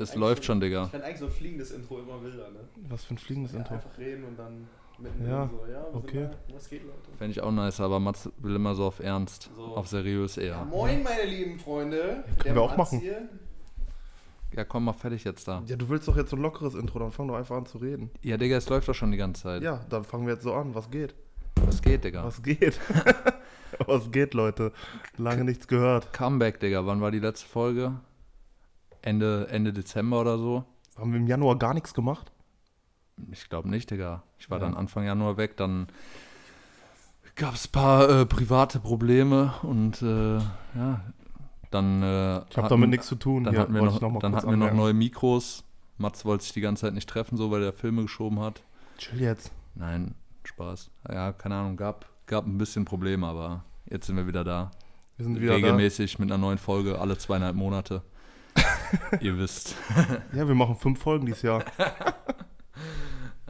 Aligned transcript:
Es 0.00 0.14
läuft 0.14 0.44
schon, 0.44 0.60
Digga. 0.60 0.84
Ich 0.84 0.90
fände 0.90 1.06
eigentlich 1.06 1.18
so 1.20 1.26
ein 1.26 1.30
fliegendes 1.32 1.70
Intro 1.72 1.98
immer 1.98 2.22
wilder, 2.22 2.50
ne? 2.50 2.60
Was 2.88 3.04
für 3.04 3.14
ein 3.14 3.18
fliegendes 3.18 3.52
Ja, 3.52 3.58
Intro. 3.58 3.74
einfach 3.74 3.98
reden 3.98 4.24
und 4.24 4.38
dann 4.38 4.66
mitten 4.98 5.28
Ja, 5.28 5.48
so, 5.50 5.70
ja, 5.70 5.84
okay. 5.92 6.28
da, 6.48 6.54
was 6.54 6.68
geht, 6.68 6.82
Leute? 6.84 6.96
Fände 7.18 7.32
ich 7.32 7.40
auch 7.40 7.50
nice, 7.52 7.80
aber 7.80 8.00
Mats 8.00 8.28
will 8.38 8.54
immer 8.56 8.74
so 8.74 8.84
auf 8.86 9.00
Ernst. 9.00 9.50
So. 9.56 9.62
Auf 9.62 9.88
seriös 9.88 10.36
Ja, 10.36 10.42
eher. 10.42 10.64
moin, 10.64 11.02
meine 11.02 11.24
lieben 11.24 11.58
Freunde. 11.58 12.24
können 12.38 12.54
wir 12.54 12.62
auch 12.62 12.76
Mats 12.76 12.92
machen. 12.92 13.00
Hier. 13.00 13.28
Ja, 14.56 14.64
komm 14.64 14.84
mal 14.84 14.92
fertig 14.94 15.22
jetzt 15.24 15.46
da. 15.46 15.62
Ja, 15.66 15.76
du 15.76 15.88
willst 15.88 16.08
doch 16.08 16.16
jetzt 16.16 16.30
so 16.30 16.36
ein 16.36 16.42
lockeres 16.42 16.74
Intro, 16.74 16.98
dann 16.98 17.12
fang 17.12 17.28
doch 17.28 17.36
einfach 17.36 17.56
an 17.56 17.66
zu 17.66 17.78
reden. 17.78 18.10
Ja, 18.22 18.36
Digga, 18.36 18.56
es 18.56 18.68
läuft 18.68 18.88
doch 18.88 18.94
schon 18.94 19.12
die 19.12 19.16
ganze 19.16 19.42
Zeit. 19.42 19.62
Ja, 19.62 19.84
dann 19.88 20.02
fangen 20.02 20.26
wir 20.26 20.34
jetzt 20.34 20.42
so 20.42 20.52
an. 20.54 20.74
Was 20.74 20.90
geht? 20.90 21.14
Was 21.66 21.80
geht, 21.82 22.02
Digga? 22.04 22.24
Was 22.24 22.42
geht? 22.42 22.80
Was 23.86 24.10
geht, 24.10 24.34
Leute? 24.34 24.72
Lange 25.18 25.44
nichts 25.44 25.68
gehört. 25.68 26.12
Comeback, 26.12 26.58
Digga. 26.58 26.84
Wann 26.86 27.00
war 27.00 27.10
die 27.12 27.20
letzte 27.20 27.46
Folge? 27.46 27.92
Ende, 29.02 29.48
Ende 29.50 29.72
Dezember 29.72 30.20
oder 30.20 30.38
so? 30.38 30.64
Haben 30.96 31.12
wir 31.12 31.20
im 31.20 31.26
Januar 31.26 31.58
gar 31.58 31.74
nichts 31.74 31.94
gemacht? 31.94 32.30
Ich 33.30 33.48
glaube 33.48 33.68
nicht, 33.68 33.90
Digga. 33.90 34.22
Ich 34.38 34.50
war 34.50 34.58
Ja. 34.58 34.64
dann 34.66 34.76
Anfang 34.76 35.04
Januar 35.04 35.36
weg, 35.36 35.56
dann 35.56 35.88
gab 37.36 37.54
es 37.54 37.66
ein 37.68 37.72
paar 37.72 38.08
äh, 38.08 38.26
private 38.26 38.80
Probleme 38.80 39.54
und 39.62 40.00
äh, 40.02 40.36
ja, 40.38 41.00
dann. 41.70 42.02
Äh, 42.02 42.38
Ich 42.50 42.56
habe 42.56 42.68
damit 42.68 42.90
nichts 42.90 43.06
zu 43.06 43.16
tun. 43.16 43.44
Dann 43.44 43.54
Hier 43.54 43.62
hatten 43.62 43.74
wir 43.74 43.82
noch, 43.82 44.00
noch 44.00 44.18
dann 44.20 44.34
hatten 44.34 44.50
wir 44.50 44.56
noch 44.56 44.72
neue 44.72 44.92
Mikros. 44.94 45.64
Mats 45.98 46.24
wollte 46.24 46.44
sich 46.44 46.52
die 46.52 46.60
ganze 46.62 46.82
Zeit 46.86 46.94
nicht 46.94 47.08
treffen, 47.08 47.36
so 47.36 47.50
weil 47.50 47.62
er 47.62 47.72
Filme 47.72 48.02
geschoben 48.02 48.40
hat. 48.40 48.62
Chill 48.98 49.20
jetzt. 49.20 49.52
Nein, 49.74 50.14
Spaß. 50.44 50.90
Ja, 51.10 51.32
keine 51.32 51.56
Ahnung, 51.56 51.76
gab, 51.76 52.06
gab 52.26 52.46
ein 52.46 52.58
bisschen 52.58 52.84
Probleme, 52.86 53.26
aber 53.26 53.64
jetzt 53.86 54.06
sind 54.06 54.16
wir 54.16 54.26
wieder 54.26 54.42
da. 54.44 54.70
Wir 55.16 55.24
sind 55.24 55.38
wieder 55.40 55.54
Regelmäßig 55.56 56.18
mit 56.18 56.30
einer 56.32 56.38
neuen 56.38 56.56
Folge, 56.58 56.98
alle 56.98 57.18
zweieinhalb 57.18 57.54
Monate. 57.54 58.02
Ihr 59.20 59.38
wisst. 59.38 59.76
Ja, 60.32 60.46
wir 60.46 60.54
machen 60.54 60.76
fünf 60.76 61.00
Folgen 61.00 61.26
dieses 61.26 61.42
Jahr. 61.42 61.64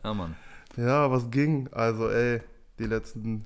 Ja, 0.03 0.15
Mann. 0.15 0.35
Ja, 0.77 1.11
was 1.11 1.31
ging? 1.31 1.69
Also, 1.73 2.09
ey, 2.09 2.41
die 2.79 2.87
letzten 2.87 3.45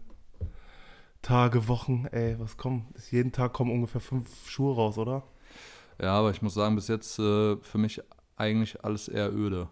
Tage, 1.21 1.67
Wochen, 1.67 2.07
ey, 2.13 2.39
was 2.39 2.57
kommt? 2.57 2.87
Jeden 3.11 3.33
Tag 3.33 3.53
kommen 3.55 3.73
ungefähr 3.73 4.01
fünf 4.01 4.49
Schuhe 4.49 4.75
raus, 4.77 4.97
oder? 4.97 5.25
Ja, 6.01 6.13
aber 6.13 6.31
ich 6.31 6.43
muss 6.43 6.55
sagen, 6.55 6.77
bis 6.77 6.87
jetzt 6.87 7.19
äh, 7.19 7.57
für 7.57 7.79
mich 7.79 8.01
eigentlich 8.37 8.85
alles 8.85 9.09
eher 9.09 9.33
öde. 9.35 9.69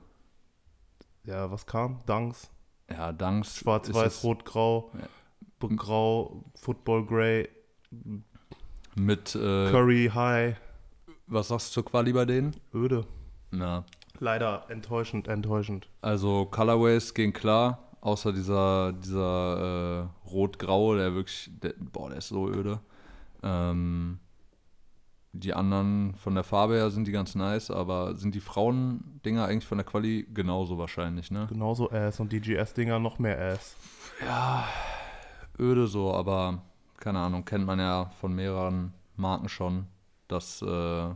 Ja, 1.24 1.50
was 1.52 1.67
kam? 1.67 2.00
Dunks, 2.06 2.50
Ja, 2.91 3.12
Danks. 3.12 3.58
Schwarz, 3.58 3.89
ist 3.89 3.94
Weiß, 3.94 4.17
es 4.17 4.24
Rot, 4.24 4.44
Grau, 4.44 4.91
Ja. 4.98 5.69
Grau, 5.77 6.44
Football 6.56 7.06
Grey, 7.06 7.48
Mit, 8.96 9.36
äh, 9.36 9.70
Curry 9.70 10.11
High, 10.12 10.56
was 11.33 11.48
sagst 11.48 11.69
du 11.70 11.75
zur 11.75 11.84
Quali 11.84 12.12
bei 12.12 12.25
denen? 12.25 12.55
öde. 12.75 13.05
Na, 13.50 13.84
Leider 14.19 14.64
enttäuschend, 14.69 15.27
enttäuschend. 15.28 15.89
also 16.00 16.47
Colorways 16.47 17.12
gehen 17.14 17.33
klar, 17.33 17.78
außer 18.00 18.33
dieser, 18.33 18.92
dieser 18.92 20.08
äh, 20.27 20.28
Rot-Graue, 20.30 20.97
der 20.98 21.14
wirklich, 21.14 21.50
der, 21.62 21.74
boah, 21.78 22.08
der 22.08 22.19
ist 22.19 22.28
so 22.28 22.48
öde. 22.48 22.80
Ähm, 23.42 24.20
die 25.33 25.55
anderen 25.55 26.14
von 26.16 26.34
der 26.34 26.44
Farbe 26.44 26.74
her 26.74 26.91
sind 26.91 27.06
die 27.06 27.12
ganz 27.12 27.34
nice, 27.34 27.70
aber 27.70 28.14
sind 28.14 28.34
die 28.34 28.41
Frauen-Dinger 28.41 29.46
eigentlich 29.46 29.67
von 29.67 29.78
der 29.78 29.86
Quali 29.86 30.27
genauso 30.33 30.78
wahrscheinlich, 30.78 31.30
ne? 31.30 31.46
Genauso 31.48 31.91
Ass 31.91 32.20
und 32.20 32.33
die 32.33 32.41
GS-Dinger 32.41 32.98
noch 32.98 33.19
mehr 33.19 33.39
Ass. 33.41 33.77
Ja, 34.24 34.64
öde 35.58 35.86
so, 35.86 36.12
aber 36.14 36.62
keine 36.98 37.19
Ahnung, 37.19 37.44
kennt 37.44 37.67
man 37.67 37.78
ja 37.80 38.11
von 38.20 38.34
mehreren 38.34 38.92
Marken 39.17 39.48
schon. 39.48 39.86
Das 40.33 40.62
äh, 40.62 41.14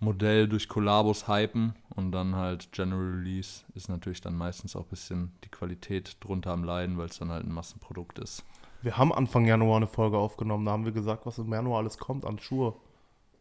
Modell 0.00 0.48
durch 0.48 0.68
Kollabos 0.68 1.26
hypen 1.28 1.74
und 1.94 2.12
dann 2.12 2.36
halt 2.36 2.70
General 2.72 3.16
Release 3.16 3.64
ist 3.74 3.88
natürlich 3.88 4.20
dann 4.20 4.36
meistens 4.36 4.76
auch 4.76 4.82
ein 4.82 4.88
bisschen 4.90 5.32
die 5.44 5.48
Qualität 5.48 6.16
drunter 6.20 6.52
am 6.52 6.62
Leiden, 6.64 6.98
weil 6.98 7.06
es 7.06 7.18
dann 7.18 7.30
halt 7.30 7.44
ein 7.46 7.52
Massenprodukt 7.52 8.18
ist. 8.18 8.44
Wir 8.82 8.96
haben 8.96 9.12
Anfang 9.12 9.44
Januar 9.46 9.78
eine 9.78 9.88
Folge 9.88 10.16
aufgenommen, 10.18 10.64
da 10.66 10.70
haben 10.72 10.84
wir 10.84 10.92
gesagt, 10.92 11.26
was 11.26 11.38
im 11.38 11.52
Januar 11.52 11.78
alles 11.78 11.98
kommt 11.98 12.24
an 12.24 12.38
Schuhe. 12.38 12.74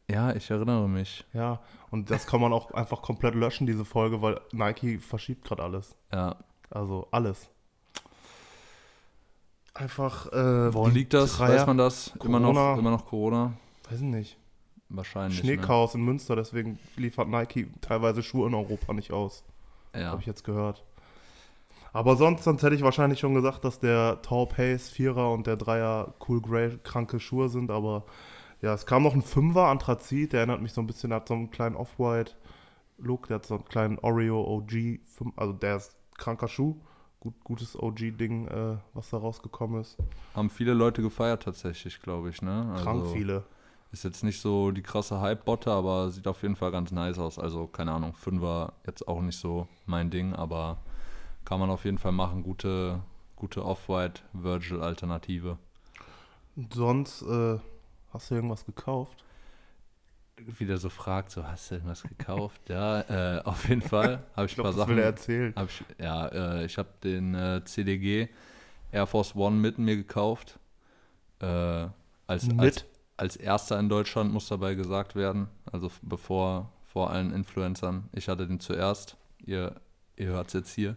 Ja, 0.09 0.33
ich 0.33 0.49
erinnere 0.49 0.87
mich. 0.89 1.25
Ja, 1.33 1.59
und 1.91 2.09
das 2.09 2.25
kann 2.25 2.41
man 2.41 2.53
auch 2.53 2.71
einfach 2.71 3.01
komplett 3.03 3.35
löschen, 3.35 3.67
diese 3.67 3.85
Folge, 3.85 4.21
weil 4.21 4.39
Nike 4.51 4.97
verschiebt 4.99 5.43
gerade 5.45 5.61
alles. 5.63 5.95
Ja, 6.11 6.37
Also 6.71 7.07
alles. 7.11 7.49
Einfach, 9.73 10.31
äh, 10.33 10.73
woran 10.73 10.91
liegt 10.93 11.13
das? 11.13 11.37
Dreier- 11.37 11.49
Weiß 11.59 11.67
man 11.67 11.77
das? 11.77 12.07
Immer 12.23 12.39
noch, 12.39 12.53
Corona. 12.53 12.79
immer 12.79 12.91
noch 12.91 13.05
Corona? 13.05 13.53
Weiß 13.89 13.97
ich 13.99 14.05
nicht. 14.05 14.37
Wahrscheinlich. 14.89 15.43
Ne? 15.43 15.55
Schneechaos 15.55 15.95
in 15.95 16.01
Münster, 16.01 16.35
deswegen 16.35 16.79
liefert 16.95 17.27
Nike 17.27 17.67
teilweise 17.81 18.23
Schuhe 18.23 18.47
in 18.47 18.53
Europa 18.53 18.93
nicht 18.93 19.11
aus. 19.11 19.43
Ja. 19.95 20.11
Habe 20.11 20.21
ich 20.21 20.27
jetzt 20.27 20.43
gehört. 20.43 20.83
Aber 21.93 22.15
sonst, 22.15 22.43
sonst 22.43 22.63
hätte 22.63 22.75
ich 22.75 22.83
wahrscheinlich 22.83 23.19
schon 23.19 23.33
gesagt, 23.33 23.65
dass 23.65 23.79
der 23.79 24.21
Tau 24.21 24.45
Pace 24.45 24.89
Vierer 24.89 25.31
und 25.31 25.47
der 25.47 25.57
Dreier 25.57 26.13
Cool 26.27 26.41
Grey 26.41 26.77
kranke 26.83 27.19
Schuhe 27.19 27.49
sind, 27.49 27.71
aber 27.71 28.03
ja, 28.61 28.73
es 28.73 28.85
kam 28.85 29.03
noch 29.03 29.13
ein 29.13 29.21
Fünfer 29.21 29.67
Anthrazit, 29.67 30.33
der 30.33 30.39
erinnert 30.41 30.61
mich 30.61 30.73
so 30.73 30.81
ein 30.81 30.87
bisschen, 30.87 31.09
der 31.09 31.17
hat 31.17 31.27
so 31.27 31.33
einen 31.33 31.49
kleinen 31.51 31.75
Off-White 31.75 32.33
Look, 32.99 33.27
der 33.27 33.35
hat 33.35 33.45
so 33.45 33.55
einen 33.55 33.65
kleinen 33.65 33.99
Oreo 33.99 34.41
OG, 34.41 34.99
also 35.35 35.53
der 35.53 35.77
ist 35.77 35.95
kranker 36.17 36.47
Schuh, 36.47 36.75
Gut, 37.19 37.33
gutes 37.43 37.75
OG-Ding, 37.75 38.47
äh, 38.47 38.77
was 38.93 39.09
da 39.09 39.17
rausgekommen 39.17 39.81
ist. 39.81 39.97
Haben 40.35 40.51
viele 40.51 40.73
Leute 40.73 41.01
gefeiert 41.01 41.43
tatsächlich, 41.43 41.99
glaube 42.01 42.29
ich. 42.29 42.43
Ne? 42.43 42.75
Krank 42.83 43.01
Also- 43.01 43.13
viele. 43.13 43.43
Ist 43.91 44.03
jetzt 44.03 44.23
nicht 44.23 44.41
so 44.41 44.71
die 44.71 44.81
krasse 44.83 45.21
Hype-Botte, 45.21 45.71
aber 45.71 46.09
sieht 46.11 46.27
auf 46.27 46.41
jeden 46.41 46.55
Fall 46.57 46.71
ganz 46.71 46.91
nice 46.91 47.17
aus. 47.19 47.39
Also, 47.39 47.67
keine 47.67 47.91
Ahnung, 47.93 48.13
Fünfer 48.13 48.73
jetzt 48.85 49.07
auch 49.07 49.21
nicht 49.21 49.39
so 49.39 49.67
mein 49.85 50.09
Ding, 50.09 50.33
aber 50.33 50.77
kann 51.45 51.59
man 51.59 51.69
auf 51.69 51.85
jeden 51.85 51.97
Fall 51.97 52.11
machen. 52.11 52.43
Gute, 52.43 52.99
gute 53.37 53.63
Off-White-Virgil-Alternative. 53.63 55.57
Sonst, 56.73 57.21
äh, 57.21 57.59
hast 58.11 58.29
du 58.31 58.35
irgendwas 58.35 58.65
gekauft? 58.65 59.23
Wieder 60.59 60.77
so 60.77 60.89
fragt, 60.89 61.31
so, 61.31 61.43
hast 61.43 61.71
du 61.71 61.75
irgendwas 61.75 62.03
gekauft? 62.03 62.61
ja, 62.69 63.37
äh, 63.37 63.41
auf 63.43 63.67
jeden 63.69 63.81
Fall 63.81 64.23
habe 64.35 64.45
ich 64.45 64.51
Ich 64.51 64.57
ein 64.59 64.61
glaube, 64.61 64.69
paar 64.69 64.71
das 64.71 64.75
Sachen. 64.75 64.89
will 64.95 64.99
er 64.99 65.05
erzählen. 65.05 65.53
Ich, 65.65 65.83
ja, 65.99 66.27
äh, 66.27 66.65
ich 66.65 66.77
habe 66.77 66.89
den 67.03 67.33
äh, 67.33 67.61
CDG 67.65 68.27
Air 68.91 69.07
Force 69.07 69.35
One 69.35 69.55
mit 69.55 69.77
mir 69.79 69.95
gekauft. 69.95 70.59
Äh, 71.39 71.45
als, 71.45 71.91
als, 72.27 72.47
Mit? 72.47 72.59
als 72.59 72.85
erster 73.35 73.79
in 73.79 73.89
Deutschland 73.89 74.31
muss 74.31 74.47
dabei 74.47 74.75
gesagt 74.75 75.15
werden. 75.15 75.47
Also 75.71 75.91
bevor 76.01 76.71
vor 76.85 77.11
allen 77.11 77.33
Influencern. 77.33 78.09
Ich 78.13 78.27
hatte 78.27 78.47
den 78.47 78.59
zuerst. 78.59 79.17
Ihr, 79.45 79.75
ihr 80.15 80.27
hört 80.27 80.47
es 80.47 80.53
jetzt 80.53 80.73
hier. 80.73 80.95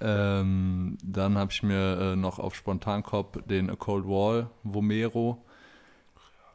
Ähm, 0.00 0.98
dann 1.02 1.38
habe 1.38 1.52
ich 1.52 1.62
mir 1.62 1.98
äh, 1.98 2.16
noch 2.16 2.38
auf 2.38 2.54
Spontankopf 2.54 3.38
den 3.46 3.70
A 3.70 3.76
Cold 3.76 4.06
Wall 4.06 4.50
Vomero 4.64 5.44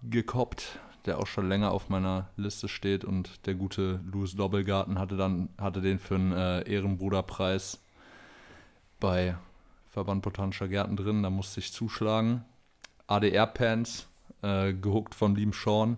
gekoppt, 0.04 0.80
der 1.06 1.20
auch 1.20 1.28
schon 1.28 1.48
länger 1.48 1.72
auf 1.72 1.90
meiner 1.90 2.30
Liste 2.36 2.68
steht 2.68 3.06
und 3.06 3.46
der 3.48 3.56
gute 3.56 4.02
Louis 4.12 4.36
Doppelgarten 4.36 5.00
hatte 5.00 5.18
dann 5.18 5.50
hatte 5.58 5.82
den 5.82 6.00
für 6.00 6.16
einen 6.16 6.32
äh, 6.34 6.62
Ehrenbruderpreis 6.70 7.80
bei 9.00 9.36
Verband 9.88 10.22
Botanischer 10.22 10.68
Gärten 10.68 10.96
drin, 10.96 11.24
da 11.24 11.30
musste 11.30 11.60
ich 11.60 11.74
zuschlagen. 11.74 12.46
ADR 13.08 13.48
Pants, 13.48 14.08
äh, 14.42 14.74
gehuckt 14.74 15.16
vom 15.16 15.36
lieben 15.36 15.54
Sean, 15.54 15.98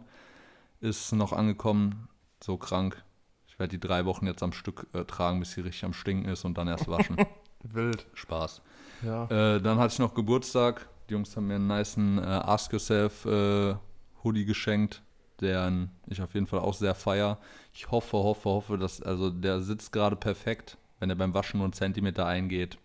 ist 0.80 1.12
noch 1.14 1.34
angekommen, 1.34 2.08
so 2.44 2.58
krank. 2.58 3.04
Ich 3.48 3.60
werde 3.60 3.78
die 3.78 3.80
drei 3.80 4.06
Wochen 4.06 4.26
jetzt 4.26 4.44
am 4.44 4.54
Stück 4.54 4.88
äh, 4.94 5.04
tragen, 5.06 5.40
bis 5.40 5.52
sie 5.52 5.62
richtig 5.62 5.86
am 5.86 5.94
Stinken 5.94 6.30
ist 6.30 6.46
und 6.46 6.58
dann 6.58 6.68
erst 6.68 6.88
waschen. 6.88 7.18
Wild. 7.64 8.08
Spaß. 8.14 8.62
Ja. 9.04 9.26
Äh, 9.26 9.62
dann 9.62 9.78
hatte 9.78 9.94
ich 9.94 10.00
noch 10.00 10.14
Geburtstag. 10.14 10.88
Die 11.10 11.14
Jungs 11.14 11.36
haben 11.36 11.48
mir 11.48 11.56
einen 11.56 11.68
niceen 11.68 12.18
äh, 12.18 12.22
Ask 12.22 12.72
Yourself 12.74 13.26
äh, 13.26 13.76
Hoodie 14.24 14.46
geschenkt, 14.46 15.02
den 15.42 15.90
ich 16.08 16.22
auf 16.22 16.34
jeden 16.34 16.48
Fall 16.48 16.60
auch 16.60 16.74
sehr 16.74 16.96
feier. 16.96 17.38
Ich 17.74 17.92
hoffe, 17.92 18.18
hoffe, 18.18 18.50
hoffe, 18.50 18.78
dass, 18.78 19.02
also 19.02 19.30
der 19.30 19.60
sitzt 19.62 19.92
gerade 19.92 20.16
perfekt. 20.16 20.78
Wenn 21.00 21.10
er 21.10 21.16
beim 21.16 21.34
Waschen 21.34 21.58
nur 21.58 21.66
einen 21.66 21.74
Zentimeter 21.74 22.28
eingeht, 22.28 22.78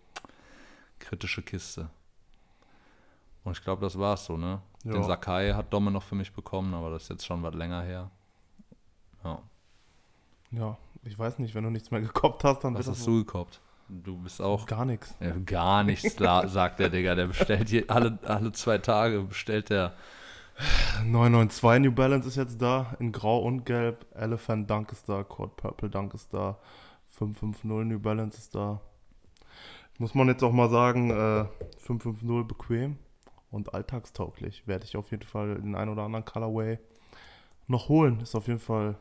kritische 0.99 1.43
Kiste. 1.43 1.89
Und 3.43 3.57
ich 3.57 3.63
glaube, 3.63 3.81
das 3.81 3.97
war's 3.97 4.25
so, 4.25 4.37
ne? 4.37 4.59
Ja. 4.87 4.93
Den 4.93 5.03
Sakai 5.03 5.51
hat 5.51 5.73
Domme 5.73 5.91
noch 5.91 6.03
für 6.03 6.15
mich 6.15 6.31
bekommen, 6.31 6.73
aber 6.73 6.91
das 6.91 7.03
ist 7.03 7.09
jetzt 7.09 7.25
schon 7.25 7.43
was 7.43 7.53
länger 7.53 7.81
her. 7.81 8.09
Ja. 9.21 9.41
Ja, 10.51 10.77
ich 11.03 11.19
weiß 11.19 11.39
nicht, 11.39 11.55
wenn 11.55 11.65
du 11.65 11.69
nichts 11.69 11.91
mehr 11.91 11.99
gekoppt 11.99 12.45
hast, 12.45 12.63
dann 12.63 12.73
Was 12.73 12.87
hast 12.87 13.05
du 13.05 13.25
gekauft? 13.25 13.59
Du 13.89 14.17
bist 14.17 14.41
auch 14.41 14.65
gar 14.65 14.85
nichts. 14.85 15.13
Ja, 15.19 15.35
gar 15.45 15.83
nichts, 15.83 16.15
sagt 16.45 16.79
der 16.79 16.87
Digga. 16.89 17.15
Der 17.15 17.27
bestellt 17.27 17.67
hier 17.67 17.83
alle, 17.89 18.17
alle 18.23 18.53
zwei 18.53 18.77
Tage, 18.77 19.23
bestellt 19.23 19.69
der. 19.69 19.93
992 21.03 21.83
New 21.83 21.91
Balance 21.91 22.27
ist 22.27 22.37
jetzt 22.37 22.61
da, 22.61 22.95
in 22.99 23.11
Grau 23.11 23.39
und 23.39 23.65
Gelb. 23.65 24.05
Elephant 24.15 24.69
Dunk 24.69 24.91
ist 24.93 25.07
da, 25.07 25.23
Cord 25.23 25.57
Purple 25.57 25.89
Dunk 25.89 26.13
ist 26.13 26.33
da. 26.33 26.57
550 27.09 27.65
New 27.91 27.99
Balance 27.99 28.37
ist 28.37 28.55
da. 28.55 28.79
Muss 29.97 30.15
man 30.15 30.29
jetzt 30.29 30.43
auch 30.43 30.53
mal 30.53 30.69
sagen, 30.69 31.09
äh, 31.11 31.45
550 31.79 32.47
bequem 32.47 32.97
und 33.51 33.73
alltagstauglich. 33.73 34.67
Werde 34.67 34.85
ich 34.85 34.97
auf 34.97 35.11
jeden 35.11 35.27
Fall 35.27 35.55
den 35.55 35.75
ein 35.75 35.89
oder 35.89 36.03
anderen 36.03 36.25
Colorway 36.25 36.79
noch 37.67 37.89
holen. 37.89 38.19
Ist 38.21 38.35
auf 38.35 38.47
jeden 38.47 38.59
Fall 38.59 38.97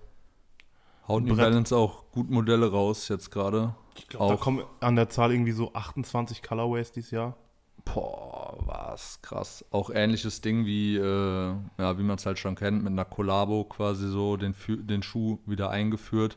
Haut 1.09 1.23
New. 1.23 1.37
Balance 1.37 1.75
auch 1.77 2.11
gut 2.11 2.31
Modelle 2.31 2.71
raus 2.71 3.09
jetzt 3.09 3.31
gerade. 3.31 3.75
Ich 3.97 4.09
glaube, 4.09 4.35
da 4.35 4.41
kommen 4.41 4.65
an 4.81 4.97
der 4.97 5.09
Zahl 5.09 5.33
irgendwie 5.33 5.53
so 5.53 5.73
28 5.73 6.43
Colorways 6.43 6.93
dieses 6.93 7.13
Jahr. 7.13 7.37
Boah, 7.85 8.57
was 8.67 9.23
krass. 9.23 9.65
Auch 9.71 9.91
ähnliches 9.91 10.41
Ding 10.41 10.67
wie, 10.67 10.97
äh, 10.97 11.55
ja, 11.79 11.99
wie 11.99 12.03
man 12.03 12.17
es 12.17 12.27
halt 12.27 12.39
schon 12.39 12.57
kennt, 12.57 12.83
mit 12.83 12.93
einer 12.93 13.05
Collabo 13.05 13.65
quasi 13.65 14.09
so 14.09 14.37
den, 14.37 14.55
den 14.67 15.03
Schuh 15.05 15.39
wieder 15.47 15.71
eingeführt. 15.71 16.37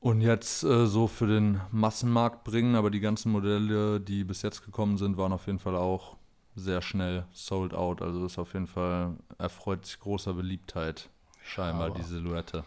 Und 0.00 0.20
jetzt 0.22 0.64
äh, 0.64 0.86
so 0.86 1.06
für 1.06 1.26
den 1.26 1.60
Massenmarkt 1.70 2.42
bringen, 2.42 2.74
aber 2.74 2.90
die 2.90 3.00
ganzen 3.00 3.30
Modelle, 3.30 4.00
die 4.00 4.24
bis 4.24 4.42
jetzt 4.42 4.64
gekommen 4.64 4.96
sind, 4.96 5.16
waren 5.16 5.32
auf 5.32 5.46
jeden 5.46 5.58
Fall 5.58 5.76
auch 5.76 6.16
sehr 6.60 6.82
schnell 6.82 7.26
sold 7.32 7.74
out. 7.74 8.02
Also 8.02 8.24
ist 8.24 8.38
auf 8.38 8.52
jeden 8.54 8.66
Fall 8.66 9.16
erfreut 9.38 9.84
sich 9.86 9.98
großer 10.00 10.34
Beliebtheit, 10.34 11.08
scheinbar, 11.44 11.86
Aber- 11.88 11.98
die 11.98 12.04
Silhouette. 12.04 12.64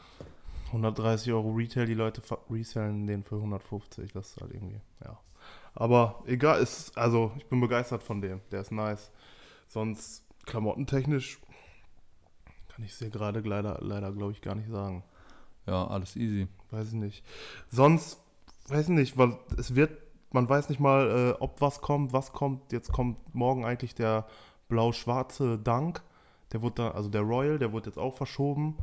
130 0.68 1.32
Euro 1.32 1.52
Retail, 1.52 1.86
die 1.86 1.94
Leute 1.94 2.22
resellen 2.50 3.06
den 3.06 3.24
für 3.24 3.36
150. 3.36 4.12
Das 4.12 4.32
ist 4.32 4.42
halt 4.42 4.54
irgendwie, 4.54 4.82
ja. 5.04 5.20
Aber 5.76 6.24
egal, 6.26 6.62
ist, 6.62 6.98
also 6.98 7.32
ich 7.38 7.46
bin 7.46 7.60
begeistert 7.62 8.02
von 8.04 8.22
dem. 8.22 8.42
Der 8.52 8.62
ist 8.62 8.72
nice. 8.72 9.12
Sonst 9.68 10.24
klamottentechnisch 10.46 11.40
kann 12.70 12.84
ich 12.84 12.92
es 12.92 12.98
dir 13.00 13.10
gerade 13.12 13.40
leider, 13.42 13.78
leider 13.82 14.12
glaube 14.12 14.32
ich, 14.32 14.42
gar 14.42 14.56
nicht 14.56 14.70
sagen. 14.70 15.04
Ja, 15.68 15.86
alles 15.88 16.16
easy. 16.16 16.48
Weiß 16.72 16.88
ich 16.88 16.94
nicht. 16.96 17.24
Sonst, 17.70 18.20
weiß 18.68 18.84
ich 18.86 18.96
nicht, 18.96 19.18
weil 19.18 19.38
es 19.58 19.76
wird, 19.76 19.96
man 20.34 20.50
weiß 20.50 20.70
nicht 20.70 20.80
mal, 20.80 21.36
äh, 21.38 21.42
ob 21.42 21.62
was 21.62 21.80
kommt, 21.80 22.12
was 22.12 22.34
kommt. 22.34 22.72
Jetzt 22.72 22.92
kommt 22.92 23.18
morgen 23.34 23.66
eigentlich 23.66 23.96
der 23.96 24.26
blau-schwarze 24.68 25.60
Dank. 25.60 26.02
Der 26.52 26.62
wurde 26.62 26.76
da, 26.76 26.92
also 26.92 27.10
der 27.10 27.22
Royal, 27.22 27.60
der 27.60 27.72
wurde 27.72 27.88
jetzt 27.88 28.00
auch 28.00 28.16
verschoben. 28.16 28.76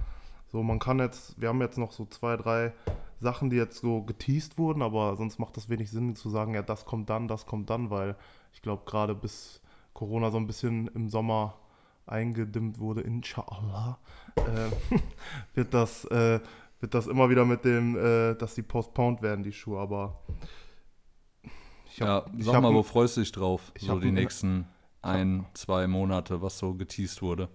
So, 0.47 0.63
man 0.63 0.79
kann 0.79 0.99
jetzt, 0.99 1.41
wir 1.41 1.49
haben 1.49 1.61
jetzt 1.61 1.79
noch 1.79 1.93
so 1.93 2.07
zwei, 2.07 2.37
drei 2.37 2.73
Sachen, 3.21 3.51
die 3.51 3.57
jetzt 3.57 3.81
so 3.81 4.03
geteased 4.03 4.59
wurden, 4.59 4.83
aber 4.83 5.17
sonst 5.17 5.39
macht 5.39 5.57
das 5.57 5.69
wenig 5.69 5.91
Sinn 5.91 6.17
zu 6.17 6.31
sagen, 6.31 6.55
ja, 6.55 6.63
das 6.63 6.85
kommt 6.85 7.11
dann, 7.11 7.29
das 7.29 7.47
kommt 7.47 7.69
dann, 7.71 7.91
weil 7.91 8.17
ich 8.53 8.63
glaube, 8.63 8.83
gerade 8.87 9.15
bis 9.15 9.61
Corona 9.93 10.31
so 10.31 10.39
ein 10.39 10.47
bisschen 10.47 10.89
im 10.89 11.09
Sommer 11.09 11.55
eingedimmt 12.07 12.79
wurde, 12.79 13.03
inshallah, 13.03 13.99
äh, 14.37 14.97
wird 15.55 15.75
das, 15.75 16.05
äh, 16.07 16.41
wird 16.81 16.95
das 16.95 17.07
immer 17.07 17.29
wieder 17.29 17.45
mit 17.45 17.65
dem, 17.65 17.97
äh, 17.97 18.35
dass 18.35 18.55
die 18.55 18.63
postponed 18.63 19.23
werden, 19.23 19.45
die 19.45 19.53
Schuhe, 19.53 19.79
aber 19.79 20.21
ich 22.01 22.07
ja, 22.07 22.25
ich 22.37 22.45
sag 22.45 22.55
hab 22.55 22.63
mal, 22.63 22.75
wo 22.75 22.83
freust 22.83 23.17
du 23.17 23.21
dich 23.21 23.33
drauf? 23.33 23.73
ich 23.75 23.83
So 23.83 23.93
hab 23.93 24.01
die 24.01 24.13
nächsten 24.13 24.67
ein, 25.03 25.47
zwei 25.55 25.87
Monate, 25.87 26.43
was 26.43 26.59
so 26.59 26.75
geteased 26.75 27.23
wurde. 27.23 27.49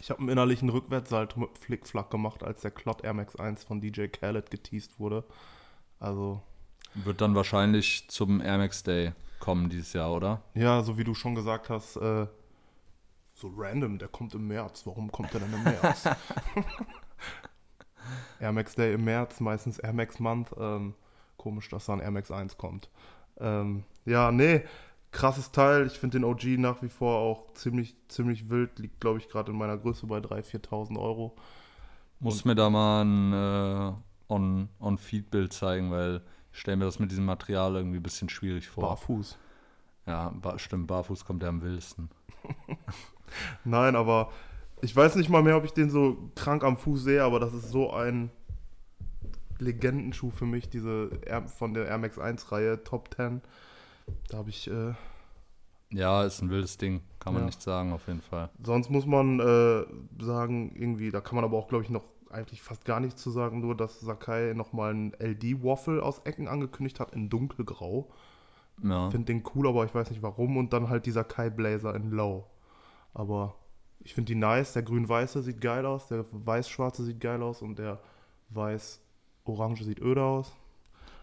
Ich 0.00 0.10
habe 0.10 0.20
einen 0.20 0.28
innerlichen 0.30 0.68
Rückwärtssalto 0.70 1.40
mit 1.40 1.58
Flickflack 1.58 2.10
gemacht, 2.10 2.42
als 2.42 2.62
der 2.62 2.70
Clot 2.70 3.04
Air 3.04 3.14
Max 3.14 3.36
1 3.36 3.64
von 3.64 3.80
DJ 3.80 4.06
Khaled 4.06 4.50
geteased 4.50 4.98
wurde. 4.98 5.24
Also, 5.98 6.42
Wird 6.94 7.20
dann 7.20 7.34
wahrscheinlich 7.34 8.08
zum 8.08 8.40
Air 8.40 8.58
Max 8.58 8.82
Day 8.82 9.12
kommen 9.38 9.68
dieses 9.68 9.92
Jahr, 9.92 10.12
oder? 10.12 10.42
ja, 10.54 10.82
so 10.82 10.98
wie 10.98 11.04
du 11.04 11.14
schon 11.14 11.34
gesagt 11.34 11.70
hast, 11.70 11.96
äh, 11.96 12.26
so 13.34 13.52
random, 13.56 13.98
der 13.98 14.08
kommt 14.08 14.34
im 14.34 14.46
März. 14.46 14.86
Warum 14.86 15.10
kommt 15.10 15.32
der 15.32 15.40
denn 15.40 15.52
im 15.52 15.62
März? 15.62 16.04
Air 18.40 18.52
Max 18.52 18.74
Day 18.74 18.94
im 18.94 19.04
März, 19.04 19.40
meistens 19.40 19.78
Air 19.78 19.92
Max 19.92 20.18
Month. 20.18 20.50
Ähm, 20.58 20.94
komisch, 21.36 21.68
dass 21.68 21.86
dann 21.86 22.00
Air 22.00 22.10
Max 22.10 22.30
1 22.30 22.56
kommt. 22.58 22.90
Ähm, 23.40 23.84
ja, 24.04 24.30
nee, 24.32 24.62
krasses 25.12 25.50
Teil. 25.52 25.86
Ich 25.86 25.98
finde 25.98 26.18
den 26.18 26.24
OG 26.24 26.44
nach 26.58 26.82
wie 26.82 26.88
vor 26.88 27.18
auch 27.18 27.52
ziemlich, 27.54 27.96
ziemlich 28.08 28.48
wild. 28.50 28.78
Liegt, 28.78 29.00
glaube 29.00 29.18
ich, 29.18 29.28
gerade 29.28 29.52
in 29.52 29.58
meiner 29.58 29.76
Größe 29.78 30.06
bei 30.06 30.18
3.000, 30.18 30.50
4.000 30.68 30.98
Euro. 30.98 31.34
Muss 32.20 32.44
mir 32.44 32.54
da 32.54 32.68
mal 32.68 33.02
ein 33.04 33.32
äh, 33.32 34.32
On- 34.32 34.68
On-Feed-Bild 34.78 35.52
zeigen, 35.52 35.90
weil 35.90 36.20
ich 36.52 36.58
stelle 36.60 36.76
mir 36.76 36.84
das 36.84 36.98
mit 36.98 37.10
diesem 37.10 37.24
Material 37.24 37.76
irgendwie 37.76 37.98
ein 37.98 38.02
bisschen 38.02 38.28
schwierig 38.28 38.68
vor. 38.68 38.84
Barfuß. 38.88 39.38
Ja, 40.06 40.30
ba 40.40 40.58
stimmt, 40.58 40.86
barfuß 40.86 41.24
kommt 41.24 41.42
der 41.42 41.50
am 41.50 41.62
wildesten. 41.62 42.10
Nein, 43.64 43.96
aber 43.96 44.30
ich 44.82 44.94
weiß 44.94 45.16
nicht 45.16 45.28
mal 45.30 45.42
mehr, 45.42 45.56
ob 45.56 45.64
ich 45.64 45.72
den 45.72 45.90
so 45.90 46.30
krank 46.34 46.64
am 46.64 46.76
Fuß 46.76 47.04
sehe, 47.04 47.22
aber 47.22 47.38
das 47.38 47.52
ist 47.54 47.70
so 47.70 47.92
ein 47.92 48.30
Legendenschuh 49.60 50.30
für 50.30 50.46
mich, 50.46 50.68
diese 50.68 51.10
Air, 51.26 51.46
von 51.48 51.74
der 51.74 51.86
Air 51.86 51.98
Max 51.98 52.18
1 52.18 52.50
Reihe, 52.52 52.82
Top 52.84 53.14
10. 53.14 53.40
Da 54.28 54.38
habe 54.38 54.50
ich, 54.50 54.70
äh, 54.70 54.92
Ja, 55.92 56.24
ist 56.24 56.40
ein 56.42 56.50
wildes 56.50 56.78
Ding, 56.78 57.02
kann 57.18 57.32
man 57.34 57.42
Ja. 57.42 57.46
nicht 57.46 57.60
sagen, 57.62 57.92
auf 57.92 58.06
jeden 58.06 58.22
Fall. 58.22 58.48
sonst 58.62 58.90
muss 58.90 59.06
man 59.06 59.40
äh, 59.40 59.84
sagen, 60.22 60.72
irgendwie, 60.76 61.10
da 61.10 61.20
kann 61.20 61.34
man 61.36 61.44
aber 61.44 61.56
auch, 61.56 61.68
glaube 61.68 61.84
ich, 61.84 61.90
noch 61.90 62.04
eigentlich 62.30 62.62
fast 62.62 62.84
gar 62.84 63.00
nichts 63.00 63.20
zu 63.20 63.30
sagen, 63.30 63.60
nur 63.60 63.76
dass 63.76 63.98
Sakai 64.00 64.52
nochmal 64.54 64.92
einen 64.92 65.12
LD-Waffle 65.18 66.00
aus 66.00 66.20
Ecken 66.20 66.46
angekündigt 66.46 67.00
hat 67.00 67.12
in 67.12 67.28
dunkelgrau. 67.28 68.08
Ja, 68.84 69.10
Finde 69.10 69.26
den 69.26 69.42
cool, 69.54 69.66
aber 69.66 69.84
ich 69.84 69.92
weiß 69.94 70.10
nicht 70.10 70.22
warum. 70.22 70.56
Und 70.56 70.72
dann 70.72 70.88
halt 70.88 71.06
dieser 71.06 71.24
Kai 71.24 71.50
Blazer 71.50 71.94
in 71.94 72.10
Low. 72.12 72.46
Aber 73.14 73.56
ich 73.98 74.14
finde 74.14 74.32
die 74.32 74.38
nice. 74.38 74.72
Der 74.74 74.82
grün-weiße 74.84 75.42
sieht 75.42 75.60
geil 75.60 75.84
aus, 75.84 76.06
der 76.06 76.24
weiß-schwarze 76.30 77.02
sieht 77.04 77.20
geil 77.20 77.42
aus 77.42 77.62
und 77.62 77.78
der 77.80 77.98
weiß-orange 79.50 79.84
sieht 79.84 80.00
öde 80.00 80.22
aus. 80.22 80.52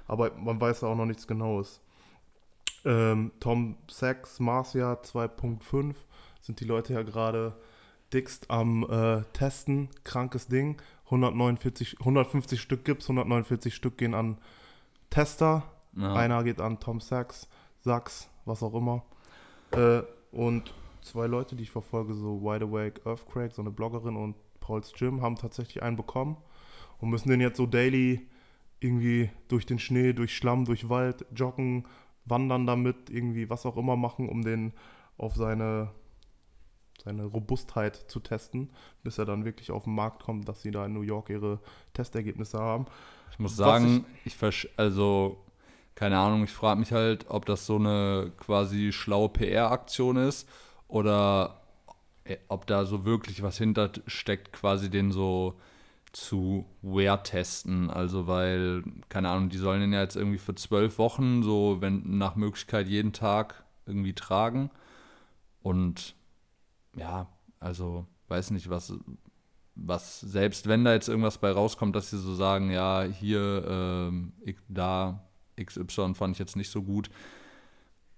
Aber 0.08 0.32
man 0.38 0.60
weiß 0.60 0.82
da 0.82 0.88
auch 0.88 0.96
noch 0.96 1.06
nichts 1.06 1.28
Genaues. 1.28 1.82
Ähm, 2.86 3.32
Tom 3.40 3.78
Sachs 3.90 4.40
Marcia 4.40 4.94
2.5 4.94 5.96
sind 6.42 6.60
die 6.60 6.66
Leute 6.66 6.94
ja 6.94 7.04
gerade 7.04 7.54
dickst 8.14 8.50
am 8.50 8.84
äh, 8.90 9.24
Testen. 9.34 9.90
Krankes 10.04 10.48
Ding. 10.48 10.82
149, 11.06 12.00
150 12.00 12.62
Stück 12.62 12.86
gibt's, 12.86 13.06
149 13.06 13.74
Stück 13.74 13.98
gehen 13.98 14.14
an 14.14 14.38
Tester. 15.10 15.64
ja. 15.96 16.14
Einer 16.14 16.44
geht 16.44 16.60
an 16.60 16.80
Tom 16.80 17.00
Sachs, 17.00 17.48
Sachs, 17.80 18.30
was 18.46 18.62
auch 18.62 18.74
immer. 18.74 19.04
Äh, 19.72 20.04
und 20.32 20.74
zwei 21.02 21.28
Leute, 21.28 21.56
die 21.56 21.64
ich 21.64 21.72
verfolge, 21.72 22.14
so 22.14 22.42
Wide 22.42 22.66
Awake 22.66 23.02
Earthquake, 23.06 23.54
so 23.54 23.62
eine 23.62 23.72
Bloggerin 23.72 24.18
und 24.18 24.36
Paul's 24.60 24.92
Gym, 24.94 25.22
haben 25.22 25.38
tatsächlich 25.38 25.82
einen 25.82 25.96
bekommen 25.96 26.38
und 27.00 27.10
müssen 27.10 27.30
den 27.30 27.42
jetzt 27.42 27.58
so 27.58 27.66
daily 27.66 28.28
irgendwie 28.80 29.30
durch 29.48 29.66
den 29.66 29.80
Schnee, 29.80 30.14
durch 30.14 30.36
Schlamm, 30.36 30.66
durch 30.66 30.90
Wald 30.90 31.26
joggen, 31.36 31.86
wandern 32.26 32.68
damit, 32.68 33.10
irgendwie 33.10 33.50
was 33.50 33.66
auch 33.66 33.78
immer 33.78 33.96
machen, 33.96 34.30
um 34.30 34.44
den 34.44 34.74
auf 35.18 35.36
seine, 35.36 35.92
seine 37.04 37.26
Robustheit 37.26 37.96
zu 37.96 38.20
testen, 38.20 38.70
bis 39.04 39.18
er 39.18 39.26
dann 39.26 39.46
wirklich 39.46 39.72
auf 39.72 39.86
den 39.86 39.96
Markt 39.96 40.24
kommt, 40.24 40.48
dass 40.48 40.62
sie 40.62 40.72
da 40.72 40.86
in 40.86 40.94
New 40.94 41.02
York 41.02 41.30
ihre 41.30 41.60
Testergebnisse 41.94 42.60
haben. 42.60 42.86
Ich 43.32 43.40
muss 43.40 43.56
sagen, 43.56 44.06
ich, 44.26 44.36
versch 44.36 44.68
also, 44.78 45.38
keine 45.96 46.18
Ahnung, 46.18 46.44
ich 46.44 46.52
frage 46.52 46.80
mich 46.80 46.92
halt, 46.92 47.26
ob 47.30 47.46
das 47.46 47.66
so 47.66 47.78
eine 47.78 48.32
quasi 48.38 48.92
schlaue 48.92 49.30
PR-Aktion 49.30 50.18
ist 50.18 50.48
oder 50.88 51.62
äh, 52.24 52.38
ob 52.48 52.68
da 52.68 52.86
so 52.86 53.06
wirklich 53.06 53.42
was 53.42 53.58
hinter 53.58 53.92
steckt, 54.06 54.54
quasi 54.54 54.90
den 54.90 55.12
so 55.12 55.60
zu 56.14 56.66
Wear 56.82 57.24
testen. 57.24 57.90
Also, 57.90 58.28
weil, 58.28 58.84
keine 59.10 59.30
Ahnung, 59.30 59.50
die 59.50 59.58
sollen 59.58 59.82
den 59.82 59.94
ja 59.94 60.02
jetzt 60.02 60.16
irgendwie 60.16 60.38
für 60.38 60.56
zwölf 60.56 60.98
Wochen 60.98 61.44
so, 61.44 61.78
wenn 61.80 62.18
nach 62.18 62.36
Möglichkeit 62.36 62.88
jeden 62.88 63.14
Tag 63.14 63.64
irgendwie 63.86 64.14
tragen. 64.14 64.70
Und 65.62 66.16
ja, 66.96 67.28
also, 67.60 68.06
weiß 68.28 68.52
nicht, 68.52 68.70
was, 68.70 68.94
was, 69.76 70.20
selbst 70.22 70.68
wenn 70.68 70.84
da 70.84 70.94
jetzt 70.94 71.10
irgendwas 71.10 71.38
bei 71.38 71.52
rauskommt, 71.52 71.96
dass 71.96 72.10
sie 72.10 72.20
so 72.20 72.36
sagen, 72.36 72.72
ja, 72.72 73.04
hier, 73.04 74.12
ich, 74.42 74.58
da, 74.68 75.24
XY 75.62 76.14
fand 76.14 76.36
ich 76.36 76.40
jetzt 76.40 76.56
nicht 76.56 76.70
so 76.70 76.84
gut. 76.84 77.10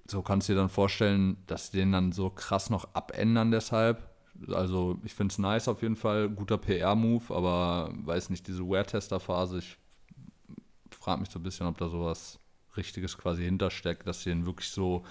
So 0.08 0.22
kannst 0.22 0.50
du 0.50 0.54
dir 0.54 0.60
dann 0.60 0.70
vorstellen, 0.70 1.38
dass 1.46 1.68
sie 1.72 1.78
den 1.78 1.92
dann 1.92 2.12
so 2.12 2.30
krass 2.30 2.70
noch 2.70 2.94
abändern 2.94 3.52
deshalb. 3.52 4.09
Also 4.48 5.00
ich 5.04 5.14
finde 5.14 5.32
es 5.32 5.38
nice 5.38 5.68
auf 5.68 5.82
jeden 5.82 5.96
Fall, 5.96 6.30
guter 6.30 6.58
PR-Move, 6.58 7.34
aber 7.34 7.92
weiß 8.04 8.30
nicht, 8.30 8.48
diese 8.48 8.68
Wear-Tester-Phase, 8.68 9.60
ich 9.60 9.78
frage 10.92 11.22
mich 11.22 11.30
so 11.30 11.40
ein 11.40 11.44
bisschen, 11.44 11.68
ob 11.68 11.78
da 11.78 11.90
sowas 11.90 12.40
Richtiges 12.78 13.18
quasi 13.18 13.44
hintersteckt, 13.44 14.08
dass 14.08 14.24
sie 14.24 14.30
den 14.30 14.46
wirklich 14.46 14.70
so 14.70 15.04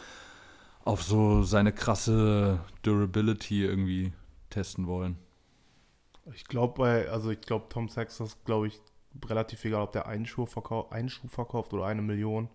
auf 0.84 1.02
so 1.02 1.42
seine 1.42 1.72
krasse 1.72 2.60
Durability 2.82 3.64
irgendwie 3.64 4.12
testen 4.50 4.86
wollen. 4.86 5.18
Ich 6.34 6.44
glaube 6.44 6.74
bei, 6.78 7.08
also 7.10 7.30
ich 7.30 7.40
glaube 7.40 7.66
Tom 7.68 7.88
Sachs 7.88 8.20
ist, 8.20 8.44
glaube 8.44 8.68
ich, 8.68 8.80
relativ 9.26 9.64
egal, 9.64 9.82
ob 9.82 9.92
der 9.92 10.06
einen 10.06 10.26
Schuh, 10.26 10.46
verkau 10.46 10.88
einen 10.90 11.08
Schuh 11.08 11.28
verkauft 11.28 11.72
oder 11.72 11.86
eine 11.86 12.02
Million. 12.02 12.48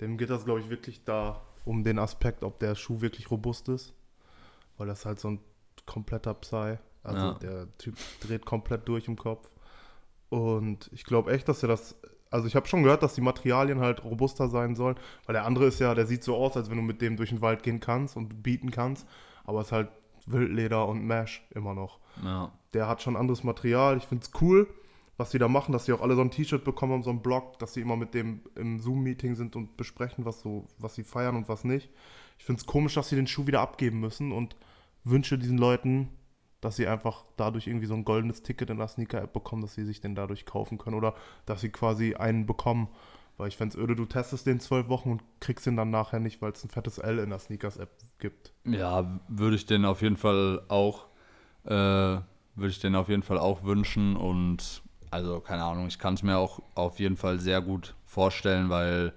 Dem 0.00 0.16
geht 0.16 0.30
das, 0.30 0.44
glaube 0.44 0.60
ich, 0.60 0.70
wirklich 0.70 1.04
da 1.04 1.42
um 1.64 1.84
den 1.84 1.98
Aspekt, 1.98 2.42
ob 2.42 2.58
der 2.58 2.74
Schuh 2.74 3.00
wirklich 3.00 3.30
robust 3.30 3.68
ist. 3.68 3.92
Weil 4.76 4.86
das 4.86 5.04
halt 5.04 5.20
so 5.20 5.28
ein 5.28 5.40
kompletter 5.90 6.34
Psy. 6.34 6.78
Also 7.02 7.26
Ja. 7.26 7.34
der 7.34 7.76
Typ 7.78 7.96
dreht 8.20 8.46
komplett 8.46 8.86
durch 8.88 9.08
im 9.08 9.16
Kopf. 9.16 9.50
Und 10.28 10.88
ich 10.92 11.04
glaube 11.04 11.32
echt, 11.32 11.48
dass 11.48 11.62
er 11.62 11.68
das. 11.68 11.96
Also 12.30 12.46
ich 12.46 12.54
habe 12.54 12.68
schon 12.68 12.84
gehört, 12.84 13.02
dass 13.02 13.14
die 13.14 13.20
Materialien 13.22 13.80
halt 13.80 14.04
robuster 14.04 14.48
sein 14.48 14.76
sollen, 14.76 14.94
weil 15.26 15.32
der 15.32 15.44
andere 15.46 15.66
ist 15.66 15.80
ja, 15.80 15.94
der 15.96 16.06
sieht 16.06 16.22
so 16.22 16.36
aus, 16.36 16.56
als 16.56 16.70
wenn 16.70 16.76
du 16.76 16.82
mit 16.84 17.02
dem 17.02 17.16
durch 17.16 17.30
den 17.30 17.40
Wald 17.40 17.64
gehen 17.64 17.80
kannst 17.80 18.16
und 18.16 18.42
bieten 18.44 18.70
kannst, 18.70 19.04
aber 19.44 19.60
es 19.60 19.66
ist 19.66 19.72
halt 19.72 19.88
Wildleder 20.26 20.86
und 20.86 21.04
Mesh 21.04 21.42
immer 21.52 21.74
noch 21.74 21.98
Ja. 22.22 22.52
der 22.72 22.86
hat 22.86 23.02
schon 23.02 23.16
anderes 23.16 23.42
Material. 23.42 23.96
Ich 23.96 24.04
finde 24.04 24.24
es 24.24 24.40
cool, 24.40 24.68
was 25.16 25.32
sie 25.32 25.38
da 25.40 25.48
machen, 25.48 25.72
dass 25.72 25.86
sie 25.86 25.92
auch 25.92 26.02
alle 26.02 26.14
so 26.14 26.20
ein 26.20 26.30
T-Shirt 26.30 26.62
bekommen 26.62 26.92
haben, 26.92 27.02
so 27.02 27.10
einen 27.10 27.20
Blog, 27.22 27.58
dass 27.58 27.74
sie 27.74 27.80
immer 27.80 27.96
mit 27.96 28.14
dem 28.14 28.42
im 28.54 28.78
Zoom-Meeting 28.78 29.34
sind 29.34 29.56
und 29.56 29.76
besprechen, 29.76 30.24
was 30.24 30.40
so, 30.40 30.68
was 30.78 30.94
sie 30.94 31.02
feiern 31.02 31.34
und 31.34 31.48
was 31.48 31.64
nicht. 31.64 31.90
Ich 32.38 32.44
finde 32.44 32.60
es 32.60 32.66
komisch, 32.66 32.94
dass 32.94 33.08
sie 33.08 33.16
den 33.16 33.26
Schuh 33.26 33.48
wieder 33.48 33.60
abgeben 33.60 33.98
müssen 33.98 34.30
und 34.30 34.54
wünsche 35.04 35.38
diesen 35.38 35.58
Leuten, 35.58 36.08
dass 36.60 36.76
sie 36.76 36.86
einfach 36.86 37.24
dadurch 37.36 37.66
irgendwie 37.66 37.86
so 37.86 37.94
ein 37.94 38.04
goldenes 38.04 38.42
Ticket 38.42 38.70
in 38.70 38.78
der 38.78 38.88
Sneaker-App 38.88 39.32
bekommen, 39.32 39.62
dass 39.62 39.74
sie 39.74 39.84
sich 39.84 40.00
den 40.00 40.14
dadurch 40.14 40.44
kaufen 40.44 40.78
können 40.78 40.96
oder 40.96 41.14
dass 41.46 41.62
sie 41.62 41.70
quasi 41.70 42.14
einen 42.14 42.46
bekommen. 42.46 42.88
Weil 43.38 43.48
ich 43.48 43.56
fände 43.56 43.74
es 43.74 43.82
öde, 43.82 43.96
du 43.96 44.04
testest 44.04 44.46
den 44.46 44.60
zwölf 44.60 44.88
Wochen 44.88 45.12
und 45.12 45.22
kriegst 45.40 45.66
ihn 45.66 45.76
dann 45.76 45.88
nachher 45.88 46.20
nicht, 46.20 46.42
weil 46.42 46.52
es 46.52 46.62
ein 46.62 46.68
fettes 46.68 46.98
L 46.98 47.18
in 47.18 47.30
der 47.30 47.38
Sneakers-App 47.38 47.90
gibt. 48.18 48.52
Ja, 48.64 49.18
würde 49.28 49.56
ich 49.56 49.64
den 49.64 49.86
auf 49.86 50.02
jeden 50.02 50.18
Fall 50.18 50.62
auch, 50.68 51.06
äh, 51.64 51.70
würde 51.70 52.68
ich 52.68 52.80
den 52.80 52.94
auf 52.94 53.08
jeden 53.08 53.22
Fall 53.22 53.38
auch 53.38 53.64
wünschen 53.64 54.16
und 54.16 54.82
also 55.10 55.40
keine 55.40 55.64
Ahnung, 55.64 55.86
ich 55.86 55.98
kann 55.98 56.14
es 56.14 56.22
mir 56.22 56.36
auch 56.36 56.60
auf 56.74 57.00
jeden 57.00 57.16
Fall 57.16 57.40
sehr 57.40 57.62
gut 57.62 57.94
vorstellen, 58.04 58.68
weil 58.68 59.14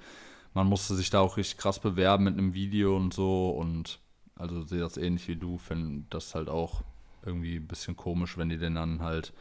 man 0.53 0.67
musste 0.67 0.95
sich 0.95 1.09
da 1.09 1.19
auch 1.19 1.37
richtig 1.37 1.57
krass 1.57 1.79
bewerben 1.79 2.23
mit 2.23 2.37
einem 2.37 2.53
Video 2.53 2.95
und 2.95 3.13
so 3.13 3.49
und 3.49 3.99
also 4.35 4.63
sehe 4.63 4.79
das 4.79 4.97
ähnlich 4.97 5.27
wie 5.27 5.35
du, 5.35 5.57
finde 5.57 6.05
das 6.09 6.35
halt 6.35 6.49
auch 6.49 6.83
irgendwie 7.25 7.57
ein 7.57 7.67
bisschen 7.67 7.95
komisch, 7.95 8.37
wenn 8.37 8.49
die 8.49 8.57
den 8.57 8.75
dann 8.75 9.01
halt 9.01 9.33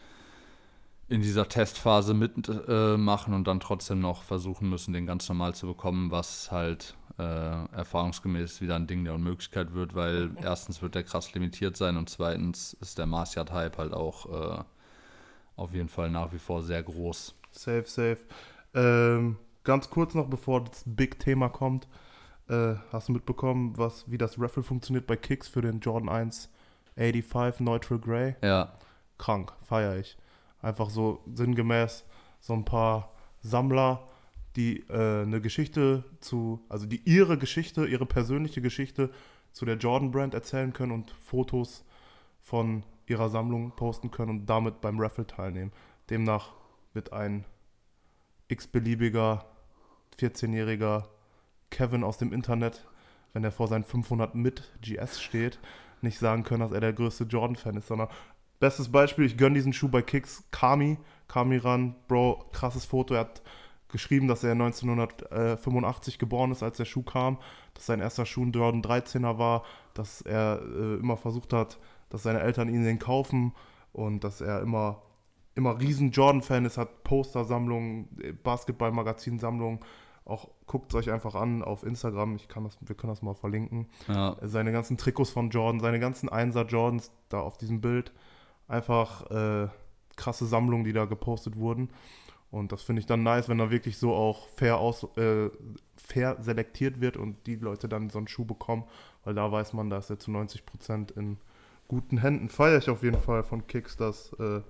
in 1.08 1.20
dieser 1.20 1.48
Testphase 1.48 2.14
mitmachen 2.14 3.32
äh, 3.32 3.36
und 3.36 3.46
dann 3.46 3.60
trotzdem 3.60 4.00
noch 4.00 4.22
versuchen 4.22 4.70
müssen, 4.70 4.94
den 4.94 5.06
ganz 5.06 5.28
normal 5.28 5.54
zu 5.54 5.66
bekommen, 5.66 6.10
was 6.10 6.50
halt 6.50 6.96
äh, 7.18 7.64
erfahrungsgemäß 7.74 8.60
wieder 8.60 8.76
ein 8.76 8.86
Ding 8.86 9.04
der 9.04 9.14
Unmöglichkeit 9.14 9.74
wird, 9.74 9.94
weil 9.94 10.30
erstens 10.42 10.80
wird 10.80 10.94
der 10.94 11.02
krass 11.02 11.34
limitiert 11.34 11.76
sein 11.76 11.96
und 11.96 12.08
zweitens 12.08 12.74
ist 12.80 12.98
der 12.98 13.06
Marciat-Hype 13.06 13.76
halt 13.76 13.92
auch 13.92 14.26
äh, 14.60 14.64
auf 15.56 15.74
jeden 15.74 15.88
Fall 15.88 16.10
nach 16.10 16.32
wie 16.32 16.38
vor 16.38 16.62
sehr 16.62 16.82
groß. 16.82 17.34
Safe, 17.50 17.84
safe. 17.86 18.18
Ähm, 18.74 19.36
ganz 19.64 19.90
kurz 19.90 20.14
noch, 20.14 20.28
bevor 20.28 20.64
das 20.64 20.82
Big-Thema 20.86 21.50
kommt, 21.50 21.86
äh, 22.48 22.74
hast 22.90 23.08
du 23.08 23.12
mitbekommen, 23.12 23.76
was, 23.76 24.10
wie 24.10 24.18
das 24.18 24.40
Raffle 24.40 24.62
funktioniert 24.62 25.06
bei 25.06 25.16
Kicks 25.16 25.48
für 25.48 25.62
den 25.62 25.80
Jordan 25.80 26.08
1 26.08 26.50
85 26.96 27.60
Neutral 27.60 27.98
Grey? 27.98 28.36
Ja. 28.42 28.72
Krank, 29.18 29.52
feiere 29.62 29.98
ich. 29.98 30.16
Einfach 30.60 30.90
so 30.90 31.22
sinngemäß 31.32 32.04
so 32.40 32.52
ein 32.52 32.64
paar 32.64 33.12
Sammler, 33.40 34.06
die 34.56 34.80
äh, 34.88 35.22
eine 35.22 35.40
Geschichte 35.40 36.04
zu, 36.20 36.60
also 36.68 36.86
die 36.86 37.00
ihre 37.04 37.38
Geschichte, 37.38 37.86
ihre 37.86 38.06
persönliche 38.06 38.60
Geschichte 38.60 39.10
zu 39.52 39.64
der 39.64 39.76
Jordan 39.76 40.10
Brand 40.10 40.34
erzählen 40.34 40.72
können 40.72 40.92
und 40.92 41.10
Fotos 41.10 41.84
von 42.40 42.84
ihrer 43.06 43.28
Sammlung 43.28 43.72
posten 43.76 44.10
können 44.10 44.30
und 44.30 44.46
damit 44.46 44.80
beim 44.80 44.98
Raffle 44.98 45.26
teilnehmen. 45.26 45.72
Demnach 46.10 46.52
wird 46.92 47.12
ein 47.12 47.44
x-beliebiger 48.48 49.46
14-jähriger 50.18 51.04
Kevin 51.72 52.04
aus 52.04 52.18
dem 52.18 52.32
Internet, 52.32 52.86
wenn 53.32 53.42
er 53.42 53.50
vor 53.50 53.66
seinen 53.66 53.84
500 53.84 54.36
mit 54.36 54.70
GS 54.80 55.20
steht, 55.20 55.58
nicht 56.02 56.18
sagen 56.18 56.44
können, 56.44 56.60
dass 56.60 56.72
er 56.72 56.80
der 56.80 56.92
größte 56.92 57.24
Jordan-Fan 57.24 57.76
ist, 57.76 57.88
sondern 57.88 58.08
bestes 58.60 58.92
Beispiel, 58.92 59.24
ich 59.24 59.36
gönne 59.36 59.56
diesen 59.56 59.72
Schuh 59.72 59.88
bei 59.88 60.02
Kicks, 60.02 60.44
Kami, 60.52 60.98
Kami 61.26 61.56
ran, 61.56 61.96
Bro, 62.06 62.44
krasses 62.52 62.84
Foto, 62.84 63.14
er 63.14 63.20
hat 63.20 63.42
geschrieben, 63.88 64.28
dass 64.28 64.44
er 64.44 64.52
1985 64.52 66.18
geboren 66.18 66.52
ist, 66.52 66.62
als 66.62 66.76
der 66.76 66.84
Schuh 66.84 67.02
kam, 67.02 67.38
dass 67.74 67.86
sein 67.86 68.00
erster 68.00 68.26
Schuh 68.26 68.44
ein 68.44 68.52
Jordan 68.52 68.82
13er 68.82 69.38
war, 69.38 69.64
dass 69.94 70.22
er 70.22 70.60
äh, 70.62 70.94
immer 70.96 71.16
versucht 71.16 71.52
hat, 71.52 71.78
dass 72.08 72.22
seine 72.22 72.40
Eltern 72.40 72.68
ihn 72.68 72.84
den 72.84 72.98
kaufen 72.98 73.52
und 73.92 74.24
dass 74.24 74.40
er 74.40 74.60
immer, 74.60 75.02
immer 75.54 75.78
riesen 75.78 76.10
Jordan-Fan 76.10 76.64
ist, 76.64 76.78
hat 76.78 77.04
Postersammlungen, 77.04 78.08
Basketball-Magazin-Sammlungen. 78.42 79.80
Auch 80.24 80.50
guckt 80.66 80.92
es 80.92 80.94
euch 80.94 81.10
einfach 81.10 81.34
an 81.34 81.62
auf 81.62 81.82
Instagram, 81.82 82.36
ich 82.36 82.48
kann 82.48 82.64
das, 82.64 82.78
wir 82.80 82.94
können 82.94 83.12
das 83.12 83.22
mal 83.22 83.34
verlinken. 83.34 83.88
Ja. 84.08 84.36
Seine 84.42 84.72
ganzen 84.72 84.96
Trikots 84.96 85.30
von 85.30 85.50
Jordan, 85.50 85.80
seine 85.80 85.98
ganzen 85.98 86.28
Einser 86.28 86.64
Jordans 86.66 87.10
da 87.28 87.40
auf 87.40 87.58
diesem 87.58 87.80
Bild. 87.80 88.12
Einfach 88.68 89.30
äh, 89.30 89.68
krasse 90.16 90.46
Sammlungen, 90.46 90.84
die 90.84 90.92
da 90.92 91.06
gepostet 91.06 91.56
wurden. 91.56 91.90
Und 92.52 92.70
das 92.70 92.82
finde 92.82 93.00
ich 93.00 93.06
dann 93.06 93.22
nice, 93.22 93.48
wenn 93.48 93.58
da 93.58 93.70
wirklich 93.70 93.96
so 93.96 94.14
auch 94.14 94.46
fair, 94.50 94.76
aus, 94.76 95.04
äh, 95.16 95.50
fair 95.96 96.36
selektiert 96.40 97.00
wird 97.00 97.16
und 97.16 97.46
die 97.46 97.56
Leute 97.56 97.88
dann 97.88 98.10
so 98.10 98.18
einen 98.18 98.28
Schuh 98.28 98.44
bekommen, 98.44 98.84
weil 99.24 99.34
da 99.34 99.50
weiß 99.50 99.72
man, 99.72 99.88
da 99.88 99.98
ist 99.98 100.10
er 100.10 100.18
zu 100.18 100.30
90 100.30 100.66
Prozent 100.66 101.10
in 101.12 101.38
guten 101.88 102.18
Händen. 102.18 102.50
Feiere 102.50 102.78
ich 102.78 102.90
auf 102.90 103.02
jeden 103.02 103.18
Fall 103.18 103.42
von 103.42 103.66
Kicks 103.66 103.96
das 103.96 104.34
äh, 104.38 104.60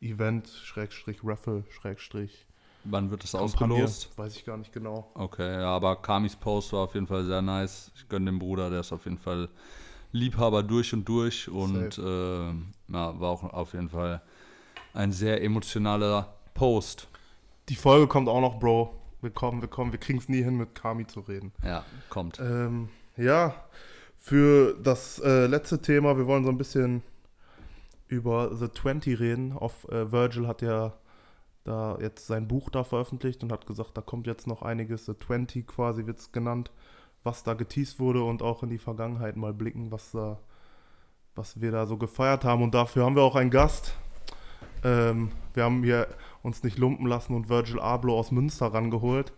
Event, 0.00 0.48
Schrägstrich, 0.48 1.20
Raffle, 1.22 1.64
Schrägstrich. 1.70 2.46
Wann 2.84 3.10
wird 3.10 3.22
das 3.22 3.32
Kampagne. 3.32 3.74
ausgelost? 3.74 4.10
Weiß 4.16 4.36
ich 4.36 4.44
gar 4.44 4.56
nicht 4.56 4.72
genau. 4.72 5.10
Okay, 5.14 5.60
ja, 5.60 5.68
aber 5.68 5.96
Kamis 5.96 6.36
Post 6.36 6.72
war 6.72 6.80
auf 6.80 6.94
jeden 6.94 7.06
Fall 7.06 7.24
sehr 7.24 7.42
nice. 7.42 7.90
Ich 7.96 8.08
gönne 8.08 8.26
dem 8.26 8.38
Bruder, 8.38 8.70
der 8.70 8.80
ist 8.80 8.92
auf 8.92 9.04
jeden 9.04 9.18
Fall 9.18 9.48
Liebhaber 10.12 10.62
durch 10.62 10.94
und 10.94 11.06
durch 11.06 11.48
und 11.48 11.98
äh, 11.98 12.48
ja, 12.48 13.20
war 13.20 13.30
auch 13.30 13.44
auf 13.44 13.74
jeden 13.74 13.90
Fall 13.90 14.22
ein 14.94 15.12
sehr 15.12 15.42
emotionaler 15.42 16.34
Post. 16.54 17.08
Die 17.68 17.76
Folge 17.76 18.06
kommt 18.06 18.28
auch 18.28 18.40
noch, 18.40 18.58
Bro. 18.58 18.94
Wir 19.20 19.30
kommen, 19.30 19.60
wir 19.60 19.68
kommen, 19.68 19.92
wir 19.92 19.98
kriegen 19.98 20.18
es 20.18 20.28
nie 20.28 20.42
hin, 20.42 20.56
mit 20.56 20.74
Kami 20.74 21.06
zu 21.06 21.20
reden. 21.20 21.52
Ja, 21.62 21.84
kommt. 22.08 22.38
Ähm, 22.40 22.88
ja, 23.16 23.54
für 24.18 24.76
das 24.82 25.18
äh, 25.18 25.46
letzte 25.46 25.82
Thema, 25.82 26.16
wir 26.16 26.26
wollen 26.26 26.44
so 26.44 26.50
ein 26.50 26.58
bisschen 26.58 27.02
über 28.06 28.54
The 28.54 28.70
20 28.72 29.18
reden. 29.18 29.52
Auf, 29.52 29.88
äh, 29.88 30.10
Virgil 30.10 30.46
hat 30.46 30.62
ja 30.62 30.94
da 31.68 31.98
jetzt 32.00 32.26
sein 32.26 32.48
Buch 32.48 32.70
da 32.70 32.82
veröffentlicht 32.82 33.42
und 33.42 33.52
hat 33.52 33.66
gesagt, 33.66 33.96
da 33.96 34.00
kommt 34.00 34.26
jetzt 34.26 34.46
noch 34.46 34.62
einiges. 34.62 35.06
The 35.06 35.16
20 35.16 35.66
quasi 35.66 36.06
wird 36.06 36.18
es 36.18 36.32
genannt, 36.32 36.70
was 37.22 37.42
da 37.42 37.54
geteased 37.54 38.00
wurde 38.00 38.22
und 38.22 38.42
auch 38.42 38.62
in 38.62 38.70
die 38.70 38.78
Vergangenheit 38.78 39.36
mal 39.36 39.52
blicken, 39.52 39.92
was 39.92 40.12
da, 40.12 40.38
was 41.34 41.60
wir 41.60 41.70
da 41.70 41.86
so 41.86 41.96
gefeiert 41.96 42.44
haben. 42.44 42.62
Und 42.62 42.74
dafür 42.74 43.04
haben 43.04 43.16
wir 43.16 43.22
auch 43.22 43.36
einen 43.36 43.50
Gast. 43.50 43.94
Ähm, 44.82 45.30
wir 45.54 45.64
haben 45.64 45.84
hier 45.84 46.08
uns 46.42 46.62
nicht 46.62 46.78
lumpen 46.78 47.06
lassen 47.06 47.34
und 47.34 47.48
Virgil 47.48 47.80
Abloh 47.80 48.18
aus 48.18 48.30
Münster 48.30 48.66
rangeholt. 48.72 49.32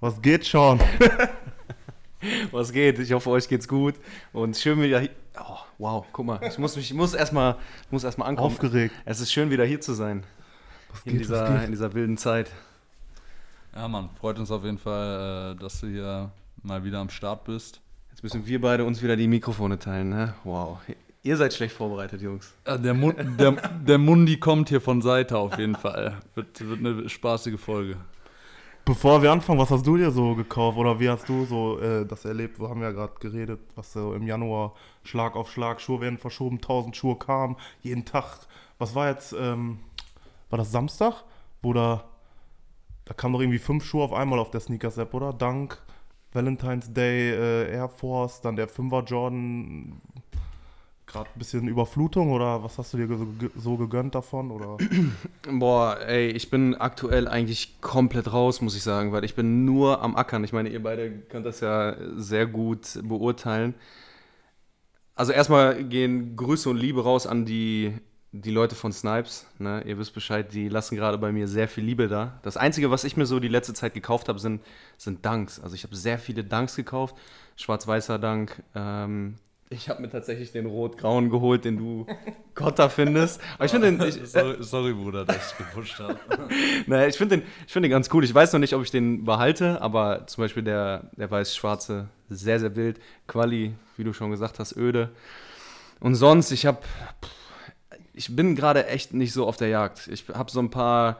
Was 0.00 0.20
geht 0.20 0.46
schon? 0.46 0.80
Was 2.50 2.72
geht? 2.72 2.98
Ich 2.98 3.12
hoffe, 3.12 3.30
euch 3.30 3.48
geht's 3.48 3.68
gut. 3.68 3.94
Und 4.32 4.56
schön 4.56 4.82
wieder 4.82 5.00
hier. 5.00 5.10
Oh, 5.38 5.58
wow, 5.78 6.06
guck 6.12 6.26
mal. 6.26 6.40
Ich 6.42 6.58
muss 6.58 6.74
mich, 6.74 6.90
ich 6.90 6.96
muss 6.96 7.14
erstmal 7.14 7.56
muss 7.90 8.04
ankommen. 8.04 8.38
Aufgeregt. 8.38 8.94
Es 9.04 9.20
ist 9.20 9.32
schön, 9.32 9.50
wieder 9.50 9.64
hier 9.64 9.80
zu 9.80 9.92
sein. 9.92 10.24
Was 10.96 11.04
In 11.04 11.12
geht, 11.12 11.20
dieser, 11.20 11.42
was 11.42 11.50
geht? 11.50 11.64
in 11.64 11.70
dieser 11.72 11.94
wilden 11.94 12.16
Zeit. 12.16 12.50
Ja, 13.74 13.86
Mann, 13.86 14.08
freut 14.18 14.38
uns 14.38 14.50
auf 14.50 14.64
jeden 14.64 14.78
Fall, 14.78 15.54
äh, 15.54 15.60
dass 15.60 15.80
du 15.80 15.88
hier 15.88 16.30
mal 16.62 16.84
wieder 16.84 17.00
am 17.00 17.10
Start 17.10 17.44
bist. 17.44 17.82
Jetzt 18.10 18.22
müssen 18.22 18.46
wir 18.46 18.60
beide 18.62 18.84
uns 18.84 19.02
wieder 19.02 19.14
die 19.14 19.28
Mikrofone 19.28 19.78
teilen, 19.78 20.08
ne? 20.08 20.34
Wow. 20.44 20.78
Ihr 21.22 21.36
seid 21.36 21.52
schlecht 21.52 21.74
vorbereitet, 21.74 22.22
Jungs. 22.22 22.54
Der, 22.66 22.94
Mu 22.94 23.12
der, 23.12 23.52
der 23.52 23.98
Mundi 23.98 24.38
kommt 24.38 24.70
hier 24.70 24.80
von 24.80 25.02
Seite 25.02 25.36
auf 25.36 25.58
jeden 25.58 25.74
Fall. 25.74 26.16
Wird, 26.34 26.66
wird 26.66 26.78
eine 26.78 27.08
spaßige 27.10 27.60
Folge. 27.60 27.96
Bevor 28.86 29.20
wir 29.20 29.32
anfangen, 29.32 29.58
was 29.58 29.70
hast 29.70 29.86
du 29.86 29.96
dir 29.96 30.12
so 30.12 30.34
gekauft 30.34 30.78
oder 30.78 30.98
wie 30.98 31.10
hast 31.10 31.28
du 31.28 31.44
so 31.44 31.78
äh, 31.80 32.06
das 32.06 32.24
erlebt? 32.24 32.58
Wir 32.58 32.70
haben 32.70 32.80
ja 32.80 32.92
gerade 32.92 33.12
geredet, 33.20 33.60
was 33.74 33.92
so 33.92 34.14
im 34.14 34.26
Januar 34.26 34.74
Schlag 35.02 35.36
auf 35.36 35.50
Schlag, 35.50 35.80
Schuhe 35.80 36.00
werden 36.00 36.16
verschoben, 36.16 36.56
1000 36.56 36.96
Schuhe 36.96 37.16
kamen, 37.16 37.56
jeden 37.82 38.04
Tag. 38.04 38.46
Was 38.78 38.94
war 38.94 39.10
jetzt, 39.10 39.34
ähm, 39.38 39.80
war 40.50 40.58
das 40.58 40.72
Samstag? 40.72 41.24
Wo 41.62 41.72
da, 41.72 42.04
da 43.04 43.14
kamen 43.14 43.34
doch 43.34 43.40
irgendwie 43.40 43.58
fünf 43.58 43.84
Schuhe 43.84 44.04
auf 44.04 44.12
einmal 44.12 44.38
auf 44.38 44.50
der 44.50 44.60
Sneakers-App, 44.60 45.14
oder? 45.14 45.32
Dank 45.32 45.82
Valentine's 46.36 46.92
Day, 46.92 47.32
äh, 47.32 47.72
Air 47.72 47.88
Force, 47.88 48.40
dann 48.40 48.54
der 48.56 48.68
5er 48.68 49.04
Jordan. 49.04 50.00
Gerade 51.06 51.30
ein 51.30 51.38
bisschen 51.38 51.68
Überflutung 51.68 52.32
oder 52.32 52.64
was 52.64 52.78
hast 52.78 52.92
du 52.92 52.98
dir 52.98 53.06
so, 53.06 53.26
so 53.56 53.76
gegönnt 53.76 54.14
davon? 54.14 54.50
Oder? 54.50 54.76
Boah, 55.50 56.00
ey, 56.00 56.28
ich 56.28 56.50
bin 56.50 56.74
aktuell 56.74 57.28
eigentlich 57.28 57.80
komplett 57.80 58.32
raus, 58.32 58.60
muss 58.60 58.76
ich 58.76 58.82
sagen, 58.82 59.12
weil 59.12 59.24
ich 59.24 59.36
bin 59.36 59.64
nur 59.64 60.02
am 60.02 60.16
Ackern. 60.16 60.42
Ich 60.42 60.52
meine, 60.52 60.68
ihr 60.68 60.82
beide 60.82 61.10
könnt 61.10 61.46
das 61.46 61.60
ja 61.60 61.96
sehr 62.16 62.46
gut 62.46 62.98
beurteilen. 63.04 63.74
Also 65.14 65.32
erstmal 65.32 65.82
gehen 65.84 66.36
Grüße 66.36 66.68
und 66.68 66.76
Liebe 66.76 67.04
raus 67.04 67.26
an 67.26 67.46
die, 67.46 67.94
die 68.40 68.50
Leute 68.50 68.74
von 68.74 68.92
Snipes. 68.92 69.46
Ne? 69.58 69.82
Ihr 69.86 69.98
wisst 69.98 70.14
Bescheid, 70.14 70.52
die 70.52 70.68
lassen 70.68 70.96
gerade 70.96 71.18
bei 71.18 71.32
mir 71.32 71.48
sehr 71.48 71.68
viel 71.68 71.84
Liebe 71.84 72.08
da. 72.08 72.38
Das 72.42 72.56
Einzige, 72.56 72.90
was 72.90 73.04
ich 73.04 73.16
mir 73.16 73.26
so 73.26 73.40
die 73.40 73.48
letzte 73.48 73.74
Zeit 73.74 73.94
gekauft 73.94 74.28
habe, 74.28 74.38
sind, 74.38 74.62
sind 74.96 75.24
Dunks. 75.24 75.60
Also 75.60 75.74
ich 75.74 75.84
habe 75.84 75.96
sehr 75.96 76.18
viele 76.18 76.44
Dunks 76.44 76.76
gekauft. 76.76 77.16
Schwarz-weißer 77.56 78.18
Dunk. 78.18 78.62
Ähm, 78.74 79.36
ich 79.68 79.88
habe 79.88 80.00
mir 80.00 80.08
tatsächlich 80.08 80.52
den 80.52 80.66
rot-grauen 80.66 81.28
geholt, 81.28 81.64
den 81.64 81.76
du 81.76 82.06
Kotter 82.54 82.88
findest. 82.88 83.40
Aber 83.54 83.64
ich 83.64 83.70
finde 83.72 83.90
den... 83.90 84.00
Ich, 84.08 84.30
sorry, 84.30 84.56
sorry, 84.60 84.92
Bruder, 84.92 85.24
dass 85.24 85.52
ich 85.52 85.58
gepusht 85.58 85.98
habe. 85.98 86.18
naja, 86.86 87.08
ich 87.08 87.16
finde 87.16 87.38
den, 87.38 87.46
ich 87.66 87.72
find 87.72 87.84
den 87.84 87.90
ganz 87.90 88.08
cool. 88.12 88.22
Ich 88.24 88.34
weiß 88.34 88.52
noch 88.52 88.60
nicht, 88.60 88.74
ob 88.74 88.82
ich 88.82 88.90
den 88.90 89.24
behalte, 89.24 89.80
aber 89.80 90.26
zum 90.26 90.42
Beispiel 90.42 90.62
der, 90.62 91.10
der 91.16 91.30
weiß-schwarze, 91.30 92.08
sehr, 92.28 92.60
sehr 92.60 92.76
wild. 92.76 93.00
Quali, 93.26 93.74
wie 93.96 94.04
du 94.04 94.12
schon 94.12 94.30
gesagt 94.30 94.58
hast, 94.58 94.76
öde. 94.76 95.10
Und 95.98 96.14
sonst, 96.14 96.52
ich 96.52 96.66
habe, 96.66 96.78
ich 98.16 98.34
bin 98.34 98.56
gerade 98.56 98.86
echt 98.86 99.14
nicht 99.14 99.32
so 99.32 99.46
auf 99.46 99.56
der 99.56 99.68
Jagd. 99.68 100.08
Ich 100.08 100.28
habe 100.28 100.50
so 100.50 100.60
ein 100.60 100.70
paar 100.70 101.18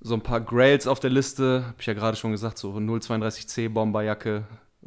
so 0.00 0.14
ein 0.14 0.20
paar 0.20 0.40
Grails 0.40 0.86
auf 0.86 1.00
der 1.00 1.10
Liste, 1.10 1.64
habe 1.66 1.76
ich 1.80 1.86
ja 1.86 1.94
gerade 1.94 2.16
schon 2.16 2.30
gesagt, 2.30 2.58
so 2.58 2.72
032C 2.72 3.68
Bomberjacke, 3.68 4.44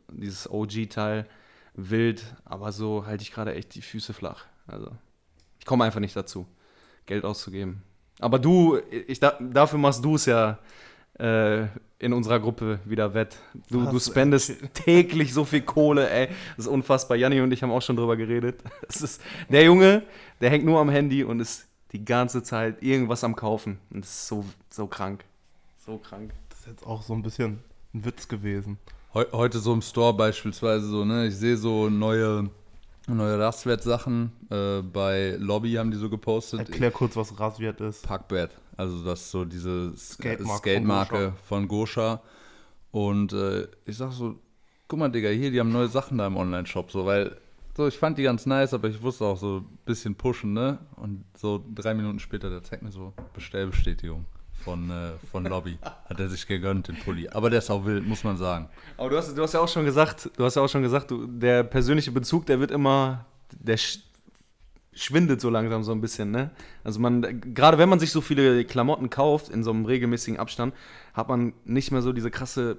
dieses 0.09 0.49
OG-Teil, 0.49 1.27
wild, 1.73 2.23
aber 2.45 2.71
so 2.71 3.05
halte 3.05 3.21
ich 3.23 3.33
gerade 3.33 3.53
echt 3.53 3.75
die 3.75 3.81
Füße 3.81 4.13
flach. 4.13 4.45
Also, 4.67 4.91
ich 5.59 5.65
komme 5.65 5.83
einfach 5.83 5.99
nicht 5.99 6.15
dazu, 6.15 6.47
Geld 7.05 7.25
auszugeben. 7.25 7.83
Aber 8.19 8.39
du, 8.39 8.79
ich, 8.89 9.19
da, 9.19 9.37
dafür 9.39 9.79
machst 9.79 10.05
du 10.05 10.15
es 10.15 10.25
ja 10.27 10.59
äh, 11.19 11.67
in 12.01 12.13
unserer 12.13 12.39
Gruppe 12.39 12.79
wieder 12.83 13.13
wett. 13.13 13.37
Du, 13.69 13.85
du 13.85 13.99
spendest 13.99 14.55
täglich 14.73 15.33
so 15.33 15.45
viel 15.45 15.61
Kohle, 15.61 16.09
ey. 16.09 16.29
Das 16.57 16.65
ist 16.65 16.71
unfassbar. 16.71 17.15
Janni 17.15 17.39
und 17.41 17.51
ich 17.51 17.61
haben 17.61 17.71
auch 17.71 17.81
schon 17.81 17.95
drüber 17.95 18.17
geredet. 18.17 18.61
Das 18.87 19.01
ist, 19.01 19.21
der 19.49 19.63
Junge, 19.63 20.03
der 20.41 20.49
hängt 20.49 20.65
nur 20.65 20.79
am 20.79 20.89
Handy 20.89 21.23
und 21.23 21.39
ist 21.39 21.67
die 21.93 22.03
ganze 22.03 22.43
Zeit 22.43 22.81
irgendwas 22.81 23.23
am 23.23 23.35
Kaufen. 23.35 23.77
Und 23.91 24.03
das 24.03 24.11
ist 24.11 24.27
so, 24.27 24.43
so 24.69 24.87
krank. 24.87 25.23
So 25.85 25.97
krank. 25.97 26.33
Das 26.49 26.59
ist 26.61 26.67
jetzt 26.67 26.85
auch 26.85 27.03
so 27.03 27.13
ein 27.13 27.21
bisschen 27.21 27.59
ein 27.93 28.03
Witz 28.03 28.27
gewesen. 28.27 28.77
Heu 29.13 29.25
heute 29.31 29.59
so 29.59 29.73
im 29.73 29.81
Store 29.81 30.13
beispielsweise 30.13 30.87
so, 30.87 31.05
ne? 31.05 31.27
Ich 31.27 31.37
sehe 31.37 31.55
so 31.55 31.89
neue, 31.89 32.49
neue 33.07 33.39
Rastwert-Sachen. 33.39 34.31
Äh, 34.49 34.81
bei 34.81 35.35
Lobby 35.37 35.73
haben 35.73 35.91
die 35.91 35.97
so 35.97 36.09
gepostet. 36.09 36.59
Erklär 36.61 36.91
kurz, 36.91 37.15
was 37.15 37.39
Raswert 37.39 37.79
ist. 37.81 38.03
Packbett. 38.03 38.51
Also 38.81 39.03
das 39.03 39.21
ist 39.21 39.31
so 39.31 39.45
diese 39.45 39.95
Skatemarke 39.95 41.33
von 41.47 41.67
Gosha. 41.67 42.19
Und 42.89 43.31
äh, 43.31 43.67
ich 43.85 43.95
sag 43.95 44.11
so, 44.11 44.39
guck 44.87 44.97
mal, 44.97 45.09
Digga, 45.09 45.29
hier, 45.29 45.51
die 45.51 45.59
haben 45.59 45.71
neue 45.71 45.87
Sachen 45.87 46.17
da 46.17 46.25
im 46.25 46.35
Online-Shop, 46.35 46.91
so, 46.91 47.05
weil, 47.05 47.37
so, 47.77 47.87
ich 47.87 47.95
fand 47.95 48.17
die 48.17 48.23
ganz 48.23 48.47
nice, 48.47 48.73
aber 48.73 48.87
ich 48.87 48.99
wusste 48.99 49.25
auch 49.25 49.37
so 49.37 49.57
ein 49.57 49.77
bisschen 49.85 50.15
pushen, 50.15 50.53
ne? 50.53 50.79
Und 50.95 51.23
so 51.37 51.63
drei 51.75 51.93
Minuten 51.93 52.17
später, 52.19 52.49
der 52.49 52.63
zeigt 52.63 52.81
mir 52.81 52.91
so 52.91 53.13
Bestellbestätigung 53.35 54.25
von, 54.63 54.89
äh, 54.89 55.11
von 55.31 55.45
Lobby. 55.45 55.77
Hat 56.09 56.19
er 56.19 56.27
sich 56.27 56.47
gegönnt, 56.47 56.87
den 56.87 56.97
Pulli. 56.97 57.29
Aber 57.29 57.51
der 57.51 57.59
ist 57.59 57.69
auch 57.69 57.85
wild, 57.85 58.07
muss 58.07 58.23
man 58.23 58.35
sagen. 58.35 58.67
Aber 58.97 59.11
du 59.11 59.17
hast, 59.17 59.37
du 59.37 59.43
hast 59.43 59.53
ja 59.53 59.59
auch 59.59 59.69
schon 59.69 59.85
gesagt, 59.85 60.31
du 60.35 60.43
hast 60.43 60.55
ja 60.55 60.63
auch 60.63 60.69
schon 60.69 60.81
gesagt, 60.81 61.11
du, 61.11 61.27
der 61.27 61.63
persönliche 61.63 62.11
Bezug, 62.11 62.47
der 62.47 62.59
wird 62.59 62.71
immer, 62.71 63.25
der 63.51 63.77
schwindet 64.93 65.39
so 65.39 65.49
langsam 65.49 65.83
so 65.83 65.91
ein 65.91 66.01
bisschen, 66.01 66.31
ne? 66.31 66.51
Also 66.83 66.99
man, 66.99 67.41
gerade 67.53 67.77
wenn 67.77 67.89
man 67.89 67.99
sich 67.99 68.11
so 68.11 68.21
viele 68.21 68.65
Klamotten 68.65 69.09
kauft 69.09 69.49
in 69.49 69.63
so 69.63 69.71
einem 69.71 69.85
regelmäßigen 69.85 70.39
Abstand, 70.39 70.73
hat 71.13 71.29
man 71.29 71.53
nicht 71.65 71.91
mehr 71.91 72.01
so 72.01 72.11
diese 72.11 72.29
krasse 72.29 72.77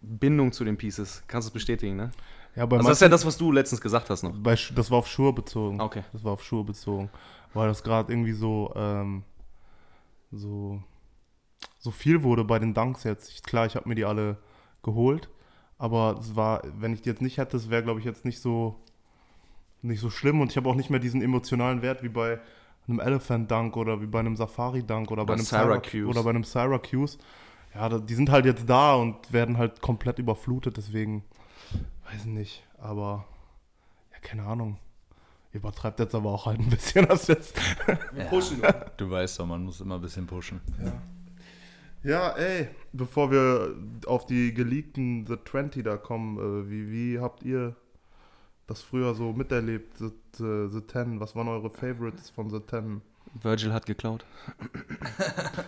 Bindung 0.00 0.52
zu 0.52 0.64
den 0.64 0.76
Pieces. 0.76 1.22
Kannst 1.26 1.46
du 1.46 1.50
es 1.50 1.52
bestätigen, 1.52 1.96
ne? 1.96 2.10
Ja, 2.56 2.64
Also 2.64 2.78
das 2.78 2.92
ist 2.92 3.02
ja 3.02 3.08
das, 3.08 3.26
was 3.26 3.36
du 3.36 3.52
letztens 3.52 3.80
gesagt 3.80 4.10
hast 4.10 4.22
noch. 4.22 4.32
Bei, 4.36 4.56
das 4.74 4.90
war 4.90 4.98
auf 4.98 5.06
Schuhe 5.06 5.32
bezogen. 5.32 5.80
Okay. 5.80 6.02
Das 6.12 6.24
war 6.24 6.32
auf 6.32 6.42
Schuhe 6.42 6.64
bezogen. 6.64 7.10
Weil 7.52 7.68
das 7.68 7.82
gerade 7.82 8.12
irgendwie 8.12 8.32
so, 8.32 8.72
ähm, 8.76 9.22
so, 10.32 10.82
so 11.78 11.90
viel 11.90 12.22
wurde 12.22 12.44
bei 12.44 12.58
den 12.58 12.74
Dunks 12.74 13.04
jetzt. 13.04 13.30
Ich, 13.30 13.42
klar, 13.42 13.66
ich 13.66 13.76
habe 13.76 13.88
mir 13.88 13.94
die 13.94 14.04
alle 14.04 14.38
geholt. 14.82 15.28
Aber 15.78 16.18
es 16.20 16.36
war, 16.36 16.62
wenn 16.78 16.92
ich 16.92 17.02
die 17.02 17.08
jetzt 17.08 17.22
nicht 17.22 17.38
hätte, 17.38 17.56
es 17.56 17.70
wäre, 17.70 17.82
glaube 17.82 18.00
ich, 18.00 18.04
jetzt 18.06 18.24
nicht 18.24 18.40
so, 18.40 18.80
nicht 19.82 20.00
so 20.00 20.10
schlimm. 20.10 20.40
Und 20.40 20.50
ich 20.50 20.56
habe 20.56 20.68
auch 20.68 20.74
nicht 20.74 20.90
mehr 20.90 21.00
diesen 21.00 21.22
emotionalen 21.22 21.82
Wert 21.82 22.02
wie 22.02 22.08
bei 22.08 22.40
einem 22.88 23.00
Elephant 23.00 23.50
Dunk 23.50 23.76
oder 23.76 24.00
wie 24.00 24.06
bei 24.06 24.20
einem 24.20 24.36
Safari 24.36 24.82
Dunk 24.82 25.10
oder 25.10 25.24
bei 25.24 25.34
einem 25.34 25.44
Syracuse. 25.44 25.98
Syrac- 25.98 26.08
oder 26.08 26.22
bei 26.22 26.30
einem 26.30 26.44
Syracuse. 26.44 27.18
Ja, 27.74 27.88
die 27.88 28.14
sind 28.14 28.30
halt 28.30 28.46
jetzt 28.46 28.68
da 28.68 28.94
und 28.94 29.32
werden 29.32 29.56
halt 29.56 29.80
komplett 29.80 30.18
überflutet, 30.18 30.76
deswegen 30.76 31.22
weiß 32.10 32.24
nicht, 32.24 32.66
aber 32.78 33.24
ja, 34.12 34.18
keine 34.20 34.44
Ahnung. 34.44 34.78
Übertreibt 35.52 35.98
jetzt 36.00 36.14
aber 36.14 36.30
auch 36.30 36.46
halt 36.46 36.60
ein 36.60 36.70
bisschen 36.70 37.06
das 37.08 37.26
jetzt. 37.26 37.54
Pushen. 38.28 38.62
Du 38.96 39.10
weißt 39.10 39.38
doch, 39.38 39.46
man 39.46 39.64
muss 39.64 39.80
immer 39.80 39.96
ein 39.96 40.00
bisschen 40.00 40.26
pushen. 40.26 40.60
Ja, 42.02 42.30
ey, 42.30 42.68
bevor 42.92 43.30
wir 43.30 43.74
auf 44.06 44.26
die 44.26 44.54
geleakten 44.54 45.26
The 45.26 45.36
20 45.44 45.84
da 45.84 45.96
kommen, 45.96 46.38
äh, 46.38 46.70
wie, 46.70 46.90
wie 46.90 47.20
habt 47.20 47.42
ihr 47.42 47.76
das 48.70 48.82
früher 48.82 49.14
so 49.14 49.32
miterlebt, 49.32 49.98
The, 49.98 50.10
The, 50.36 50.68
The 50.70 50.86
10? 50.86 51.18
Was 51.18 51.34
waren 51.34 51.48
eure 51.48 51.70
Favorites 51.70 52.30
von 52.30 52.50
The 52.50 52.60
10? 52.64 53.02
Virgil 53.42 53.72
hat 53.72 53.84
geklaut. 53.84 54.24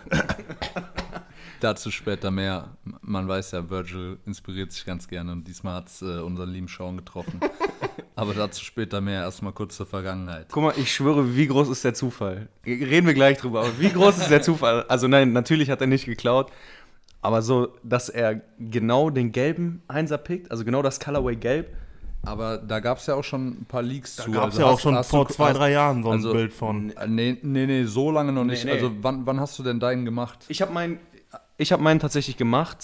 Dazu 1.59 1.91
später 1.91 2.31
mehr. 2.31 2.77
Man 3.01 3.27
weiß 3.27 3.51
ja, 3.51 3.69
Virgil 3.69 4.19
inspiriert 4.25 4.71
sich 4.71 4.85
ganz 4.85 5.07
gerne 5.07 5.33
und 5.33 5.47
diesmal 5.47 5.75
hat 5.75 5.87
es 5.87 6.01
äh, 6.01 6.19
unseren 6.19 6.49
lieben 6.49 6.67
Sean 6.69 6.97
getroffen. 6.97 7.39
Aber 8.15 8.35
dazu 8.35 8.63
später 8.63 9.01
mehr. 9.01 9.23
Erstmal 9.23 9.53
kurz 9.53 9.75
zur 9.75 9.87
Vergangenheit. 9.87 10.45
Guck 10.51 10.63
mal, 10.63 10.73
ich 10.77 10.93
schwöre, 10.93 11.35
wie 11.35 11.47
groß 11.47 11.69
ist 11.69 11.83
der 11.83 11.95
Zufall? 11.95 12.47
Reden 12.63 13.07
wir 13.07 13.15
gleich 13.15 13.39
drüber, 13.39 13.61
aber 13.61 13.79
wie 13.79 13.89
groß 13.89 14.19
ist 14.19 14.29
der 14.29 14.43
Zufall? 14.43 14.83
Also 14.83 15.07
nein, 15.07 15.33
natürlich 15.33 15.71
hat 15.71 15.81
er 15.81 15.87
nicht 15.87 16.05
geklaut, 16.05 16.51
aber 17.21 17.41
so, 17.41 17.75
dass 17.81 18.09
er 18.09 18.41
genau 18.59 19.09
den 19.09 19.31
gelben 19.31 19.81
Einser 19.87 20.19
pickt, 20.19 20.51
also 20.51 20.63
genau 20.63 20.83
das 20.83 20.99
Colorway 20.99 21.35
gelb. 21.35 21.75
Aber 22.25 22.57
da 22.57 22.79
gab 22.79 22.99
es 22.99 23.05
ja 23.07 23.15
auch 23.15 23.23
schon 23.23 23.47
ein 23.49 23.65
paar 23.65 23.81
Leaks 23.81 24.15
Da 24.15 24.23
zu. 24.23 24.31
gab 24.31 24.43
es 24.49 24.55
Also 24.55 24.59
ja 24.61 24.65
auch 24.67 24.73
hast- 24.73 24.81
schon 24.81 24.95
hast 24.95 25.09
vor 25.09 25.25
du- 25.25 25.33
zwei, 25.33 25.49
hast- 25.49 25.57
drei 25.57 25.71
Jahren 25.71 26.03
so 26.03 26.09
ein 26.09 26.15
also, 26.15 26.31
Bild 26.31 26.53
von. 26.53 26.93
Nee, 27.07 27.37
nee, 27.41 27.65
nee, 27.65 27.83
so 27.85 28.11
lange 28.11 28.31
noch 28.31 28.45
nicht. 28.45 28.63
nee. 28.65 28.71
Also 28.71 28.91
wann, 29.01 29.25
wann 29.25 29.39
hast 29.39 29.59
du 29.59 29.63
denn 29.63 29.79
deinen 29.79 30.05
gemacht? 30.05 30.45
Ich 30.47 30.61
habe 30.61 30.71
meinen 30.73 30.99
ich 31.57 31.71
hab 31.71 31.79
meinen 31.81 31.99
tatsächlich 31.99 32.37
gemacht 32.37 32.83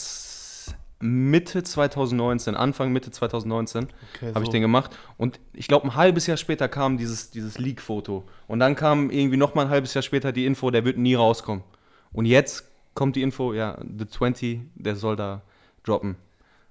Mitte 1.02 1.64
2019, 1.64 2.56
Anfang 2.56 2.92
Mitte 2.92 3.10
2019 3.12 3.88
Okay, 4.16 4.30
habe 4.34 4.42
ich 4.42 4.48
so. 4.48 4.52
den 4.52 4.62
gemacht 4.62 4.98
und 5.18 5.40
ich 5.54 5.68
glaube 5.70 5.88
ein 5.88 5.96
halbes 5.96 6.28
Jahr 6.28 6.36
später 6.36 6.68
kam 6.68 6.98
dieses, 6.98 7.32
dieses 7.32 7.58
Leak-Foto 7.58 8.26
und 8.48 8.60
dann 8.60 8.76
kam 8.76 9.10
irgendwie 9.10 9.38
noch 9.38 9.56
mal 9.56 9.64
ein 9.64 9.70
halbes 9.70 9.94
Jahr 9.94 10.02
später 10.02 10.34
die 10.34 10.46
Info, 10.46 10.70
der 10.72 10.84
wird 10.84 10.98
nie 10.98 11.16
rauskommen. 11.16 11.64
Und 12.12 12.26
jetzt 12.26 12.66
kommt 12.96 13.16
die 13.16 13.22
Info, 13.22 13.54
ja, 13.54 13.78
The 13.98 14.08
20, 14.08 14.62
der 14.76 14.98
soll 14.98 15.16
da 15.16 15.42
droppen. 15.84 16.18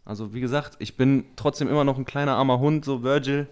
Also 0.08 0.32
wie 0.32 0.40
gesagt, 0.40 0.76
ich 0.78 0.96
bin 0.96 1.26
trotzdem 1.36 1.68
immer 1.68 1.84
noch 1.84 1.98
ein 1.98 2.06
kleiner 2.06 2.36
armer 2.36 2.60
Hund, 2.60 2.82
so 2.82 3.02
Virgil, 3.02 3.46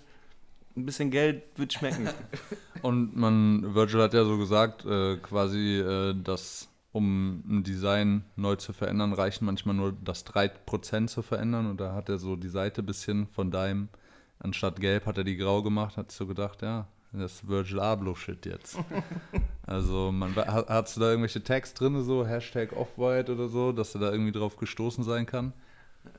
ein 0.75 0.87
bisschen 0.87 1.11
Geld 1.11 1.43
wird 1.57 1.75
schmecken. 1.75 2.09
Und 2.83 3.15
man, 3.15 3.75
Virgil 3.75 4.01
hat 4.01 4.15
ja 4.15 4.25
so 4.25 4.39
gesagt, 4.39 4.87
äh, 4.87 5.19
quasi, 5.19 5.81
äh, 5.81 6.15
dass 6.15 6.71
um 6.93 7.43
ein 7.47 7.63
Design 7.63 8.25
neu 8.37 8.57
zu 8.57 8.73
verändern, 8.73 9.13
reichen 9.13 9.45
manchmal 9.45 9.75
nur 9.75 9.93
das 10.03 10.25
3% 10.25 11.09
zu 11.09 11.21
verändern. 11.21 11.67
Und 11.67 11.79
da 11.79 11.93
hat 11.93 12.09
er 12.09 12.17
so 12.17 12.37
die 12.37 12.49
Seite 12.49 12.81
ein 12.81 12.87
bisschen 12.87 13.27
von 13.27 13.51
deinem, 13.51 13.91
anstatt 14.39 14.81
gelb 14.81 15.05
hat 15.05 15.19
er 15.19 15.25
die 15.25 15.37
grau 15.37 15.63
gemacht, 15.63 15.99
hat 15.99 16.11
so 16.11 16.27
gedacht, 16.27 16.63
ja, 16.63 16.89
das 17.13 17.35
ist 17.35 17.49
Virgil 17.49 17.81
Abloh-Shit 17.81 18.47
jetzt. 18.47 18.79
also, 19.67 20.11
man, 20.11 20.35
hat, 20.35 20.71
hast 20.71 20.97
du 20.97 21.01
da 21.03 21.11
irgendwelche 21.11 21.45
Tags 21.45 21.75
drin, 21.75 22.03
so 22.03 22.27
Hashtag 22.27 22.73
Off-White 22.73 23.35
oder 23.35 23.49
so, 23.49 23.73
dass 23.73 23.93
du 23.93 23.99
da 23.99 24.11
irgendwie 24.11 24.33
drauf 24.33 24.57
gestoßen 24.57 25.05
sein 25.05 25.27
kann? 25.27 25.53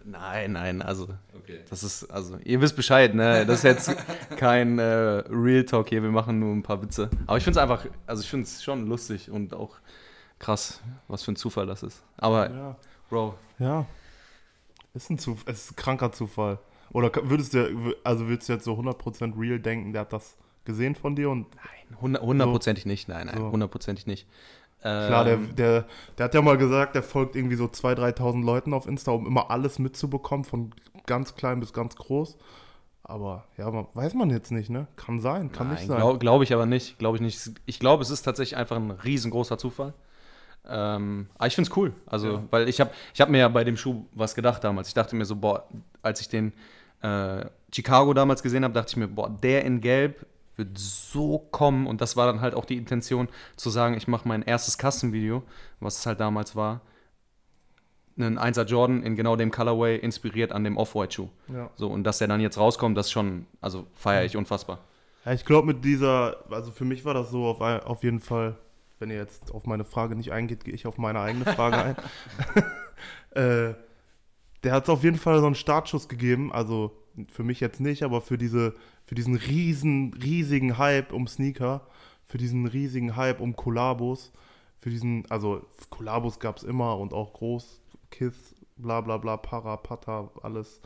Nein, 0.06 0.54
nein, 0.54 0.82
also 0.82 1.08
Okay. 1.38 1.60
Das 1.70 1.82
ist, 1.84 2.04
also, 2.12 2.38
ihr 2.44 2.60
wisst 2.60 2.76
Bescheid, 2.76 3.16
ne? 3.16 3.46
Das 3.46 3.60
ist 3.60 3.64
jetzt 3.64 3.96
kein 4.38 4.80
äh, 4.80 4.84
Real 4.84 5.64
Talk 5.64 5.88
hier, 5.90 6.04
wir 6.04 6.12
machen 6.12 6.40
nur 6.40 6.54
ein 6.54 6.62
paar 6.64 6.82
Witze. 6.82 7.10
Aber 7.26 7.38
ich 7.38 7.44
finde 7.46 7.60
es 7.60 7.64
einfach, 7.64 7.86
also 8.06 8.22
ich 8.22 8.30
finde 8.30 8.44
es 8.46 8.62
schon 8.64 8.86
lustig 8.88 9.32
und 9.32 9.54
auch 9.54 9.78
krass, 10.40 10.82
was 11.08 11.24
für 11.24 11.32
ein 11.32 11.36
Zufall 11.38 11.66
das 11.66 11.84
ist. 11.84 12.04
Aber, 12.18 12.50
Ja. 12.52 12.76
Bro, 13.10 13.36
Ja. 13.60 13.86
Ist 14.94 15.10
ein 15.10 15.20
Zufall, 15.20 15.54
es 15.54 15.66
ist 15.66 15.72
ein 15.72 15.76
kranker 15.78 16.12
Zufall. 16.12 16.60
Oder 16.92 17.12
würdest 17.24 17.54
du, 17.54 17.94
also 18.04 18.28
würdest 18.28 18.50
du 18.50 18.54
jetzt 18.54 18.66
so 18.66 18.74
100% 18.74 19.40
real 19.40 19.60
denken, 19.60 19.94
der 19.94 20.02
hat 20.02 20.12
das 20.14 20.36
gesehen 20.66 20.96
von 20.96 21.16
dir 21.16 21.30
und 21.30 21.48
nein, 21.56 21.98
hundert- 22.02 22.24
hundertprozentig 22.24 22.86
nicht, 22.86 23.08
nein, 23.08 23.28
nein, 23.28 23.38
So. 23.38 23.52
hundertprozentig 23.52 24.06
nicht. 24.06 24.28
Klar, 25.08 25.24
der, 25.26 25.34
Ähm, 25.36 25.56
der, 25.56 25.86
der 26.18 26.26
hat 26.26 26.34
ja 26.34 26.42
mal 26.42 26.58
gesagt, 26.58 26.96
der 26.96 27.04
folgt 27.04 27.36
irgendwie 27.36 27.56
so 27.56 27.66
2.000, 27.66 28.18
3.000 28.18 28.44
Leuten 28.46 28.74
auf 28.74 28.88
Insta, 28.88 29.12
um 29.12 29.26
immer 29.26 29.50
alles 29.52 29.80
mitzubekommen, 29.80 30.46
von 30.46 30.74
ganz 31.06 31.36
klein 31.36 31.60
bis 31.60 31.74
ganz 31.74 31.96
groß. 31.96 32.38
Aber 33.04 33.46
ja, 33.58 33.72
man, 33.72 33.88
weiß 33.94 34.14
man 34.16 34.30
jetzt 34.30 34.52
nicht, 34.52 34.70
ne? 34.70 34.88
Kann 34.98 35.20
sein, 35.20 35.52
kann 35.52 35.70
nicht 35.72 35.88
sein. 35.88 35.98
Glaube 35.98 36.20
glaub 36.20 36.42
ich 36.42 36.54
aber 36.54 36.66
nicht, 36.66 37.00
glaube 37.00 37.18
ich 37.18 37.22
nicht. 37.22 37.52
Ich 37.66 37.80
glaube, 37.80 38.04
es 38.04 38.10
ist 38.10 38.24
tatsächlich 38.24 38.58
einfach 38.58 38.76
ein 38.76 38.92
riesengroßer 38.92 39.58
Zufall. 39.58 39.94
Ähm, 40.70 41.28
aber 41.38 41.48
ich 41.48 41.56
finde 41.56 41.70
es 41.72 41.78
cool. 41.78 41.94
Also, 42.06 42.34
Ja. 42.34 42.44
weil 42.52 42.68
ich 42.68 42.82
habe 42.82 42.92
ich 43.14 43.22
hab 43.22 43.30
mir 43.30 43.38
ja 43.38 43.48
bei 43.48 43.64
dem 43.64 43.78
Schuh 43.78 44.06
was 44.12 44.36
gedacht 44.36 44.64
damals. 44.64 44.90
Ich 44.90 44.94
dachte 44.94 45.16
mir 45.16 45.24
so, 45.24 45.38
boah, 45.38 45.66
als 46.02 46.20
ich 46.20 46.28
den 46.28 46.52
äh, 47.02 47.46
Chicago 47.74 48.14
damals 48.14 48.44
gesehen 48.44 48.66
habe, 48.66 48.74
dachte 48.74 48.90
ich 48.90 48.98
mir, 48.98 49.08
boah, 49.08 49.30
der 49.30 49.64
in 49.64 49.80
Gelb 49.80 50.26
wird 50.58 50.78
so 50.78 51.40
kommen. 51.40 51.88
Und 51.88 52.02
das 52.02 52.16
war 52.18 52.28
dann 52.28 52.42
halt 52.42 52.54
auch 52.56 52.66
die 52.66 52.78
Intention, 52.78 53.30
zu 53.56 53.70
sagen, 53.70 53.96
ich 53.96 54.08
mache 54.08 54.28
mein 54.28 54.42
erstes 54.42 54.78
Custom-Video, 54.78 55.44
was 55.80 56.00
es 56.00 56.06
halt 56.06 56.20
damals 56.20 56.56
war. 56.56 56.82
Einen 58.20 58.40
1er 58.40 58.64
Jordan 58.66 59.04
in 59.04 59.16
genau 59.16 59.36
dem 59.36 59.52
Colorway, 59.52 59.98
inspiriert 59.98 60.52
an 60.52 60.64
dem 60.64 60.76
Off-White-Schuh. 60.78 61.30
Ja. 61.54 61.70
So, 61.76 61.88
und 61.88 62.04
dass 62.04 62.18
der 62.18 62.28
dann 62.28 62.42
jetzt 62.42 62.58
rauskommt, 62.58 62.98
das 62.98 63.12
schon, 63.12 63.46
also 63.62 63.86
feiere 63.94 64.26
ich 64.26 64.36
unfassbar. 64.36 64.80
Ja, 65.24 65.34
ich 65.34 65.46
glaube 65.46 65.68
mit 65.68 65.86
dieser, 65.86 66.38
also 66.50 66.72
für 66.72 66.86
mich 66.86 67.06
war 67.06 67.14
das 67.14 67.30
so 67.30 67.46
auf, 67.46 67.62
ein- 67.62 67.82
auf 67.82 68.04
jeden 68.04 68.20
Fall, 68.20 68.58
wenn 68.98 69.12
ihr 69.12 69.18
jetzt 69.18 69.52
auf 69.54 69.66
meine 69.68 69.86
Frage 69.86 70.16
nicht 70.16 70.32
eingeht, 70.32 70.64
gehe 70.66 70.74
ich 70.74 70.88
auf 70.88 70.98
meine 70.98 71.20
eigene 71.20 71.46
Frage 71.46 71.78
ein. 71.78 71.96
äh, 73.42 73.74
der 74.64 74.72
hat 74.74 74.90
auf 74.90 75.04
jeden 75.04 75.18
Fall 75.18 75.40
so 75.40 75.46
einen 75.46 75.54
Startschuss 75.56 76.08
gegeben, 76.08 76.52
also 76.52 76.92
für 77.32 77.44
mich 77.44 77.60
jetzt 77.60 77.80
nicht, 77.80 78.04
aber 78.04 78.22
für 78.22 78.38
diese, 78.38 78.76
für 79.06 79.16
diesen 79.16 79.36
riesen, 79.36 80.14
riesigen 80.14 80.78
Hype 80.78 81.14
um 81.14 81.28
Sneaker, 81.28 81.88
für 82.26 82.38
diesen 82.38 82.68
riesigen 82.68 83.16
Hype 83.16 83.40
um 83.40 83.56
Kollabos, 83.56 84.32
für 84.80 84.90
diesen, 84.90 85.30
also 85.30 85.66
Kollabos 85.90 86.40
gab 86.40 86.58
es 86.58 86.64
immer 86.64 86.98
und 86.98 87.14
auch 87.14 87.34
groß, 87.34 87.82
Kiss, 88.12 88.56
bla 88.78 89.02
bla 89.02 89.18
bla, 89.18 89.38
Para, 89.38 89.78
Pata, 89.78 90.30
alles. 90.44 90.82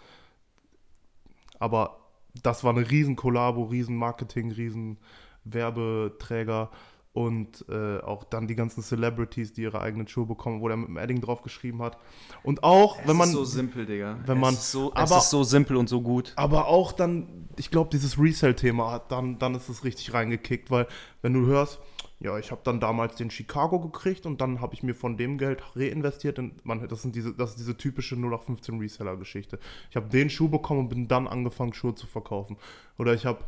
Aber 1.60 2.00
das 2.42 2.64
war 2.64 2.76
eine 2.76 2.90
riesen 2.90 3.16
Kollabo, 3.16 3.64
riesen 3.66 3.96
Marketing, 3.96 4.52
riesen 4.52 4.98
Werbeträger 5.44 6.72
und 7.14 7.66
äh, 7.68 8.00
auch 8.00 8.24
dann 8.24 8.48
die 8.48 8.56
ganzen 8.56 8.82
Celebrities, 8.84 9.52
die 9.52 9.64
ihre 9.64 9.82
eigenen 9.82 10.08
Schuhe 10.08 10.26
bekommen, 10.26 10.62
wo 10.62 10.68
der 10.70 10.78
mit 10.78 10.88
dem 10.88 10.98
Edding 10.98 11.20
drauf 11.20 11.42
geschrieben 11.42 11.82
hat. 11.82 11.98
Und 12.44 12.64
auch, 12.64 12.98
wenn 13.06 13.18
man 13.18 13.28
ist 13.30 13.36
so 13.36 13.44
simpel, 13.44 13.86
Digga. 13.86 14.18
wenn 14.26 14.40
man- 14.40 14.54
es 14.54 14.62
ist 14.62 14.72
so, 14.72 14.94
aber- 14.94 15.18
es 15.18 15.24
ist 15.26 15.30
so 15.30 15.44
simpel 15.44 15.76
und 15.76 15.90
so 15.90 16.02
gut. 16.02 16.32
aber 16.38 16.68
auch 16.68 16.94
dann, 16.94 17.50
ich 17.58 17.70
glaube, 17.70 17.90
dieses 17.92 18.18
Resell-Thema 18.18 18.92
hat 18.92 19.12
dann, 19.12 19.38
dann 19.40 19.56
ist 19.56 19.68
es 19.68 19.84
richtig 19.84 20.14
reingekickt, 20.14 20.72
weil 20.72 20.88
wenn 21.22 21.34
du 21.34 21.46
hörst, 21.48 21.80
ja, 22.22 22.38
ich 22.38 22.52
habe 22.52 22.62
dann 22.64 22.80
damals 22.80 23.16
den 23.16 23.32
Chicago 23.32 23.80
gekriegt 23.80 24.26
und 24.28 24.40
dann 24.42 24.62
habe 24.62 24.74
ich 24.76 24.84
mir 24.84 24.94
von 24.94 25.18
dem 25.18 25.38
Geld 25.40 25.62
reinvestiert 25.76 26.38
und 26.40 26.64
man, 26.66 26.88
das, 26.88 27.02
sind 27.02 27.16
diese, 27.16 27.34
das 27.34 27.50
ist 27.52 27.60
diese 27.60 27.76
typische 27.76 28.16
0815 28.16 28.78
Reseller-Geschichte. 28.80 29.60
Ich 29.90 29.96
habe 29.96 30.08
den 30.08 30.30
Schuh 30.30 30.48
bekommen 30.48 30.82
und 30.82 30.90
bin 30.90 31.08
dann 31.08 31.28
angefangen, 31.28 31.74
Schuhe 31.74 31.96
zu 31.96 32.06
verkaufen. 32.08 32.58
Oder 33.00 33.16
ich 33.16 33.26
habe 33.26 33.40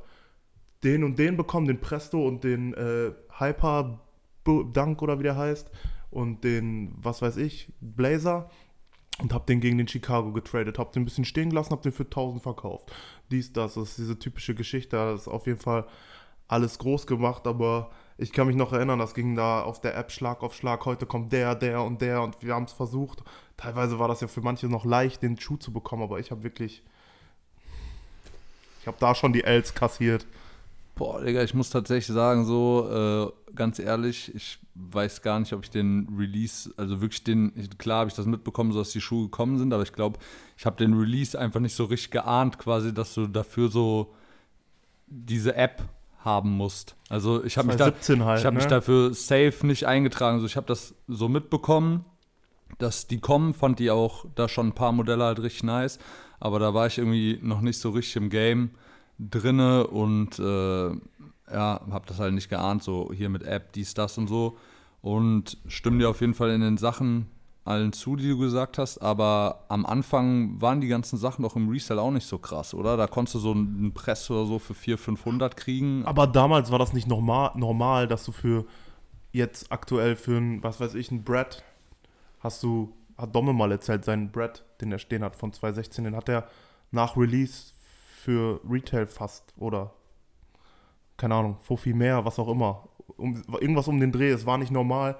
den 0.83 1.03
und 1.03 1.17
den 1.19 1.37
bekommen, 1.37 1.67
den 1.67 1.79
Presto 1.79 2.27
und 2.27 2.43
den 2.43 2.73
äh, 2.73 3.11
Hyper 3.37 3.99
Dunk 4.45 5.01
oder 5.01 5.19
wie 5.19 5.23
der 5.23 5.37
heißt 5.37 5.71
und 6.11 6.43
den, 6.43 6.93
was 6.97 7.21
weiß 7.21 7.37
ich, 7.37 7.71
Blazer 7.81 8.49
und 9.19 9.33
hab 9.33 9.47
den 9.47 9.59
gegen 9.61 9.77
den 9.77 9.87
Chicago 9.87 10.31
getradet, 10.31 10.77
hab 10.79 10.91
den 10.91 11.03
ein 11.03 11.05
bisschen 11.05 11.25
stehen 11.25 11.49
gelassen, 11.49 11.71
hab 11.71 11.81
den 11.81 11.91
für 11.91 12.03
1000 12.03 12.41
verkauft. 12.41 12.91
Dies, 13.31 13.53
das, 13.53 13.75
das 13.75 13.89
ist 13.89 13.97
diese 13.99 14.19
typische 14.19 14.55
Geschichte, 14.55 14.95
das 14.95 15.21
ist 15.21 15.27
auf 15.27 15.47
jeden 15.47 15.59
Fall 15.59 15.85
alles 16.47 16.77
groß 16.79 17.07
gemacht, 17.07 17.47
aber 17.47 17.91
ich 18.17 18.31
kann 18.31 18.47
mich 18.47 18.55
noch 18.55 18.73
erinnern, 18.73 18.99
das 18.99 19.13
ging 19.13 19.35
da 19.35 19.61
auf 19.61 19.81
der 19.81 19.95
App 19.97 20.11
Schlag 20.11 20.43
auf 20.43 20.53
Schlag, 20.53 20.85
heute 20.85 21.05
kommt 21.05 21.31
der, 21.31 21.55
der 21.55 21.81
und 21.81 22.01
der 22.01 22.21
und 22.21 22.41
wir 22.41 22.53
haben 22.53 22.65
es 22.65 22.73
versucht. 22.73 23.23
Teilweise 23.57 23.97
war 23.97 24.07
das 24.07 24.21
ja 24.21 24.27
für 24.27 24.41
manche 24.41 24.67
noch 24.67 24.85
leicht, 24.85 25.23
den 25.23 25.39
Schuh 25.39 25.57
zu 25.57 25.71
bekommen, 25.71 26.03
aber 26.03 26.19
ich 26.19 26.31
habe 26.31 26.43
wirklich, 26.43 26.83
ich 28.81 28.87
habe 28.87 28.97
da 28.99 29.15
schon 29.15 29.33
die 29.33 29.43
Ls 29.43 29.73
kassiert. 29.73 30.27
Boah, 30.95 31.21
Digga, 31.21 31.41
ich 31.43 31.53
muss 31.53 31.71
tatsächlich 31.71 32.13
sagen, 32.13 32.45
so, 32.45 33.33
äh, 33.49 33.55
ganz 33.55 33.79
ehrlich, 33.79 34.33
ich 34.35 34.59
weiß 34.75 35.21
gar 35.23 35.39
nicht, 35.39 35.53
ob 35.53 35.63
ich 35.63 35.71
den 35.71 36.07
Release, 36.17 36.71
also 36.77 37.01
wirklich 37.01 37.23
den, 37.23 37.51
ich, 37.55 37.77
klar 37.77 37.99
habe 37.99 38.09
ich 38.09 38.15
das 38.15 38.27
mitbekommen, 38.27 38.71
so 38.71 38.79
dass 38.79 38.91
die 38.91 39.01
Schuhe 39.01 39.23
gekommen 39.25 39.57
sind, 39.57 39.73
aber 39.73 39.83
ich 39.83 39.93
glaube, 39.93 40.19
ich 40.57 40.65
habe 40.65 40.77
den 40.77 40.93
Release 40.93 41.37
einfach 41.37 41.59
nicht 41.59 41.75
so 41.75 41.85
richtig 41.85 42.11
geahnt, 42.11 42.59
quasi, 42.59 42.93
dass 42.93 43.13
du 43.15 43.27
dafür 43.27 43.69
so 43.69 44.13
diese 45.07 45.55
App 45.55 45.83
haben 46.19 46.51
musst. 46.51 46.95
Also 47.09 47.43
ich 47.43 47.57
habe 47.57 47.67
mich, 47.67 47.77
da, 47.77 47.85
2017 47.85 48.25
halt, 48.25 48.39
ich 48.39 48.45
hab 48.45 48.53
mich 48.53 48.63
ne? 48.63 48.69
dafür 48.69 49.13
safe 49.13 49.53
nicht 49.63 49.85
eingetragen. 49.85 50.35
Also 50.35 50.45
ich 50.45 50.55
habe 50.55 50.67
das 50.67 50.95
so 51.07 51.27
mitbekommen, 51.27 52.05
dass 52.77 53.07
die 53.07 53.19
kommen, 53.19 53.53
fand 53.53 53.79
die 53.79 53.91
auch 53.91 54.25
da 54.35 54.47
schon 54.47 54.67
ein 54.67 54.75
paar 54.75 54.91
Modelle 54.91 55.23
halt 55.23 55.39
richtig 55.41 55.63
nice, 55.63 55.99
aber 56.39 56.59
da 56.59 56.73
war 56.73 56.87
ich 56.87 56.97
irgendwie 56.97 57.39
noch 57.41 57.61
nicht 57.61 57.79
so 57.79 57.91
richtig 57.91 58.15
im 58.15 58.29
Game 58.29 58.71
drinne 59.19 59.87
und 59.87 60.39
äh, 60.39 60.89
ja, 61.51 61.81
habe 61.91 62.05
das 62.07 62.19
halt 62.19 62.33
nicht 62.33 62.49
geahnt, 62.49 62.83
so 62.83 63.11
hier 63.13 63.29
mit 63.29 63.43
App, 63.43 63.73
dies, 63.73 63.93
das 63.93 64.17
und 64.17 64.27
so. 64.27 64.57
Und 65.01 65.57
stimme 65.67 65.99
dir 65.99 66.09
auf 66.09 66.21
jeden 66.21 66.33
Fall 66.33 66.51
in 66.51 66.61
den 66.61 66.77
Sachen 66.77 67.27
allen 67.65 67.93
zu, 67.93 68.15
die 68.15 68.27
du 68.27 68.37
gesagt 68.37 68.77
hast, 68.77 68.97
aber 68.97 69.63
am 69.69 69.85
Anfang 69.85 70.61
waren 70.61 70.81
die 70.81 70.87
ganzen 70.87 71.17
Sachen 71.17 71.43
doch 71.43 71.55
im 71.55 71.69
Resell 71.69 71.97
auch 71.97 72.11
nicht 72.11 72.27
so 72.27 72.37
krass, 72.37 72.73
oder? 72.73 72.97
Da 72.97 73.07
konntest 73.07 73.35
du 73.35 73.39
so 73.39 73.51
einen 73.51 73.93
Press 73.93 74.29
oder 74.29 74.45
so 74.45 74.59
für 74.59 74.73
400, 74.73 75.05
500 75.05 75.57
kriegen. 75.57 76.05
Aber 76.05 76.27
damals 76.27 76.71
war 76.71 76.79
das 76.79 76.93
nicht 76.93 77.07
normal, 77.07 77.51
normal, 77.55 78.07
dass 78.07 78.25
du 78.25 78.31
für 78.31 78.65
jetzt 79.31 79.71
aktuell 79.71 80.15
für 80.15 80.37
ein, 80.37 80.61
was 80.63 80.79
weiß 80.79 80.95
ich, 80.95 81.09
ein 81.11 81.23
Brad, 81.23 81.63
hast 82.39 82.63
du, 82.63 82.93
hat 83.17 83.33
Domme 83.33 83.53
mal 83.53 83.71
erzählt, 83.71 84.03
seinen 84.03 84.31
Brad, 84.31 84.65
den 84.81 84.91
er 84.91 84.99
stehen 84.99 85.23
hat 85.23 85.35
von 85.35 85.53
2016, 85.53 86.03
den 86.03 86.15
hat 86.15 86.29
er 86.29 86.47
nach 86.91 87.15
Release 87.15 87.72
für 88.23 88.61
Retail 88.69 89.07
fast 89.07 89.53
oder 89.57 89.91
keine 91.17 91.35
Ahnung, 91.35 91.57
Fuffi 91.59 91.93
mehr, 91.93 92.23
was 92.25 92.39
auch 92.39 92.47
immer. 92.47 92.87
Um, 93.17 93.43
irgendwas 93.59 93.87
um 93.87 93.99
den 93.99 94.11
Dreh. 94.11 94.29
Es 94.29 94.45
war 94.45 94.57
nicht 94.57 94.71
normal, 94.71 95.17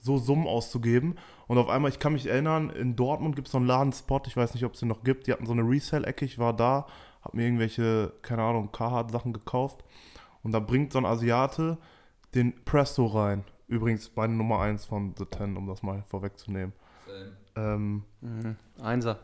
so 0.00 0.18
Summen 0.18 0.46
auszugeben. 0.46 1.16
Und 1.48 1.58
auf 1.58 1.68
einmal, 1.68 1.90
ich 1.90 1.98
kann 1.98 2.12
mich 2.12 2.26
erinnern, 2.26 2.70
in 2.70 2.96
Dortmund 2.96 3.34
gibt 3.36 3.48
es 3.48 3.52
so 3.52 3.58
einen 3.58 3.66
Ladenspot, 3.66 4.26
ich 4.26 4.36
weiß 4.36 4.54
nicht, 4.54 4.64
ob 4.64 4.74
es 4.74 4.80
den 4.80 4.88
noch 4.88 5.02
gibt. 5.02 5.26
Die 5.26 5.32
hatten 5.32 5.46
so 5.46 5.52
eine 5.52 5.62
Resell-Ecke, 5.62 6.24
ich 6.24 6.38
war 6.38 6.54
da, 6.54 6.86
hab 7.22 7.34
mir 7.34 7.44
irgendwelche, 7.44 8.12
keine 8.22 8.42
Ahnung, 8.42 8.70
Carhartt-Sachen 8.72 9.32
gekauft. 9.32 9.84
Und 10.42 10.52
da 10.52 10.60
bringt 10.60 10.92
so 10.92 10.98
ein 10.98 11.06
Asiate 11.06 11.78
den 12.34 12.64
Presto 12.64 13.06
rein. 13.06 13.44
Übrigens 13.66 14.10
meine 14.14 14.34
Nummer 14.34 14.60
1 14.60 14.84
von 14.84 15.14
The 15.18 15.24
Ten, 15.24 15.56
um 15.56 15.66
das 15.66 15.82
mal 15.82 16.04
vorwegzunehmen. 16.08 16.72
Ähm, 17.56 18.04
Mhm. 18.20 18.56
Einser. 18.80 19.18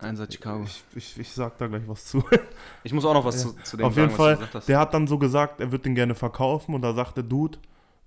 Einser 0.00 0.26
Chicago. 0.30 0.64
ich, 0.64 0.82
ich, 0.94 1.18
ich 1.18 1.32
sag 1.32 1.58
da 1.58 1.66
gleich 1.66 1.82
was 1.86 2.06
zu. 2.06 2.22
Ich 2.84 2.92
muss 2.92 3.04
auch 3.04 3.14
noch 3.14 3.24
was 3.24 3.42
Ja. 3.44 3.50
zu, 3.50 3.56
zu 3.62 3.76
dem 3.76 3.86
Auf 3.86 3.94
sagen, 3.94 4.08
jeden 4.08 4.10
was 4.12 4.16
Fall, 4.16 4.34
du 4.34 4.38
gesagt 4.40 4.54
hast. 4.54 4.68
der 4.68 4.78
hat 4.78 4.94
dann 4.94 5.06
so 5.06 5.18
gesagt, 5.18 5.60
er 5.60 5.70
wird 5.72 5.84
den 5.84 5.94
gerne 5.94 6.14
verkaufen 6.14 6.74
und 6.74 6.82
da 6.82 6.94
sagt 6.94 7.16
der 7.16 7.24
Dude 7.24 7.58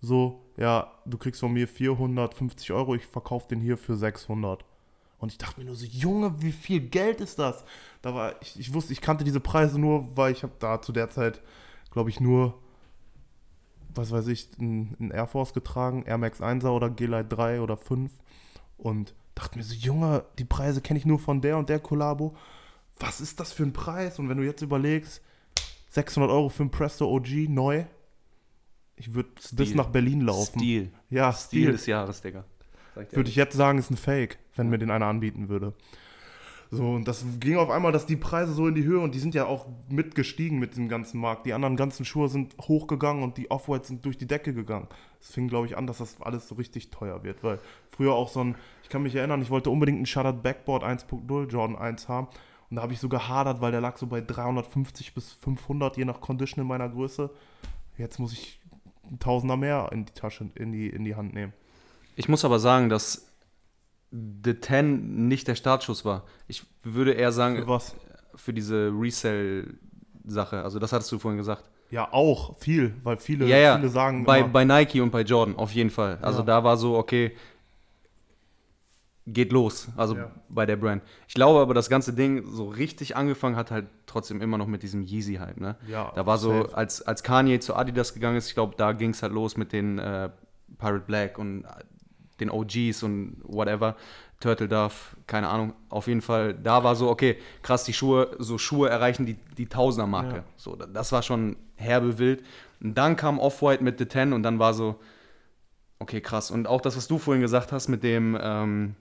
so, 0.02 0.42
ja, 0.58 0.92
du 1.06 1.18
kriegst 1.18 1.40
von 1.40 1.54
mir 1.54 1.68
450 1.68 2.72
Euro, 2.74 2.96
ich 2.96 3.06
verkaufe 3.06 3.48
den 3.50 3.62
hier 3.62 3.78
für 3.78 3.96
600. 3.96 4.66
Und 5.20 5.32
ich 5.32 5.38
dachte 5.38 5.60
mir 5.62 5.66
nur 5.66 5.76
so, 5.76 5.86
Junge, 5.86 6.42
wie 6.42 6.52
viel 6.52 6.82
Geld 6.82 7.22
ist 7.22 7.40
das? 7.40 7.64
Da 8.02 8.14
war, 8.14 8.34
ich, 8.42 8.60
ich 8.60 8.74
wusste, 8.74 8.92
ich 8.92 9.00
kannte 9.00 9.24
diese 9.24 9.40
Preise 9.40 9.80
nur, 9.80 10.10
weil 10.18 10.34
ich 10.34 10.44
habe 10.44 10.54
da 10.60 10.82
zu 10.82 10.92
der 10.92 11.10
Zeit, 11.10 11.42
glaube 11.92 12.10
ich, 12.10 12.20
nur, 12.20 12.56
was 13.96 14.12
weiß 14.12 14.28
ich, 14.28 14.50
einen 14.60 15.12
Air 15.14 15.28
Force 15.28 15.54
getragen, 15.54 16.04
Air 16.06 16.18
Max 16.18 16.42
1er 16.42 16.70
oder 16.70 16.90
G-Lite 16.90 17.26
3 17.36 17.62
oder 17.62 17.78
5 17.78 18.12
und 18.78 19.14
dachte 19.36 19.58
mir 19.58 19.64
so, 19.64 19.74
Junge, 19.76 20.24
die 20.40 20.46
Preise 20.46 20.82
kenne 20.82 21.00
ich 21.00 21.06
nur 21.06 21.20
von 21.20 21.42
der 21.42 21.58
und 21.58 21.70
der 21.70 21.80
Kollabo. 21.80 22.36
Was 23.00 23.22
ist 23.22 23.40
das 23.40 23.52
für 23.52 23.64
ein 23.64 23.74
Preis? 23.74 24.20
Und 24.20 24.30
wenn 24.30 24.38
du 24.38 24.44
jetzt 24.44 24.62
überlegst, 24.62 25.22
600 25.90 26.32
Euro 26.32 26.50
für 26.50 26.64
ein 26.64 26.72
Presto 26.72 27.08
OG 27.08 27.50
neu, 27.50 27.86
ich 28.96 29.14
würde 29.14 29.30
bis 29.34 29.70
Stil. 29.70 29.76
nach 29.76 29.88
Berlin 29.88 30.22
laufen. 30.22 30.60
Stil. 30.60 30.92
Ja, 31.10 31.32
Stil 31.34 31.62
Stil. 31.62 31.72
des 31.72 31.86
Jahres, 31.88 32.22
Digga. 32.22 32.46
Würde 33.12 33.30
ich 33.30 33.36
jetzt 33.36 33.56
sagen, 33.56 33.80
ist 33.80 33.90
ein 33.90 33.98
Fake, 33.98 34.38
wenn 34.56 34.70
mir 34.70 34.78
den 34.78 34.92
einer 34.92 35.08
anbieten 35.08 35.50
würde. 35.50 35.74
So, 36.74 36.90
und 36.90 37.08
das 37.08 37.24
ging 37.40 37.58
auf 37.58 37.70
einmal, 37.70 37.92
dass 37.92 38.08
die 38.08 38.16
Preise 38.16 38.52
so 38.54 38.68
in 38.68 38.74
die 38.74 38.84
Höhe 38.84 39.00
und 39.00 39.14
die 39.14 39.20
sind 39.20 39.36
ja 39.36 39.46
auch 39.46 39.68
mitgestiegen 39.90 40.58
mit 40.58 40.76
dem 40.76 40.90
ganzen 40.90 41.20
Markt. 41.20 41.46
Die 41.46 41.54
anderen 41.54 41.76
ganzen 41.76 42.04
Schuhe 42.04 42.30
sind 42.30 42.56
hochgegangen 42.60 43.22
und 43.22 43.38
die 43.38 43.52
Off-Whites 43.52 43.90
sind 43.90 44.06
durch 44.06 44.18
die 44.18 44.26
Decke 44.26 44.54
gegangen. 44.54 44.88
Es 45.22 45.32
fing, 45.32 45.48
glaube 45.48 45.68
ich, 45.68 45.78
an, 45.78 45.86
dass 45.86 46.00
das 46.00 46.20
alles 46.20 46.48
so 46.48 46.56
richtig 46.56 46.90
teuer 46.90 47.24
wird, 47.24 47.44
weil 47.44 47.60
früher 47.92 48.14
auch 48.14 48.28
so 48.28 48.44
ein, 48.44 48.56
ich 48.82 48.90
kann 48.90 49.04
mich 49.04 49.14
erinnern, 49.14 49.42
ich 49.44 49.52
wollte 49.52 49.70
unbedingt 49.70 49.98
einen 49.98 50.08
Shuttered 50.08 50.42
Backboard 50.42 50.84
1.0 50.84 51.50
Jordan 51.50 51.78
1 51.78 52.10
haben 52.10 52.28
und 52.72 52.78
da 52.78 52.82
habe 52.82 52.94
ich 52.94 53.00
so 53.00 53.08
gehadert, 53.08 53.62
weil 53.62 53.72
der 53.72 53.82
lag 53.82 53.98
so 53.98 54.08
bei 54.08 54.20
350 54.20 55.14
bis 55.14 55.34
500, 55.34 55.96
je 55.98 56.06
nach 56.06 56.22
Condition 56.22 56.64
in 56.64 56.68
meiner 56.68 56.90
Größe. 56.90 57.30
Jetzt 58.00 58.18
muss 58.18 58.34
ich 58.34 58.60
ein 59.12 59.20
Tausender 59.20 59.58
mehr 59.58 59.90
in 59.92 60.06
die 60.06 60.14
Tasche, 60.14 60.50
in 60.56 60.72
die, 60.72 60.90
in 60.90 61.04
die 61.06 61.14
Hand 61.14 61.36
nehmen. 61.36 61.54
Ich 62.16 62.30
muss 62.30 62.44
aber 62.44 62.58
sagen, 62.58 62.90
dass 62.90 63.33
The 64.44 64.54
Ten 64.56 65.28
nicht 65.28 65.48
der 65.48 65.56
Startschuss 65.56 66.06
war. 66.06 66.24
Ich 66.48 66.64
würde 66.84 67.14
eher 67.14 67.32
sagen, 67.32 67.58
Für 67.58 67.68
was? 67.68 67.96
für 68.36 68.54
diese 68.54 68.92
Resell-Sache. 68.96 70.64
Also 70.64 70.80
das 70.80 70.94
hattest 70.94 71.12
du 71.12 71.20
vorhin 71.20 71.38
gesagt. 71.40 71.64
Ja, 71.90 72.12
auch 72.12 72.58
viel, 72.60 72.96
weil 73.04 73.18
viele, 73.18 73.46
ja, 73.48 73.58
ja. 73.58 73.76
viele 73.78 73.90
sagen 73.90 74.24
bei, 74.26 74.40
immer, 74.40 74.48
bei 74.50 74.66
Nike 74.66 75.02
und 75.02 75.12
bei 75.12 75.22
Jordan, 75.22 75.56
auf 75.56 75.72
jeden 75.72 75.90
Fall. 75.92 76.18
Also 76.22 76.40
Ja. 76.40 76.46
da 76.46 76.64
war 76.64 76.78
so, 76.78 76.96
okay, 76.98 77.36
geht 79.28 79.52
los. 79.52 79.88
Also 79.96 80.18
bei 80.50 80.66
der 80.66 80.76
Brand. 80.76 81.02
Ich 81.28 81.34
glaube 81.36 81.60
aber, 81.62 81.74
das 81.74 81.90
ganze 81.90 82.14
Ding 82.14 82.46
so 82.46 82.68
richtig 82.68 83.16
angefangen 83.16 83.56
hat 83.56 83.72
halt 83.72 83.86
trotzdem 84.06 84.42
immer 84.42 84.58
noch 84.58 84.68
mit 84.68 84.84
diesem 84.84 85.04
Yeezy-Hype. 85.04 85.60
Ne? 85.60 85.76
Ja, 85.88 86.12
da 86.16 86.26
war 86.26 86.38
so, 86.38 86.68
als, 86.74 87.02
als 87.04 87.24
Kanye 87.24 87.60
zu 87.60 87.76
Adidas 87.76 88.14
gegangen 88.14 88.38
ist, 88.38 88.48
ich 88.48 88.54
glaube, 88.54 88.76
da 88.78 88.92
ging 88.92 89.12
es 89.12 89.24
halt 89.24 89.32
los 89.34 89.56
mit 89.56 89.72
den 89.72 89.98
äh, 90.00 90.30
Pirate 90.78 91.06
Black 91.06 91.38
und 91.38 91.64
den 92.40 92.50
OGs 92.50 93.04
und 93.04 93.38
whatever. 93.44 93.96
Turtle 94.40 94.68
Dove, 94.68 94.94
keine 95.26 95.48
Ahnung. 95.48 95.74
Auf 95.90 96.08
jeden 96.08 96.22
Fall, 96.22 96.54
da 96.54 96.84
war 96.84 96.96
so, 96.96 97.10
okay, 97.10 97.38
krass, 97.62 97.86
die 97.86 97.94
Schuhe, 97.94 98.36
so 98.40 98.58
Schuhe 98.58 98.90
erreichen 98.90 99.26
die, 99.26 99.36
die 99.58 99.68
Tausender-Marke. 99.68 100.36
Ja. 100.38 100.44
So, 100.58 100.76
da- 100.76 100.86
das 100.88 101.12
war 101.14 101.22
schon 101.24 101.56
herbe 101.78 102.18
wild. 102.20 102.44
Und 102.82 102.98
dann 102.98 103.16
kam 103.16 103.40
Off-White 103.40 103.82
mit 103.84 104.00
The 104.00 104.06
Ten 104.06 104.34
und 104.34 104.44
dann 104.44 104.60
war 104.60 104.74
so, 104.74 105.00
okay, 106.00 106.20
krass. 106.20 106.52
Und 106.52 106.68
auch 106.68 106.82
das, 106.82 106.98
was 106.98 107.08
du 107.08 107.18
vorhin 107.20 107.42
gesagt 107.42 107.72
hast 107.72 107.88
mit 107.88 108.04
dem, 108.04 108.38
ähm, 108.42 108.96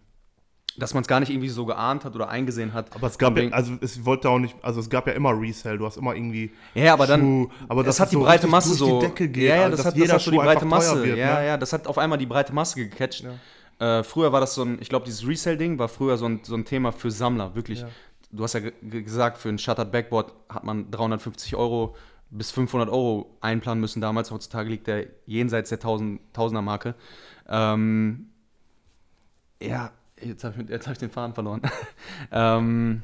dass 0.77 0.95
man 0.95 1.03
es 1.03 1.09
gar 1.09 1.21
nicht 1.21 1.31
irgendwie 1.31 1.49
so 1.49 1.67
geahnt 1.67 2.05
hat 2.05 2.15
oder 2.15 2.29
eingesehen 2.29 2.73
hat. 2.73 2.95
aber 2.95 3.07
es 3.07 3.19
gab 3.19 3.37
ja, 3.39 3.49
also 3.51 3.75
es 3.81 4.05
wollte 4.05 4.29
auch 4.31 4.39
nicht, 4.39 4.57
also 4.63 4.81
es 4.81 4.89
gab 4.89 5.07
ja 5.07 5.13
immer 5.13 5.39
Resell, 5.39 5.79
du 5.79 5.87
hast 5.87 5.97
immer 5.97 6.15
irgendwie 6.15 6.51
Ja, 6.75 6.95
aber 6.95 7.07
dann, 7.07 7.21
Schuh, 7.21 7.49
aber 7.69 7.83
das 7.85 7.97
dass 7.97 8.01
hat 8.07 8.11
die 8.11 8.15
so 8.17 8.23
breite 8.23 8.47
Masse 8.47 8.75
so. 8.75 8.99
geht, 9.15 9.37
ja, 9.37 9.57
ja, 9.57 9.69
das 9.69 9.79
dass 9.79 9.87
hat, 9.87 9.93
das 9.95 10.01
jeder 10.01 10.15
hat 10.15 10.21
so 10.23 10.31
die 10.31 10.37
breite 10.39 10.65
Masse. 10.65 11.05
wird, 11.05 11.19
ja, 11.19 11.41
ne? 11.41 11.47
ja, 11.47 11.57
das 11.57 11.73
hat 11.73 11.87
auf 11.87 11.99
einmal 11.99 12.19
die 12.19 12.27
breite 12.27 12.53
Masse 12.55 12.77
gecatcht. 12.77 13.25
Ja. 13.79 13.99
Äh, 13.99 14.05
früher 14.05 14.33
war 14.33 14.41
das 14.41 14.55
so 14.55 14.63
ein, 14.63 14.79
ich 14.81 14.89
glaube, 14.89 15.05
dieses 15.07 15.27
Resell-Ding 15.27 15.79
war 15.79 15.89
früher 15.89 16.17
so 16.17 16.27
ein, 16.27 16.41
so 16.45 16.55
ein 16.55 16.65
Thema 16.65 16.93
für 16.93 17.11
Sammler, 17.11 17.55
wirklich. 17.55 17.81
Ja. 17.81 17.89
Du 18.31 18.43
hast 18.45 18.55
ja 18.55 18.61
ge- 18.61 18.73
ge- 18.83 19.03
gesagt, 19.03 19.39
für 19.39 19.49
ein 19.51 19.59
Shuttered 19.59 19.93
Backboard 19.93 20.33
hat 20.49 20.65
man 20.65 20.91
350 20.91 21.55
Euro 21.57 21.95
bis 22.31 22.51
500 22.51 22.89
Euro 22.89 23.37
einplanen 23.43 23.81
müssen 23.81 24.01
damals. 24.01 24.31
Heutzutage 24.31 24.71
liegt 24.71 24.87
der 24.87 25.07
jenseits 25.27 25.69
der 25.69 25.79
1000, 25.79 26.21
er 26.35 26.63
Marke. 26.63 26.95
Ähm, 27.49 28.29
ja, 29.63 29.91
jetzt 30.25 30.45
habe 30.45 30.63
ich, 30.63 30.69
jetzt 30.69 30.87
hab 30.87 30.93
ich 30.93 30.99
den 30.99 31.11
Faden 31.11 31.35
verloren. 31.35 31.63
ähm, 32.31 33.03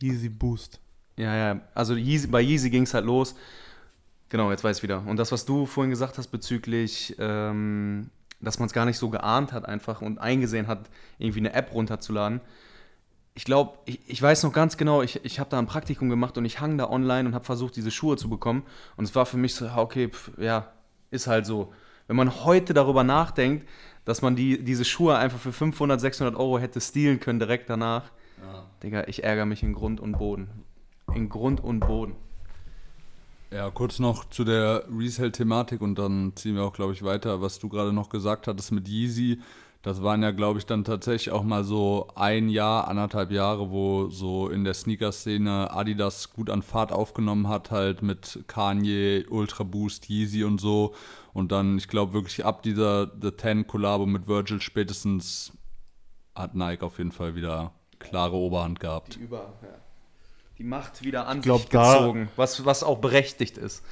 Easy 0.00 0.28
Boost. 0.28 0.80
ja, 1.16 1.34
ja, 1.34 1.60
also 1.74 1.94
Yeezy, 1.94 2.28
bei 2.28 2.40
Yeezy 2.40 2.70
ging 2.70 2.84
es 2.84 2.94
halt 2.94 3.04
los. 3.04 3.34
Genau, 4.28 4.50
jetzt 4.50 4.62
weiß 4.62 4.78
ich 4.78 4.82
wieder. 4.82 5.02
Und 5.06 5.16
das, 5.16 5.32
was 5.32 5.44
du 5.44 5.66
vorhin 5.66 5.90
gesagt 5.90 6.18
hast 6.18 6.28
bezüglich, 6.28 7.16
ähm, 7.18 8.10
dass 8.40 8.58
man 8.58 8.66
es 8.66 8.72
gar 8.72 8.84
nicht 8.84 8.98
so 8.98 9.08
geahnt 9.08 9.52
hat 9.52 9.66
einfach 9.66 10.02
und 10.02 10.18
eingesehen 10.18 10.66
hat, 10.66 10.90
irgendwie 11.18 11.40
eine 11.40 11.54
App 11.54 11.72
runterzuladen. 11.72 12.40
Ich 13.34 13.44
glaube, 13.44 13.78
ich, 13.86 14.00
ich 14.06 14.20
weiß 14.20 14.42
noch 14.42 14.52
ganz 14.52 14.76
genau, 14.76 15.02
ich, 15.02 15.24
ich 15.24 15.40
habe 15.40 15.48
da 15.48 15.58
ein 15.58 15.66
Praktikum 15.66 16.10
gemacht 16.10 16.36
und 16.36 16.44
ich 16.44 16.60
hang 16.60 16.76
da 16.76 16.90
online 16.90 17.28
und 17.28 17.34
habe 17.34 17.44
versucht, 17.44 17.76
diese 17.76 17.90
Schuhe 17.90 18.16
zu 18.16 18.28
bekommen. 18.28 18.64
Und 18.96 19.04
es 19.04 19.14
war 19.14 19.26
für 19.26 19.36
mich 19.38 19.54
so, 19.54 19.68
okay, 19.74 20.08
pf, 20.08 20.32
ja, 20.38 20.72
ist 21.10 21.26
halt 21.26 21.46
so. 21.46 21.72
Wenn 22.08 22.16
man 22.16 22.44
heute 22.44 22.74
darüber 22.74 23.04
nachdenkt, 23.04 23.68
dass 24.04 24.22
man 24.22 24.34
die, 24.34 24.64
diese 24.64 24.84
Schuhe 24.84 25.16
einfach 25.16 25.38
für 25.38 25.52
500, 25.52 26.00
600 26.00 26.34
Euro 26.34 26.58
hätte 26.58 26.80
stehlen 26.80 27.20
können 27.20 27.38
direkt 27.38 27.70
danach, 27.70 28.10
Ja. 28.42 28.64
Digga, 28.82 29.04
ich 29.06 29.24
ärgere 29.24 29.46
mich 29.46 29.62
in 29.62 29.72
Grund 29.74 30.00
und 30.00 30.12
Boden. 30.18 30.48
In 31.14 31.28
Grund 31.28 31.62
und 31.62 31.80
Boden. 31.80 32.14
Ja, 33.50 33.70
kurz 33.70 33.98
noch 33.98 34.28
zu 34.28 34.44
der 34.44 34.84
Resale-Thematik 34.90 35.80
und 35.80 35.98
dann 35.98 36.32
ziehen 36.36 36.54
wir 36.54 36.64
auch, 36.64 36.74
glaube 36.74 36.92
ich, 36.92 37.02
weiter, 37.02 37.40
was 37.40 37.58
du 37.58 37.68
gerade 37.68 37.92
noch 37.92 38.10
gesagt 38.10 38.46
hattest 38.46 38.72
mit 38.72 38.88
Yeezy. 38.88 39.40
Das 39.82 40.02
waren 40.02 40.22
ja, 40.22 40.32
glaube 40.32 40.58
ich, 40.58 40.66
dann 40.66 40.82
tatsächlich 40.82 41.32
auch 41.32 41.44
mal 41.44 41.62
so 41.62 42.08
ein 42.16 42.48
Jahr, 42.48 42.88
anderthalb 42.88 43.30
Jahre, 43.30 43.70
wo 43.70 44.08
so 44.08 44.48
in 44.48 44.64
der 44.64 44.74
Sneaker-Szene 44.74 45.70
Adidas 45.70 46.32
gut 46.32 46.50
an 46.50 46.62
Fahrt 46.62 46.90
aufgenommen 46.90 47.48
hat, 47.48 47.70
halt 47.70 48.02
mit 48.02 48.44
Kanye, 48.48 49.24
Ultra 49.30 49.62
Boost, 49.62 50.08
Yeezy 50.08 50.42
und 50.42 50.60
so. 50.60 50.94
Und 51.32 51.52
dann, 51.52 51.78
ich 51.78 51.86
glaube, 51.86 52.12
wirklich 52.12 52.44
ab 52.44 52.62
dieser 52.62 53.10
The 53.20 53.30
Ten 53.30 53.68
Kollabo 53.68 54.04
mit 54.04 54.26
Virgil 54.26 54.60
spätestens 54.60 55.52
hat 56.34 56.56
Nike 56.56 56.82
auf 56.82 56.98
jeden 56.98 57.12
Fall 57.12 57.36
wieder 57.36 57.72
klare 58.00 58.34
Oberhand 58.34 58.80
gehabt. 58.80 59.14
Die 59.14 59.20
über, 59.20 59.54
ja. 59.62 59.68
Die 60.58 60.64
Macht 60.64 61.04
wieder 61.04 61.28
an 61.28 61.40
glaub, 61.40 61.60
sich 61.60 61.70
gezogen, 61.70 62.28
was, 62.34 62.64
was 62.64 62.82
auch 62.82 62.98
berechtigt 62.98 63.58
ist. 63.58 63.84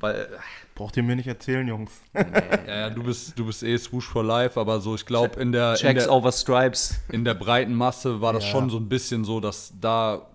Weil, 0.00 0.28
Braucht 0.74 0.96
ihr 0.96 1.02
mir 1.02 1.14
nicht 1.16 1.26
erzählen, 1.26 1.66
Jungs. 1.68 1.92
Ja, 2.14 2.64
ja, 2.66 2.90
du 2.90 3.02
bist, 3.02 3.38
du 3.38 3.44
bist 3.46 3.62
eh 3.62 3.76
Swoosh 3.76 4.06
for 4.08 4.24
Life, 4.24 4.58
aber 4.58 4.80
so, 4.80 4.94
ich 4.94 5.04
glaube, 5.04 5.38
in 5.40 5.52
der, 5.52 5.72
in 5.72 5.76
Checks 5.76 6.04
der, 6.04 6.12
over 6.12 6.32
Stripes. 6.32 6.98
in 7.10 7.24
der 7.24 7.34
breiten 7.34 7.74
Masse 7.74 8.20
war 8.20 8.32
das 8.32 8.44
Ja. 8.44 8.50
schon 8.50 8.70
so 8.70 8.78
ein 8.78 8.88
bisschen 8.88 9.24
so, 9.24 9.40
dass 9.40 9.72
da 9.80 10.26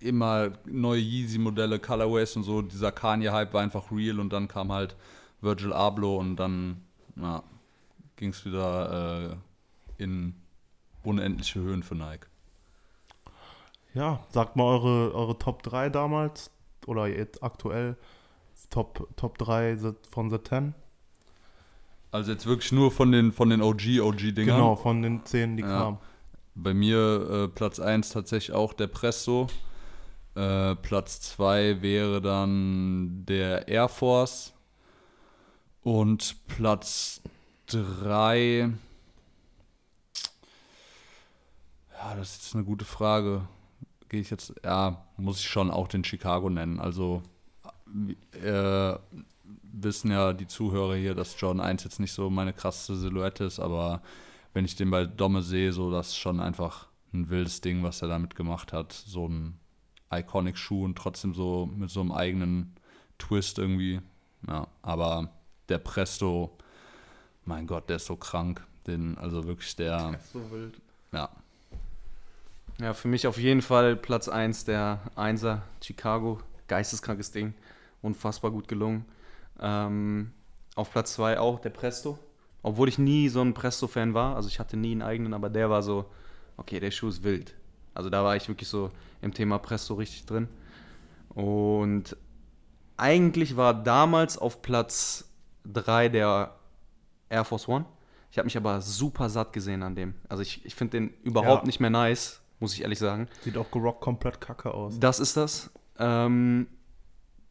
immer 0.00 0.50
neue 0.64 1.00
Yeezy-Modelle, 1.00 1.78
Colorways 1.78 2.36
und 2.36 2.42
so, 2.44 2.62
dieser 2.62 2.92
Kanye-Hype 2.92 3.52
war 3.54 3.62
einfach 3.62 3.90
real 3.92 4.20
und 4.20 4.32
dann 4.32 4.48
kam 4.48 4.72
halt 4.72 4.96
Virgil 5.40 5.72
Abloh 5.72 6.16
und 6.18 6.36
dann 6.36 6.82
ging 8.16 8.30
es 8.30 8.44
wieder 8.44 9.36
äh, 9.98 10.02
in 10.02 10.34
unendliche 11.02 11.60
Höhen 11.60 11.82
für 11.82 11.94
Nike. 11.94 12.26
Ja, 13.94 14.20
sagt 14.30 14.56
mal 14.56 14.64
eure, 14.64 15.14
eure 15.14 15.38
Top 15.38 15.62
3 15.62 15.88
damals 15.90 16.50
oder 16.86 17.06
jetzt 17.06 17.42
aktuell 17.42 17.96
Top, 18.70 19.08
Top 19.16 19.38
3 19.38 19.76
the- 19.76 19.92
von 20.10 20.30
The 20.30 20.38
10. 20.42 20.74
Also 22.10 22.32
jetzt 22.32 22.46
wirklich 22.46 22.72
nur 22.72 22.90
von 22.90 23.12
den, 23.12 23.32
von 23.32 23.50
den 23.50 23.60
OG-OG-Dingern. 23.62 24.56
Genau, 24.56 24.76
von 24.76 25.02
den 25.02 25.24
10, 25.24 25.56
die 25.56 25.62
Ja. 25.62 25.68
kamen. 25.68 25.98
Bei 26.54 26.72
mir 26.72 27.28
äh, 27.30 27.48
Platz 27.48 27.78
1 27.80 28.10
tatsächlich 28.10 28.54
auch 28.56 28.72
der 28.72 28.86
Presto. 28.86 29.48
Äh, 30.34 30.74
Platz 30.76 31.20
2 31.20 31.82
wäre 31.82 32.20
dann 32.22 33.24
der 33.26 33.68
Air 33.68 33.88
Force. 33.88 34.52
Und 35.82 36.36
Platz 36.48 37.20
3. 37.66 38.70
Ja, 41.92 42.14
das 42.14 42.30
ist 42.36 42.42
jetzt 42.44 42.54
eine 42.54 42.64
gute 42.64 42.84
Frage. 42.84 43.46
Gehe 44.08 44.20
ich 44.20 44.30
jetzt. 44.30 44.54
Ja, 44.64 45.04
muss 45.16 45.40
ich 45.40 45.48
schon 45.48 45.70
auch 45.70 45.88
den 45.88 46.04
Chicago 46.04 46.48
nennen. 46.50 46.78
Also 46.80 47.22
äh, 48.42 48.94
wissen 49.72 50.10
ja 50.10 50.32
die 50.32 50.46
Zuhörer 50.46 50.96
hier, 50.96 51.14
dass 51.14 51.40
Jordan 51.40 51.60
1 51.64 51.84
jetzt 51.84 52.00
nicht 52.00 52.12
so 52.12 52.30
meine 52.30 52.52
krasseste 52.52 52.96
Silhouette 52.96 53.44
ist, 53.44 53.60
aber 53.60 54.02
wenn 54.54 54.64
ich 54.64 54.74
den 54.76 54.90
bei 54.90 55.04
Domme 55.06 55.42
sehe, 55.42 55.72
so 55.72 55.90
das 55.90 56.08
ist 56.08 56.16
schon 56.16 56.40
einfach 56.40 56.88
ein 57.12 57.28
wildes 57.30 57.60
Ding, 57.60 57.82
was 57.82 58.02
er 58.02 58.08
damit 58.08 58.34
gemacht 58.34 58.72
hat. 58.72 58.92
So 58.92 59.28
ein 59.28 59.58
iconic 60.10 60.56
Schuh 60.56 60.84
und 60.84 60.96
trotzdem 60.96 61.34
so 61.34 61.66
mit 61.66 61.90
so 61.90 62.00
einem 62.00 62.12
eigenen 62.12 62.74
Twist 63.18 63.58
irgendwie. 63.58 64.00
Ja, 64.48 64.66
aber 64.82 65.30
der 65.68 65.78
Presto, 65.78 66.56
mein 67.44 67.66
Gott, 67.66 67.88
der 67.88 67.96
ist 67.96 68.06
so 68.06 68.16
krank. 68.16 68.64
Den, 68.86 69.18
also 69.18 69.46
wirklich 69.46 69.74
der, 69.76 70.18
So 70.32 70.50
wild. 70.50 70.80
ja. 71.12 71.28
Ja, 72.78 72.92
für 72.92 73.08
mich 73.08 73.26
auf 73.26 73.38
jeden 73.38 73.62
Fall 73.62 73.96
Platz 73.96 74.28
1 74.28 74.64
der 74.66 75.00
1er 75.16 75.60
Chicago. 75.82 76.38
Geisteskrankes 76.68 77.30
Ding. 77.32 77.54
Unfassbar 78.02 78.50
gut 78.50 78.68
gelungen. 78.68 79.04
Ähm, 79.60 80.32
auf 80.74 80.90
Platz 80.92 81.14
2 81.14 81.38
auch 81.40 81.60
der 81.60 81.70
Presto. 81.70 82.18
Obwohl 82.62 82.88
ich 82.88 82.98
nie 82.98 83.28
so 83.28 83.40
ein 83.42 83.54
Presto-Fan 83.54 84.12
war. 84.14 84.36
Also 84.36 84.48
ich 84.48 84.58
hatte 84.58 84.76
nie 84.76 84.92
einen 84.92 85.02
eigenen, 85.02 85.34
aber 85.34 85.48
der 85.48 85.70
war 85.70 85.82
so, 85.82 86.06
okay, 86.56 86.80
der 86.80 86.90
Schuh 86.90 87.08
ist 87.08 87.22
wild. 87.22 87.54
Also 87.94 88.10
da 88.10 88.22
war 88.24 88.36
ich 88.36 88.48
wirklich 88.48 88.68
so 88.68 88.90
im 89.22 89.32
Thema 89.32 89.58
Presto 89.58 89.94
richtig 89.94 90.26
drin. 90.26 90.48
Und 91.30 92.16
eigentlich 92.96 93.56
war 93.56 93.74
damals 93.74 94.38
auf 94.38 94.62
Platz 94.62 95.28
3 95.72 96.08
der 96.08 96.54
Air 97.28 97.44
Force 97.44 97.68
One. 97.68 97.84
Ich 98.30 98.38
habe 98.38 98.46
mich 98.46 98.56
aber 98.56 98.80
super 98.82 99.28
satt 99.30 99.52
gesehen 99.52 99.82
an 99.82 99.94
dem. 99.94 100.14
Also 100.28 100.42
ich, 100.42 100.64
ich 100.64 100.74
finde 100.74 100.98
den 100.98 101.14
überhaupt 101.22 101.62
Ja. 101.62 101.66
nicht 101.66 101.80
mehr 101.80 101.90
nice, 101.90 102.40
muss 102.60 102.74
ich 102.74 102.82
ehrlich 102.82 102.98
sagen. 102.98 103.28
Sieht 103.42 103.56
auch 103.56 103.70
gerockt 103.70 104.00
komplett 104.00 104.40
kacke 104.40 104.72
aus. 104.74 104.98
Das 104.98 105.20
ist 105.20 105.36
das. 105.36 105.70
Ähm, 105.98 106.66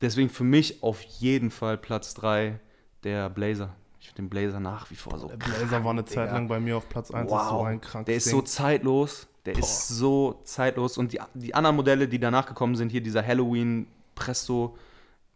deswegen 0.06 0.30
für 0.30 0.44
mich 0.44 0.82
auf 0.84 1.02
jeden 1.02 1.52
Fall 1.52 1.78
Platz 1.78 2.14
3 2.16 2.60
der 3.04 3.30
Blazer. 3.30 3.76
Ich 4.00 4.08
finde 4.08 4.24
den 4.24 4.30
Blazer 4.30 4.60
nach 4.60 4.90
wie 4.92 4.96
vor 4.96 5.18
so 5.18 5.28
Der 5.28 5.38
Blazer 5.38 5.84
war 5.84 5.92
eine 5.92 6.06
Zeit 6.06 6.26
Digga. 6.28 6.34
lang 6.34 6.48
bei 6.48 6.60
mir 6.60 6.78
auf 6.78 6.88
Platz 6.90 7.12
1. 7.12 7.32
Ist 7.32 7.50
so 7.50 7.62
ein 7.64 7.82
krankes 7.82 8.06
Der 8.06 8.16
ist 8.16 8.26
Ding. 8.28 8.32
so 8.32 8.42
zeitlos. 8.42 9.28
Der 9.46 9.58
ist 9.58 9.88
so 9.90 10.42
zeitlos. 10.44 10.98
Und 10.98 11.14
die, 11.14 11.20
die 11.34 11.54
anderen 11.54 11.76
Modelle, 11.76 12.08
die 12.08 12.20
danach 12.20 12.46
gekommen 12.46 12.76
sind, 12.76 12.90
hier 12.92 13.02
dieser 13.02 13.26
Halloween 13.26 13.88
Presto, 14.16 14.78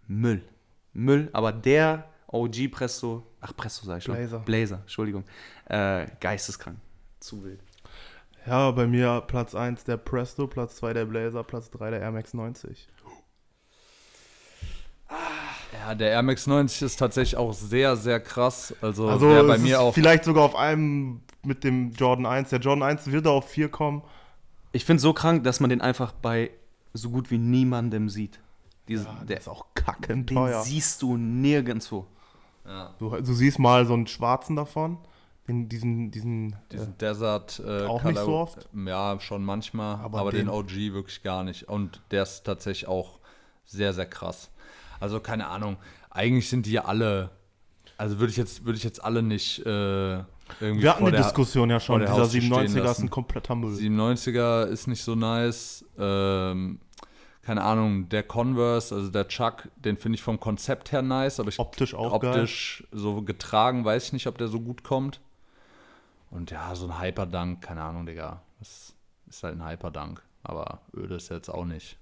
Müll. 0.08 0.44
Müll, 0.94 1.30
aber 1.34 1.52
der 1.52 2.10
OG 2.28 2.70
Presto, 2.72 3.24
ach 3.42 3.56
Presto 3.56 3.86
sag 3.86 4.00
ich 4.00 4.04
schon. 4.04 4.16
Blazer. 4.16 4.40
Blazer, 4.40 4.80
Entschuldigung. 4.82 5.24
Äh, 5.66 6.08
geisteskrank. 6.20 6.78
Zu 7.20 7.44
wild. 7.44 7.60
Ja, 8.46 8.72
bei 8.72 8.88
mir 8.88 9.22
Platz 9.28 9.54
1 9.54 9.84
der 9.84 9.98
Presto, 9.98 10.48
Platz 10.48 10.78
2 10.78 10.94
der 10.94 11.06
Blazer, 11.06 11.44
Platz 11.44 11.70
3 11.70 11.92
der 11.92 12.00
Air 12.02 12.12
Max 12.12 12.34
90. 12.34 12.88
Ja, 15.80 15.96
der 15.96 16.12
Air 16.12 16.24
Max 16.24 16.46
90 16.48 16.82
ist 16.82 16.98
tatsächlich 16.98 17.38
auch 17.38 17.54
sehr, 17.54 17.96
sehr 17.96 18.20
krass. 18.20 18.74
Also, 18.82 19.08
Also 19.08 19.30
der 19.30 19.44
bei 19.44 19.56
es 19.56 19.62
mir 19.62 19.76
ist 19.76 19.80
auch. 19.80 19.94
vielleicht 19.94 20.24
sogar 20.26 20.44
auf 20.44 20.56
einem 20.56 21.22
mit 21.44 21.64
dem 21.64 21.92
Jordan 21.94 22.26
1. 22.26 22.50
Der 22.50 22.60
Jordan 22.60 22.84
1 22.84 23.08
wird 23.12 23.26
auf 23.28 23.48
4 23.50 23.70
kommen. 23.70 24.02
Ich 24.72 24.84
finde 24.86 25.02
so 25.02 25.14
krank, 25.14 25.44
dass 25.46 25.60
man 25.60 25.70
den 25.70 25.82
einfach 25.82 26.12
bei 26.12 26.52
so 26.94 27.10
gut 27.10 27.32
wie 27.32 27.38
niemandem 27.38 28.10
sieht. 28.10 28.40
Diese, 28.88 29.06
Ja, 29.06 29.24
der 29.28 29.38
ist 29.38 29.48
auch 29.48 29.66
kackend 29.74 30.30
den 30.32 30.36
teuer. 30.36 30.62
siehst 30.64 31.02
du 31.02 31.16
nirgendwo. 31.18 32.06
Du, 33.00 33.10
du 33.10 33.34
siehst 33.34 33.58
mal 33.58 33.86
so 33.88 33.94
einen 33.94 34.06
schwarzen 34.08 34.56
davon. 34.56 34.98
Den, 35.48 35.68
diesen, 35.70 36.12
diesen, 36.12 36.56
Diesen 36.72 36.96
Desert 37.00 37.60
äh, 37.66 37.86
Auch 37.86 38.04
nicht 38.04 38.18
so 38.20 38.26
Color- 38.26 38.42
oft? 38.44 38.70
Ja, 38.86 39.20
schon 39.20 39.44
manchmal, 39.44 39.96
Aber 40.02 40.20
aber, 40.20 40.32
den, 40.32 40.42
den- 40.46 40.50
OG 40.50 40.94
wirklich 40.94 41.24
gar 41.24 41.44
nicht. 41.44 41.68
Und 41.68 42.02
der 42.12 42.24
ist 42.24 42.44
tatsächlich 42.44 42.88
auch 42.88 43.18
sehr, 43.66 43.94
sehr 43.94 44.06
krass. 44.06 44.52
Also 45.00 45.20
keine 45.20 45.48
Ahnung, 45.48 45.78
eigentlich 46.10 46.50
sind 46.50 46.66
die 46.66 46.72
ja 46.74 46.86
alle, 46.86 47.30
also 47.98 48.20
würde 48.20 48.32
ich 48.32 48.38
jetzt, 48.38 48.66
würde 48.66 48.78
ich 48.78 48.84
jetzt 48.84 49.04
alle 49.04 49.22
nicht 49.24 49.60
äh, 49.66 50.20
irgendwie 50.60 50.82
wir 50.84 50.92
hatten 50.92 51.06
die 51.06 51.12
der- 51.12 51.22
Diskussion 51.24 51.70
ja 51.70 51.80
schon. 51.80 52.02
Dieser 52.02 52.14
Haustür 52.14 52.42
stehen 52.42 52.68
97er 52.68 52.92
ist 52.92 53.00
ein 53.00 53.10
kompletter 53.10 53.56
Müll. 53.56 53.74
97er 53.76 54.66
ist 54.66 54.88
nicht 54.88 55.04
so 55.04 55.16
nice. 55.16 55.86
Ähm, 55.98 56.80
keine 57.44 57.64
Ahnung, 57.64 58.10
der 58.10 58.24
Converse, 58.24 58.94
also 58.94 59.10
der 59.10 59.28
Chuck, 59.28 59.70
den 59.76 59.98
finde 59.98 60.18
ich 60.18 60.22
vom 60.24 60.40
Konzept 60.40 60.92
her 60.92 61.02
nice, 61.02 61.40
aber 61.40 61.50
ich 61.50 61.58
Optisch 61.60 61.96
auch 61.96 62.14
optisch 62.14 62.84
so 62.92 63.22
getragen, 63.24 63.86
weiß 63.86 64.06
ich 64.08 64.14
nicht, 64.14 64.28
ob 64.28 64.38
der 64.38 64.48
so 64.50 64.60
gut 64.60 64.84
kommt. 64.84 65.20
Und 66.30 66.52
ja, 66.52 66.76
so 66.76 66.88
ein 66.88 67.00
Hyperdunk, 67.02 67.62
keine 67.62 67.82
Ahnung, 67.82 68.06
Digga. 68.06 68.42
Das 68.60 68.94
ist 69.28 69.42
halt 69.44 69.60
ein 69.60 69.68
Hyperdunk. 69.68 70.22
Aber 70.44 70.82
öde 70.96 71.16
ist 71.16 71.30
jetzt 71.30 71.50
auch 71.50 71.66
nicht. 71.66 71.98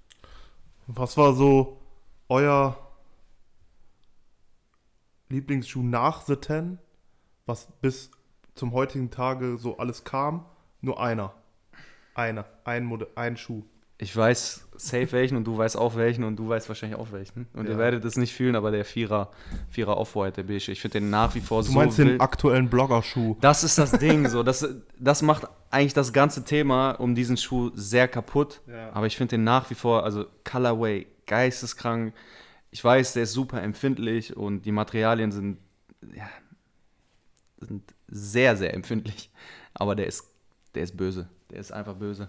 Was 0.86 1.16
war 1.16 1.32
so 1.34 1.80
euer 2.28 2.76
Lieblingsschuh 5.28 5.82
nach 5.82 6.22
The 6.22 6.36
Ten? 6.36 6.78
Was 7.46 7.68
bis 7.80 8.10
zum 8.54 8.72
heutigen 8.72 9.10
Tage 9.10 9.56
so 9.58 9.78
alles 9.78 10.04
kam? 10.04 10.44
Nur 10.80 11.00
einer. 11.02 11.32
Einer. 12.14 12.44
Ein, 12.64 12.84
Mode 12.84 13.08
ein 13.14 13.36
Schuh. 13.36 13.62
Ich 14.00 14.16
weiß 14.16 14.68
safe 14.76 15.10
welchen 15.10 15.36
und 15.36 15.44
du 15.44 15.58
weißt 15.58 15.76
auch 15.76 15.96
welchen 15.96 16.22
und 16.22 16.36
du 16.36 16.48
weißt 16.48 16.68
wahrscheinlich 16.68 16.96
auch 16.98 17.10
welchen. 17.10 17.48
Und 17.54 17.66
Ja. 17.66 17.72
ihr 17.72 17.78
werdet 17.78 18.04
es 18.04 18.16
nicht 18.16 18.32
fühlen, 18.32 18.54
aber 18.54 18.70
der 18.70 18.84
Vierer, 18.84 19.30
Vierer 19.70 19.96
Off-White, 19.96 20.36
der 20.36 20.42
beige, 20.44 20.70
ich 20.70 20.80
finde 20.80 21.00
den 21.00 21.10
nach 21.10 21.34
wie 21.34 21.40
vor 21.40 21.62
Du 21.62 21.68
so 21.68 21.72
meinst 21.72 21.98
den 21.98 22.08
wild. 22.10 22.20
aktuellen 22.20 22.68
Blogger-Schuh. 22.70 23.36
Das 23.40 23.64
ist 23.64 23.76
das 23.76 23.90
Ding, 23.92 24.28
so. 24.28 24.44
Das, 24.44 24.66
das 25.00 25.22
macht 25.22 25.48
eigentlich 25.70 25.94
das 25.94 26.12
ganze 26.12 26.44
Thema 26.44 26.92
um 26.92 27.16
diesen 27.16 27.36
Schuh 27.36 27.72
sehr 27.74 28.06
kaputt. 28.06 28.60
Ja. 28.68 28.92
Aber 28.92 29.06
ich 29.06 29.16
finde 29.16 29.30
den 29.30 29.42
nach 29.44 29.68
wie 29.70 29.74
vor, 29.74 30.04
also 30.04 30.26
Colorway, 30.44 31.06
geisteskrank. 31.26 32.14
Ich 32.78 32.84
weiß, 32.84 33.14
der 33.14 33.24
ist 33.24 33.32
super 33.32 33.60
empfindlich 33.60 34.36
und 34.36 34.62
die 34.62 34.70
Materialien 34.70 35.32
sind, 35.32 35.58
ja, 36.14 36.28
sind 37.58 37.82
sehr, 38.06 38.56
sehr 38.56 38.72
empfindlich. 38.72 39.32
Aber 39.74 39.96
der 39.96 40.06
ist, 40.06 40.30
der 40.76 40.84
ist 40.84 40.96
böse. 40.96 41.28
Der 41.50 41.58
ist 41.58 41.72
einfach 41.72 41.96
böse. 41.96 42.28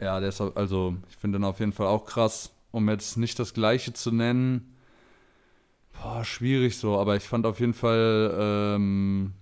Ja, 0.00 0.20
der 0.20 0.28
ist, 0.28 0.40
also 0.40 0.94
ich 1.08 1.16
finde 1.16 1.40
den 1.40 1.44
auf 1.44 1.58
jeden 1.58 1.72
Fall 1.72 1.88
auch 1.88 2.06
krass. 2.06 2.52
Um 2.70 2.88
jetzt 2.88 3.16
nicht 3.16 3.36
das 3.40 3.52
gleiche 3.52 3.94
zu 3.94 4.12
nennen, 4.12 4.76
boah, 6.00 6.24
schwierig 6.24 6.78
so, 6.78 7.00
aber 7.00 7.16
ich 7.16 7.24
fand 7.24 7.46
auf 7.46 7.58
jeden 7.58 7.74
Fall 7.74 8.32
ähm, 8.76 9.34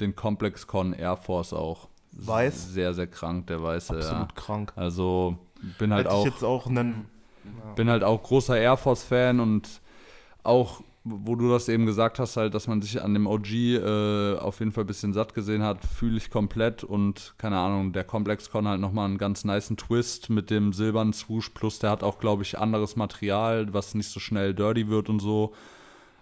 den 0.00 0.16
Complex 0.16 0.66
Con 0.66 0.94
Air 0.94 1.18
Force 1.18 1.52
auch 1.52 1.88
Weiß? 2.12 2.72
sehr, 2.72 2.94
sehr 2.94 3.08
krank, 3.08 3.48
der 3.48 3.62
weiße. 3.62 3.94
Absolut 3.94 4.28
Ja. 4.30 4.34
krank. 4.34 4.72
Also 4.74 5.36
bin 5.60 5.92
halt 5.92 6.06
Hätte 6.06 6.14
auch 6.14 6.26
ich 6.26 6.32
jetzt 6.32 6.44
auch 6.44 6.70
nennen. 7.54 7.74
bin 7.74 7.88
halt 7.90 8.04
auch 8.04 8.22
großer 8.22 8.56
Air 8.58 8.76
Force-Fan 8.76 9.40
und 9.40 9.80
auch, 10.42 10.82
wo 11.04 11.34
du 11.36 11.48
das 11.50 11.68
eben 11.68 11.86
gesagt 11.86 12.18
hast, 12.18 12.36
halt, 12.36 12.54
dass 12.54 12.66
man 12.66 12.82
sich 12.82 13.00
an 13.02 13.14
dem 13.14 13.26
OG 13.26 13.52
äh, 13.52 14.36
auf 14.38 14.58
jeden 14.60 14.72
Fall 14.72 14.84
ein 14.84 14.88
bisschen 14.88 15.12
satt 15.12 15.34
gesehen 15.34 15.62
hat, 15.62 15.78
fühle 15.84 16.16
ich 16.16 16.30
komplett 16.30 16.82
und 16.84 17.34
keine 17.38 17.58
Ahnung, 17.58 17.92
der 17.92 18.04
Complex 18.04 18.50
Con 18.50 18.66
halt 18.66 18.80
nochmal 18.80 19.04
einen 19.06 19.18
ganz 19.18 19.44
niceen 19.44 19.76
Twist 19.76 20.30
mit 20.30 20.50
dem 20.50 20.72
silbernen 20.72 21.12
Swoosh, 21.12 21.50
plus 21.50 21.78
der 21.78 21.90
hat 21.90 22.02
auch, 22.02 22.18
glaube 22.18 22.42
ich, 22.42 22.58
anderes 22.58 22.96
Material, 22.96 23.72
was 23.72 23.94
nicht 23.94 24.08
so 24.10 24.18
schnell 24.20 24.54
dirty 24.54 24.88
wird 24.88 25.08
und 25.08 25.20
so. 25.20 25.52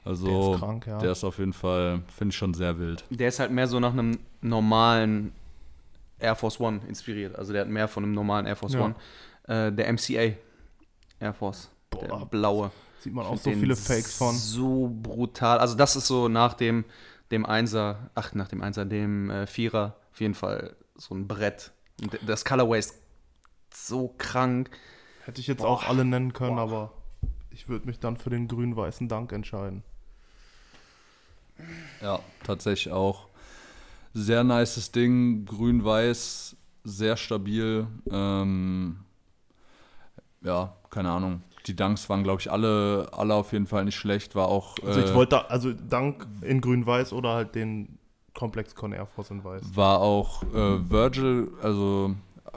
Also, 0.05 0.27
Der 0.27 0.53
ist 0.55 0.61
krank, 0.61 0.87
ja. 0.87 0.99
der 0.99 1.13
ist 1.13 1.25
auf 1.25 1.39
jeden 1.39 1.55
Fall, 1.55 2.03
finde 2.15 2.33
ich 2.33 2.37
schon 2.37 2.53
sehr 2.53 2.79
wild. 2.79 3.05
Der 3.09 3.29
ist 3.29 3.41
halt 3.41 3.51
mehr 3.51 3.67
so 3.67 3.81
nach 3.81 3.93
einem 3.95 4.19
normalen 4.43 5.33
Air 6.19 6.35
Force 6.37 6.61
One 6.61 6.81
inspiriert. 6.87 7.37
Also 7.37 7.53
der 7.55 7.63
hat 7.63 7.69
mehr 7.71 7.89
von 7.89 8.05
einem 8.05 8.13
normalen 8.13 8.45
Air 8.47 8.57
Force 8.57 8.75
Ja. 8.75 8.85
One. 8.85 8.95
Äh, 9.49 9.73
der 9.73 9.91
MCA 9.93 10.35
Air 11.21 11.35
Force. 11.35 11.71
der 12.01 12.09
Boah, 12.09 12.27
blaue. 12.27 12.71
Sieht 13.01 13.13
man 13.13 13.27
auch 13.27 13.37
so 13.37 13.51
viele 13.51 13.77
Fakes 13.77 14.17
von. 14.17 14.35
So 14.35 14.89
brutal. 15.03 15.59
Also 15.59 15.75
das 15.75 15.97
ist 15.97 16.07
so 16.07 16.29
nach 16.29 16.55
dem, 16.55 16.85
dem 17.31 17.45
Einser, 17.45 18.11
ach, 18.15 18.35
nach 18.35 18.49
dem 18.49 18.63
Einser, 18.63 18.85
dem 18.85 19.31
äh, 19.31 19.47
Vierer 19.47 19.97
auf 20.13 20.21
jeden 20.21 20.35
Fall 20.35 20.77
so 20.97 21.15
ein 21.15 21.27
Brett. 21.27 21.73
Und 22.01 22.19
das 22.27 22.45
Colorway 22.45 22.79
ist 22.79 22.95
so 23.75 24.15
krank. 24.17 24.71
Hätte 25.25 25.41
ich 25.41 25.47
jetzt 25.47 25.65
auch 25.65 25.89
alle 25.89 26.05
nennen 26.05 26.33
können, 26.33 26.59
aber 26.59 26.93
ich 27.51 27.69
würde 27.69 27.87
mich 27.87 27.99
dann 27.99 28.17
für 28.17 28.31
den 28.31 28.49
grün-weißen 28.49 29.09
Dank 29.09 29.33
entscheiden. 29.33 29.83
Ja, 32.01 32.21
tatsächlich 32.43 32.93
auch. 32.93 33.29
Sehr 34.13 34.45
nices 34.45 34.93
Ding, 34.93 35.45
grün-weiß, 35.47 36.57
sehr 36.85 37.17
stabil. 37.17 37.87
Ähm, 38.11 39.05
ja, 40.43 40.77
keine 40.95 41.11
Ahnung. 41.11 41.43
Die 41.67 41.75
Dunks 41.77 42.09
waren, 42.11 42.23
glaube 42.25 42.41
ich, 42.41 42.51
alle, 42.53 43.09
alle 43.13 43.35
auf 43.35 43.53
jeden 43.53 43.67
Fall 43.67 43.85
nicht 43.85 43.97
schlecht. 43.97 44.35
War 44.35 44.49
auch. 44.49 44.77
Also 44.87 45.01
ich 45.01 45.11
äh, 45.11 45.15
wollte, 45.15 45.37
da- 45.37 45.47
also 45.49 45.73
Dank 45.73 46.27
in 46.43 46.61
grün-weiß 46.61 47.13
oder 47.13 47.31
halt 47.35 47.55
den 47.55 47.99
Complex 48.35 48.75
Con 48.75 48.93
Air 48.93 49.07
Force 49.07 49.31
in 49.31 49.43
weiß. 49.45 49.63
war 49.75 50.01
auch 50.01 50.43
äh, 50.43 50.91
Virgil, 50.91 51.53
also 51.63 52.15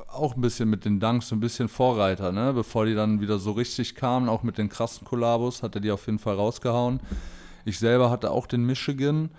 auch 0.09 0.35
ein 0.35 0.41
bisschen 0.41 0.69
mit 0.69 0.85
den 0.85 0.99
Dunks, 0.99 1.27
so 1.29 1.35
ein 1.35 1.39
bisschen 1.39 1.69
Vorreiter, 1.69 2.31
ne? 2.31 2.51
Bevor 2.53 2.85
die 2.85 2.95
dann 2.95 3.21
wieder 3.21 3.39
so 3.39 3.51
richtig 3.51 3.95
kamen, 3.95 4.27
auch 4.29 4.43
mit 4.43 4.57
den 4.57 4.69
krassen 4.69 5.05
Kollabos, 5.07 5.63
hat 5.63 5.75
er 5.75 5.81
die 5.81 5.91
auf 5.91 6.05
jeden 6.07 6.19
Fall 6.19 6.35
rausgehauen. 6.35 6.99
Ich 7.65 7.79
selber 7.79 8.09
hatte 8.09 8.31
auch 8.31 8.45
den 8.47 8.65
Michigan. 8.65 9.29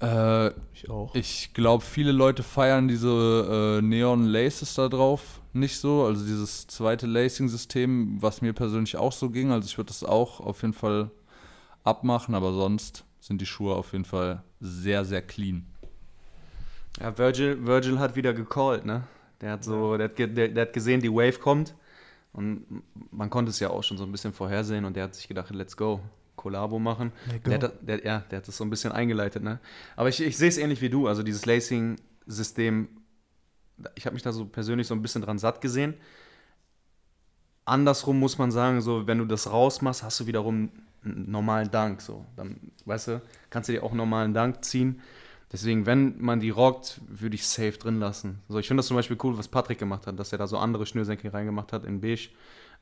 Äh, 0.00 0.48
Ich 0.72 0.88
auch. 0.88 1.14
Ich 1.14 1.52
glaube, 1.54 1.84
viele 1.84 2.12
Leute 2.12 2.42
feiern 2.42 2.88
diese 2.88 3.78
äh, 3.80 3.82
Neon 3.82 4.24
Laces 4.24 4.74
da 4.74 4.88
drauf 4.88 5.40
nicht 5.52 5.78
so. 5.78 6.04
Also 6.04 6.24
dieses 6.24 6.66
zweite 6.66 7.06
Lacing-System, 7.06 8.22
was 8.22 8.42
mir 8.42 8.52
persönlich 8.52 8.96
auch 8.96 9.12
so 9.12 9.30
ging. 9.30 9.50
Also 9.50 9.66
ich 9.66 9.76
würde 9.76 9.88
das 9.88 10.04
auch 10.04 10.40
auf 10.40 10.62
jeden 10.62 10.74
Fall 10.74 11.10
abmachen, 11.84 12.34
aber 12.34 12.52
sonst 12.52 13.04
sind 13.20 13.40
die 13.40 13.46
Schuhe 13.46 13.74
auf 13.74 13.92
jeden 13.92 14.04
Fall 14.04 14.42
sehr, 14.60 15.04
sehr 15.04 15.22
clean. 15.22 15.66
Ja, 17.00 17.16
Virgil, 17.16 17.66
Virgil 17.66 17.98
hat 17.98 18.16
wieder 18.16 18.32
gecallt, 18.32 18.84
ne? 18.84 19.04
Der 19.40 19.52
hat 19.52 19.64
so, 19.64 19.96
der, 19.96 20.08
hat 20.08 20.18
der, 20.18 20.26
der 20.26 20.62
hat 20.62 20.72
gesehen, 20.72 21.00
die 21.00 21.10
Wave 21.10 21.38
kommt. 21.38 21.74
Und 22.32 22.82
man 23.10 23.30
konnte 23.30 23.50
es 23.50 23.58
ja 23.58 23.70
auch 23.70 23.82
schon 23.82 23.96
so 23.96 24.04
ein 24.04 24.12
bisschen 24.12 24.32
vorhersehen 24.32 24.84
und 24.84 24.94
der 24.94 25.04
hat 25.04 25.14
sich 25.14 25.26
gedacht, 25.26 25.50
let's 25.50 25.76
go. 25.76 26.00
Kollabo 26.40 26.78
machen. 26.78 27.12
Der 27.44 27.60
hat, 27.60 27.72
der, 27.82 28.04
ja, 28.04 28.18
der 28.30 28.38
hat 28.38 28.48
das 28.48 28.56
so 28.56 28.64
ein 28.64 28.70
bisschen 28.70 28.92
eingeleitet, 28.92 29.42
ne? 29.42 29.60
Aber 29.94 30.08
ich, 30.08 30.22
ich 30.22 30.38
sehe 30.38 30.48
es 30.48 30.56
ähnlich 30.56 30.80
wie 30.80 30.88
du. 30.88 31.06
Also 31.06 31.22
dieses 31.22 31.44
Lacing-System, 31.44 32.88
ich 33.94 34.06
habe 34.06 34.14
mich 34.14 34.22
da 34.22 34.32
so 34.32 34.46
persönlich 34.46 34.86
so 34.86 34.94
ein 34.94 35.02
bisschen 35.02 35.20
dran 35.20 35.38
satt 35.38 35.60
gesehen. 35.60 35.94
Andersrum 37.66 38.18
muss 38.18 38.38
man 38.38 38.50
sagen, 38.50 38.80
so 38.80 39.06
wenn 39.06 39.18
du 39.18 39.26
das 39.26 39.52
rausmachst, 39.52 40.02
hast 40.02 40.18
du 40.20 40.26
wiederum 40.26 40.70
einen 41.04 41.30
normalen 41.30 41.70
Dank. 41.70 42.00
So. 42.00 42.24
Dann, 42.36 42.72
weißt 42.86 43.08
du, 43.08 43.22
kannst 43.50 43.68
du 43.68 43.74
dir 43.74 43.82
auch 43.82 43.90
einen 43.90 43.98
normalen 43.98 44.32
Dank 44.32 44.64
ziehen. 44.64 45.02
Deswegen, 45.52 45.84
wenn 45.84 46.20
man 46.22 46.40
die 46.40 46.50
rockt, 46.50 47.00
würde 47.06 47.34
ich 47.34 47.46
safe 47.46 47.72
drin 47.72 47.98
lassen. 47.98 48.40
So, 48.48 48.58
ich 48.58 48.66
finde 48.66 48.78
das 48.78 48.86
zum 48.86 48.96
Beispiel 48.96 49.18
cool, 49.22 49.36
was 49.36 49.48
Patrick 49.48 49.78
gemacht 49.78 50.06
hat, 50.06 50.18
dass 50.18 50.32
er 50.32 50.38
da 50.38 50.46
so 50.46 50.56
andere 50.56 50.86
Schnürsenkel 50.86 51.30
reingemacht 51.30 51.72
hat 51.72 51.84
in 51.84 52.00
Beige. 52.00 52.30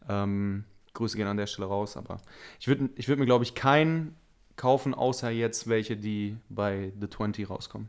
Ähm, 0.09 0.65
Grüße 0.99 1.17
gehen 1.17 1.27
an 1.27 1.37
der 1.37 1.47
Stelle 1.47 1.69
raus, 1.69 1.97
aber 1.97 2.19
ich 2.61 2.69
würde 2.69 2.91
ich 2.97 3.09
würd 3.09 3.19
mir, 3.19 3.27
glaube 3.27 3.45
ich, 3.45 3.55
keinen 3.55 4.15
kaufen, 4.57 4.93
außer 4.95 5.31
jetzt 5.31 5.69
welche, 5.69 5.97
die 5.97 6.37
bei 6.49 6.93
The 7.01 7.09
20 7.09 7.49
rauskommen. 7.49 7.89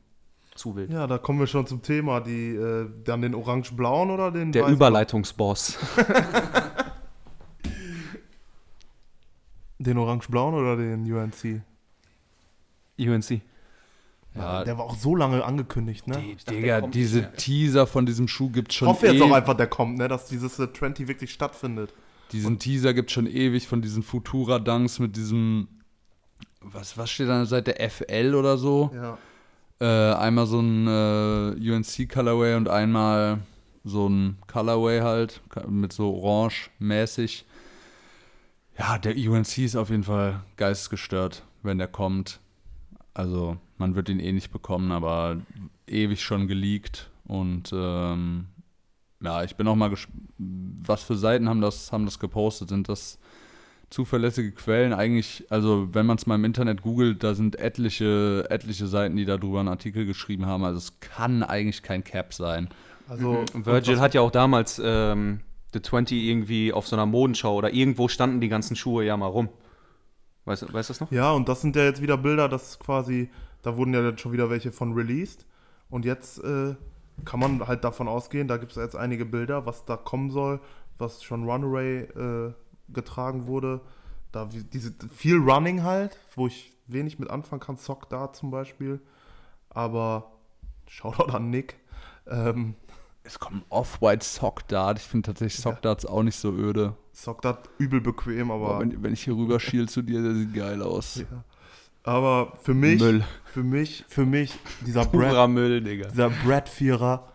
Zu 0.55 0.75
wild. 0.75 0.91
Ja, 0.91 1.07
da 1.07 1.17
kommen 1.17 1.39
wir 1.39 1.47
schon 1.47 1.65
zum 1.67 1.81
Thema. 1.81 2.19
Die, 2.19 2.55
äh, 2.55 2.87
dann 3.03 3.21
den 3.21 3.33
orange-blauen 3.33 4.11
oder 4.11 4.31
den 4.31 4.51
Der 4.51 4.67
Überleitungsboss. 4.67 5.77
Den 9.81 9.97
orange-blauen 9.97 10.53
oder 10.55 10.75
den 10.75 11.09
UNC? 11.11 11.61
UNC. 12.99 13.41
Ja, 14.35 14.63
Der 14.65 14.77
war 14.77 14.85
auch 14.85 14.95
so 14.95 15.15
lange 15.15 15.43
angekündigt, 15.43 16.05
ne? 16.07 16.17
die, 16.17 16.35
dachte, 16.35 16.51
Digga, 16.53 16.81
kommt 16.81 16.95
diese. 16.95 17.31
Teaser 17.33 17.87
von 17.87 18.05
diesem 18.05 18.27
Schuh 18.27 18.49
gibt 18.49 18.71
ich 18.73 18.77
schon 18.77 18.89
hoffe 18.89 19.07
jetzt 19.07 19.15
ewig. 19.15 19.31
auch 19.31 19.35
einfach, 19.35 19.55
der 19.55 19.67
kommt, 19.67 19.97
ne? 19.97 20.07
Dass 20.07 20.27
dieses 20.27 20.59
äh, 20.59 20.71
20 20.71 21.07
wirklich 21.07 21.31
stattfindet. 21.31 21.93
Diesen 22.31 22.59
Teaser 22.59 22.93
gibt 22.93 23.11
schon 23.11 23.27
ewig 23.27 23.67
von 23.67 23.81
diesen 23.81 24.03
Futura-Dunks 24.03 24.99
mit 24.99 25.15
diesem, 25.15 25.67
was, 26.61 26.97
was 26.97 27.09
steht 27.09 27.29
an 27.29 27.39
der 27.39 27.45
Seite, 27.45 27.75
FL 27.89 28.35
oder 28.35 28.57
so? 28.57 28.91
Ja. 28.93 29.17
Äh, 29.81 30.15
einmal 30.15 30.45
so 30.45 30.59
ein 30.59 30.87
äh, 30.87 31.71
UNC-Colorway 31.71 32.55
und 32.55 32.67
einmal 32.67 33.39
so 33.83 34.07
ein 34.07 34.37
Colorway 34.47 35.01
halt, 35.01 35.41
mit 35.67 35.93
so 35.93 36.13
orange-mäßig. 36.15 37.45
Ja, 38.77 38.97
der 38.97 39.15
UNC 39.15 39.57
ist 39.59 39.75
auf 39.75 39.89
jeden 39.89 40.03
Fall 40.03 40.41
geistesgestört, 40.57 41.43
wenn 41.63 41.77
der 41.77 41.87
kommt. 41.87 42.39
Also, 43.13 43.57
man 43.77 43.95
wird 43.95 44.09
ihn 44.09 44.19
eh 44.19 44.31
nicht 44.31 44.51
bekommen, 44.51 44.91
aber 44.91 45.37
ewig 45.87 46.21
schon 46.21 46.47
geleakt. 46.47 47.09
Und 47.25 47.71
ähm, 47.73 48.47
ja, 49.21 49.43
ich 49.43 49.55
bin 49.55 49.67
auch 49.67 49.75
mal 49.75 49.89
gespannt, 49.89 50.23
was 50.38 51.03
für 51.03 51.15
Seiten 51.15 51.49
haben 51.49 51.62
das, 51.62 51.91
haben 51.91 52.05
das 52.05 52.19
gepostet? 52.19 52.69
Sind 52.69 52.88
das 52.89 53.19
zuverlässige 53.89 54.51
Quellen? 54.51 54.93
Eigentlich, 54.93 55.45
also 55.49 55.89
wenn 55.93 56.05
man 56.05 56.17
es 56.17 56.25
mal 56.25 56.36
im 56.36 56.45
Internet 56.45 56.82
googelt, 56.82 57.23
da 57.23 57.36
sind 57.36 57.58
etliche, 57.58 58.45
etliche 58.49 58.88
Seiten, 58.88 59.15
die 59.17 59.25
darüber 59.25 59.60
einen 59.60 59.69
Artikel 59.69 60.05
geschrieben 60.05 60.45
haben. 60.45 60.63
Also 60.63 60.77
es 60.77 60.99
kann 60.99 61.43
eigentlich 61.43 61.84
kein 61.84 62.03
Cap 62.03 62.34
sein. 62.34 62.69
Also, 63.10 63.43
Virgil 63.53 63.95
und 63.95 64.01
hat 64.01 64.13
ja 64.13 64.21
auch 64.21 64.32
damals 64.32 64.79
ähm, 64.84 65.41
The 65.73 65.82
20 65.82 66.17
irgendwie 66.17 66.71
auf 66.71 66.88
so 66.88 66.95
einer 66.95 67.05
Modenschau 67.05 67.55
oder 67.55 67.73
irgendwo 67.73 68.08
standen 68.08 68.39
die 68.39 68.49
ganzen 68.49 68.75
Schuhe 68.75 69.04
ja 69.06 69.17
mal 69.17 69.27
rum. 69.27 69.50
Weißt 70.46 70.63
du 70.63 70.73
weißt 70.73 70.89
du 70.89 70.93
das 70.93 71.02
noch? 71.02 71.12
Ja, 71.12 71.31
und 71.31 71.50
das 71.50 71.62
sind 71.62 71.75
ja 71.75 71.83
jetzt 71.83 72.02
wieder 72.02 72.17
Bilder, 72.17 72.48
das 72.48 72.79
quasi, 72.79 73.29
da 73.62 73.75
wurden 73.75 73.93
ja 73.93 74.08
jetzt 74.08 74.21
schon 74.21 74.31
wieder 74.31 74.50
welche 74.50 74.71
von 74.71 74.93
released. 74.93 75.46
Und 75.89 76.06
jetzt 76.06 76.43
äh, 76.43 76.75
kann 77.25 77.39
man 77.39 77.67
halt 77.67 77.83
davon 77.83 78.07
ausgehen, 78.07 78.47
da 78.47 78.57
gibt 78.57 78.71
es 78.71 78.77
jetzt 78.77 78.95
einige 78.95 79.25
Bilder, 79.25 79.65
was 79.65 79.85
da 79.85 79.95
kommen 79.97 80.31
soll, 80.31 80.59
was 80.97 81.23
schon 81.23 81.49
Runaway 81.49 82.01
äh, 82.01 82.53
getragen 82.89 83.47
wurde. 83.47 83.81
Da 84.31 84.45
diese 84.45 84.93
viel 85.13 85.37
Running 85.37 85.83
halt, 85.83 86.17
wo 86.35 86.47
ich 86.47 86.75
wenig 86.87 87.19
mit 87.19 87.29
anfangen 87.29 87.59
kann, 87.61 87.77
Sock 87.77 88.09
da 88.09 88.31
zum 88.33 88.51
Beispiel. 88.51 88.99
Aber 89.69 90.31
Shoutout 90.87 91.31
an 91.31 91.49
Nick. 91.49 91.75
Ähm, 92.27 92.75
Es 93.23 93.39
kommt 93.39 93.63
Off-White 93.69 94.25
Sock 94.25 94.67
Dart. 94.67 94.97
Ich 94.99 95.05
finde 95.05 95.27
tatsächlich 95.27 95.61
Sock 95.61 95.81
Darts 95.81 96.05
auch 96.05 96.23
nicht 96.23 96.37
so 96.37 96.51
öde. 96.51 96.95
Sock 97.11 97.41
da 97.41 97.57
übel 97.77 98.01
bequem, 98.01 98.49
aber. 98.51 98.69
Aber 98.75 98.79
wenn, 98.81 99.03
wenn 99.03 99.13
ich 99.13 99.23
hier 99.23 99.35
rüber 99.35 99.59
schiel 99.59 99.87
zu 99.89 100.01
dir, 100.01 100.21
der 100.21 100.33
sieht 100.33 100.53
geil 100.53 100.81
aus. 100.81 101.15
ja. 101.17 101.43
Aber 102.10 102.53
für 102.63 102.73
mich, 102.73 102.99
Müll. 102.99 103.23
für 103.45 103.62
mich, 103.63 104.03
für 104.07 104.25
mich, 104.25 104.57
dieser 104.85 105.05
Brad, 105.05 105.49
Müll, 105.49 105.81
Digga. 105.81 106.07
dieser 106.07 106.29
Brad 106.31 106.67
Vierer, 106.67 107.27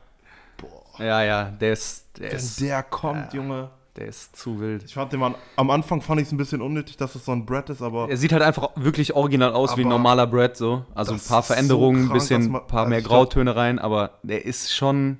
Ja, 0.99 1.23
ja, 1.23 1.45
der 1.45 1.73
ist, 1.75 2.07
Der 2.19 2.31
Wenn 2.31 2.37
ist, 2.39 2.61
der 2.61 2.83
kommt, 2.83 3.33
Junge. 3.35 3.71
der 3.97 4.09
ist 4.09 4.35
zu 4.37 4.59
wild. 4.61 4.83
Ich 4.85 4.95
fand 4.95 5.13
den 5.13 5.21
Mann, 5.21 5.37
am 5.57 5.71
Anfang 5.71 6.01
fand 6.03 6.21
ich 6.21 6.27
es 6.27 6.33
ein 6.33 6.37
bisschen 6.39 6.61
unnötig, 6.61 6.97
dass 6.97 7.15
es 7.15 7.25
so 7.25 7.31
ein 7.33 7.47
Brett 7.47 7.71
ist, 7.71 7.83
aber 7.83 8.09
Er 8.11 8.17
sieht 8.17 8.33
halt 8.33 8.43
einfach 8.43 8.71
wirklich 8.75 9.15
original 9.15 9.53
aus 9.53 9.77
wie 9.77 9.83
ein 9.83 9.89
normaler 9.89 10.27
Brad, 10.27 10.57
so. 10.57 10.85
Also 10.95 11.13
ein 11.15 11.21
paar 11.21 11.43
so 11.43 11.53
Veränderungen, 11.55 12.01
ein 12.03 12.07
krank, 12.09 12.15
bisschen, 12.21 12.51
man- 12.51 12.67
paar 12.67 12.87
mehr 12.89 12.97
also 12.97 13.09
glaub- 13.09 13.19
Grautöne 13.31 13.55
rein, 13.55 13.79
aber 13.79 14.19
der 14.25 14.45
ist 14.45 14.75
schon 14.75 15.19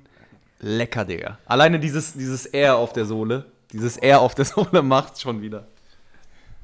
lecker, 0.59 1.05
Digga. 1.05 1.37
Alleine 1.45 1.79
dieses, 1.79 2.11
dieses 2.13 2.45
R 2.45 2.75
auf 2.75 2.91
der 2.91 3.05
Sohle, 3.05 3.45
dieses 3.71 3.95
R 3.95 4.19
auf 4.19 4.35
der 4.35 4.43
Sohle 4.53 4.81
macht's 4.81 5.21
schon 5.21 5.41
wieder. 5.41 5.67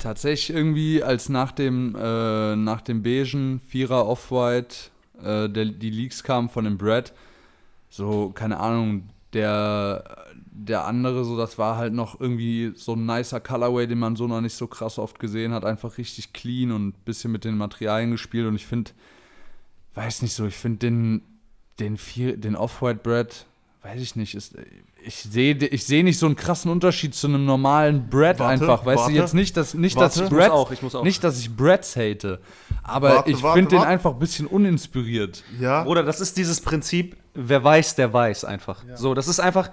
Tatsächlich 0.01 0.55
irgendwie, 0.57 1.03
als 1.03 1.29
nach 1.29 1.51
dem, 1.51 1.95
äh, 1.95 2.55
nach 2.55 2.81
dem 2.81 3.03
beigen 3.03 3.59
Vierer 3.67 4.07
Off-White 4.07 4.75
äh, 5.23 5.47
der, 5.47 5.65
die 5.65 5.91
Leaks 5.91 6.23
kamen 6.23 6.49
von 6.49 6.65
dem 6.65 6.79
Brad, 6.79 7.13
so, 7.89 8.31
keine 8.31 8.59
Ahnung, 8.59 9.09
der, 9.33 10.25
der 10.45 10.85
andere, 10.85 11.23
so, 11.23 11.37
das 11.37 11.59
war 11.59 11.77
halt 11.77 11.93
noch 11.93 12.19
irgendwie 12.19 12.71
so 12.75 12.93
ein 12.93 13.05
nicer 13.05 13.39
Colorway, 13.39 13.85
den 13.85 13.99
man 13.99 14.15
so 14.15 14.27
noch 14.27 14.41
nicht 14.41 14.55
so 14.55 14.65
krass 14.65 14.97
oft 14.97 15.19
gesehen 15.19 15.53
hat. 15.53 15.65
Einfach 15.65 15.99
richtig 15.99 16.33
clean 16.33 16.71
und 16.71 16.87
ein 16.87 16.93
bisschen 17.05 17.31
mit 17.31 17.45
den 17.45 17.55
Materialien 17.57 18.11
gespielt. 18.11 18.47
Und 18.47 18.55
ich 18.55 18.65
finde, 18.65 18.91
weiß 19.93 20.23
nicht 20.23 20.33
so, 20.33 20.47
ich 20.47 20.57
finde 20.57 20.79
den, 20.79 21.21
den, 21.79 21.97
Vier- 21.97 22.37
den 22.37 22.55
Off-White 22.55 23.01
Brad, 23.03 23.45
weiß 23.83 24.01
ich 24.01 24.15
nicht, 24.15 24.33
ist, 24.33 24.55
ich 25.03 25.15
sehe 25.15 25.55
ich 25.55 25.85
seh 25.85 26.03
nicht 26.03 26.17
so 26.19 26.25
einen 26.27 26.35
krassen 26.35 26.69
Unterschied 26.71 27.15
zu 27.15 27.27
einem 27.27 27.45
normalen 27.45 28.09
Brad 28.09 28.39
Warte, 28.39 28.45
einfach. 28.45 28.85
Weißt 28.85 28.99
warte, 28.99 29.13
du, 29.13 29.17
jetzt 29.19 29.33
nicht, 29.33 29.57
dass, 29.57 29.73
nicht, 29.73 29.95
warte. 29.95 30.05
dass 30.07 30.15
ich 30.17 30.23
Ich 30.23 30.29
muss 30.31 30.39
Brads, 30.39 30.51
auch, 30.51 30.71
ich 30.71 30.81
muss 30.81 30.95
auch. 30.95 31.03
nicht, 31.03 31.23
dass 31.23 31.39
ich 31.39 31.55
Brads 31.55 31.95
hate, 31.95 32.39
aber 32.83 33.15
Warte, 33.15 33.31
ich 33.31 33.37
finde 33.37 33.69
den 33.69 33.79
einfach 33.81 34.11
ein 34.13 34.19
bisschen 34.19 34.47
uninspiriert. 34.47 35.43
ja. 35.59 35.83
Bruder, 35.83 36.03
das 36.03 36.21
ist 36.21 36.37
dieses 36.37 36.61
Prinzip, 36.61 37.17
wer 37.33 37.63
weiß, 37.63 37.95
der 37.95 38.11
weiß 38.13 38.45
einfach. 38.45 38.83
So, 38.95 39.13
das 39.13 39.27
ist 39.27 39.39
einfach, 39.39 39.69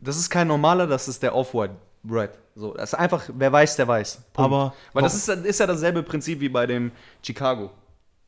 das 0.00 0.16
ist 0.16 0.30
kein 0.30 0.48
normaler, 0.48 0.86
das 0.86 1.08
ist 1.08 1.22
der 1.22 1.34
Off-White 1.34 1.74
Brad. 2.02 2.30
So, 2.54 2.74
das 2.74 2.92
ist 2.92 2.98
einfach, 2.98 3.28
wer 3.34 3.52
weiß, 3.52 3.76
der 3.76 3.86
weiß. 3.88 4.16
Punkt. 4.32 4.38
Aber- 4.52 4.74
Weil 4.92 5.02
das 5.02 5.14
ist, 5.14 5.28
ist 5.28 5.60
ja 5.60 5.66
dasselbe 5.66 6.02
Prinzip 6.02 6.40
wie 6.40 6.48
bei 6.48 6.66
dem 6.66 6.90
Chicago. 7.24 7.70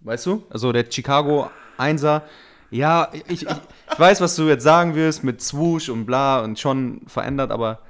Weißt 0.00 0.26
du? 0.26 0.44
Also 0.50 0.72
der 0.72 0.86
Chicago 0.90 1.50
1er, 1.78 2.22
ja, 2.70 3.08
ich, 3.12 3.24
ich, 3.28 3.42
ich 3.42 3.98
weiß, 3.98 4.20
was 4.20 4.36
du 4.36 4.48
jetzt 4.48 4.62
sagen 4.62 4.94
wirst 4.94 5.24
mit 5.24 5.42
Swoosh 5.42 5.88
und 5.88 6.06
bla 6.06 6.40
und 6.40 6.58
schon 6.58 7.02
verändert, 7.06 7.50
aber 7.50 7.80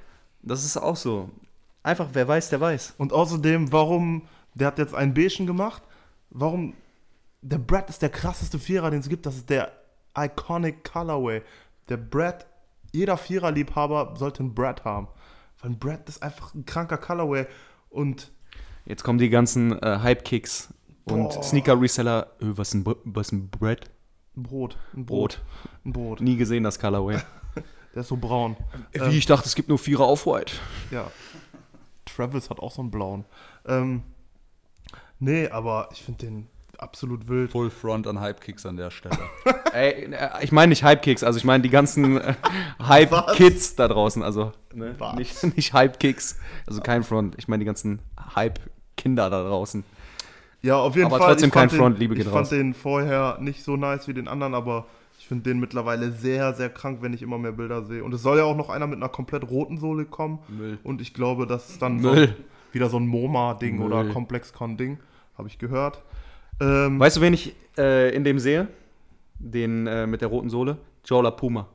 das 0.43 0.65
ist 0.65 0.77
auch 0.77 0.97
so. 0.97 1.31
Einfach, 1.83 2.09
wer 2.13 2.27
weiß, 2.27 2.51
der 2.51 2.61
weiß. 2.61 2.95
Und 2.99 3.13
außerdem, 3.13 3.73
warum, 3.73 4.23
der 4.55 4.69
hat 4.69 4.79
jetzt 4.79 4.95
einen 4.95 5.15
Beigen 5.15 5.47
gemacht, 5.47 5.83
warum, 6.31 6.75
der 7.43 7.59
Brad 7.59 7.89
ist 7.89 8.03
der 8.03 8.11
krasseste 8.11 8.59
Vierer, 8.59 8.91
den 8.91 9.01
es 9.01 9.09
gibt, 9.09 9.27
das 9.27 9.37
ist 9.37 9.51
der 9.51 9.73
Iconic 10.17 10.85
Colorway. 10.85 11.43
Der 11.89 11.97
Brad, 11.97 12.47
jeder 12.93 13.17
Vierer-Liebhaber 13.17 14.15
sollte 14.17 14.41
einen 14.41 14.55
Brad 14.55 14.85
haben. 14.85 15.09
Weil 15.61 15.71
ein 15.71 15.79
Brad 15.79 16.09
ist 16.09 16.23
einfach 16.23 16.55
ein 16.55 16.65
kranker 16.67 16.99
Colorway 16.99 17.47
und 17.89 18.31
Jetzt 18.87 19.05
kommen 19.05 19.19
die 19.19 19.31
ganzen 19.31 19.81
äh, 19.83 19.99
Hype-Kicks 20.03 20.73
und. 21.05 21.33
Sneaker-Reseller. 21.33 22.29
Äh, 22.41 22.47
was 22.57 22.75
ein, 22.75 22.85
was 23.05 23.33
ein 23.33 23.49
Brad? 23.49 23.91
Ein 24.37 24.43
Brot, 24.43 24.77
ein 24.95 25.07
Brot. 25.07 25.41
ein 25.85 25.93
Brot. 25.93 26.21
Nie 26.21 26.37
gesehen, 26.37 26.65
das 26.65 26.79
Colorway. 26.79 27.19
Der 27.95 28.03
ist 28.03 28.09
so 28.09 28.17
braun. 28.17 28.57
Wie 28.93 29.19
ich 29.19 29.27
dachte, 29.27 29.47
es 29.47 29.57
gibt 29.57 29.69
nur 29.69 29.79
Vierer 29.79 30.07
Off-White. 30.07 30.53
Ja. 30.93 31.11
Travis 32.05 32.49
hat 32.49 32.61
auch 32.61 32.71
so 32.71 32.83
einen 32.83 32.93
blauen. 32.93 33.25
Ähm, 33.67 34.03
nee, 35.19 35.49
aber 35.49 35.89
ich 35.93 36.03
finde 36.03 36.27
den 36.27 36.47
absolut 36.79 37.29
wild. 37.29 37.51
Full 37.51 37.71
Front 37.71 38.07
an 38.07 38.21
Hype-Kicks 38.21 38.67
an 38.67 38.77
der 38.77 38.91
Stelle. 38.91 39.19
Ey, 39.73 40.13
äh, 40.13 40.29
ich 40.43 40.53
meine 40.53 40.71
nicht 40.71 40.83
Hype-Kicks, 40.83 41.23
also 41.23 41.39
ich 41.39 41.45
meine 41.45 41.63
die 41.63 41.71
ganzen 41.71 42.21
äh, 42.21 42.35
Hype-Kids 42.83 43.77
da 43.77 43.89
draußen. 43.89 44.23
Also 44.23 44.53
ne? 44.73 44.97
Nicht, 45.17 45.43
nicht 45.57 45.73
Hype-Kicks, 45.73 46.39
also 46.67 46.81
kein 46.81 47.03
Front. 47.03 47.37
Ich 47.39 47.49
meine 47.49 47.61
die 47.61 47.67
ganzen 47.67 48.01
Hype-Kinder 48.35 49.31
da 49.31 49.43
draußen. 49.43 49.85
Ja, 50.63 50.77
auf 50.77 50.95
jeden 50.95 51.07
Aber 51.07 51.19
Fall. 51.19 51.29
trotzdem 51.33 51.49
ich 51.49 51.55
fand 51.55 51.71
kein 51.71 51.79
Front, 51.79 51.97
den, 51.97 52.01
Liebe 52.01 52.15
geht 52.15 52.27
Ich 52.27 52.33
raus. 52.33 52.49
fand 52.49 52.61
den 52.61 52.75
vorher 52.75 53.39
nicht 53.41 53.65
so 53.65 53.77
nice 53.77 54.09
wie 54.09 54.15
den 54.15 54.29
anderen, 54.29 54.55
aber 54.55 54.87
ich 55.19 55.27
finde 55.27 55.45
den 55.51 55.59
mittlerweile 55.61 56.13
sehr, 56.13 56.53
sehr 56.55 56.69
krank, 56.71 56.99
wenn 57.03 57.13
ich 57.13 57.23
immer 57.23 57.39
mehr 57.39 57.53
Bilder 57.53 57.85
sehe. 57.85 58.05
Und 58.05 58.13
es 58.13 58.23
soll 58.23 58.39
ja 58.39 58.45
auch 58.45 58.57
noch 58.57 58.69
einer 58.69 58.87
mit 58.87 58.97
einer 58.97 59.09
komplett 59.09 59.49
roten 59.51 59.79
Sohle 59.79 60.05
kommen. 60.05 60.39
Müll. 60.49 60.79
Und 60.83 61.01
ich 61.01 61.15
glaube, 61.15 61.47
das 61.47 61.71
ist 61.71 61.83
dann. 61.83 62.01
So, 62.01 62.15
wieder 62.73 62.89
so 62.89 62.99
ein 62.99 63.07
MoMA-Ding 63.07 63.81
oder. 63.81 64.05
Complexcon-Ding. 64.07 64.99
Habe 65.37 65.49
ich 65.49 65.59
gehört. 65.59 66.03
Ähm, 66.61 67.01
Weißt 67.01 67.17
du, 67.17 67.21
wen 67.23 67.33
ich 67.33 67.55
äh, 67.79 68.15
in 68.15 68.25
dem 68.25 68.39
sehe? 68.39 68.69
Den 69.39 69.87
äh, 69.87 70.07
mit 70.07 70.21
der 70.21 70.29
roten 70.29 70.51
Sohle? 70.51 70.77
Jola 71.05 71.31
Puma. 71.31 71.67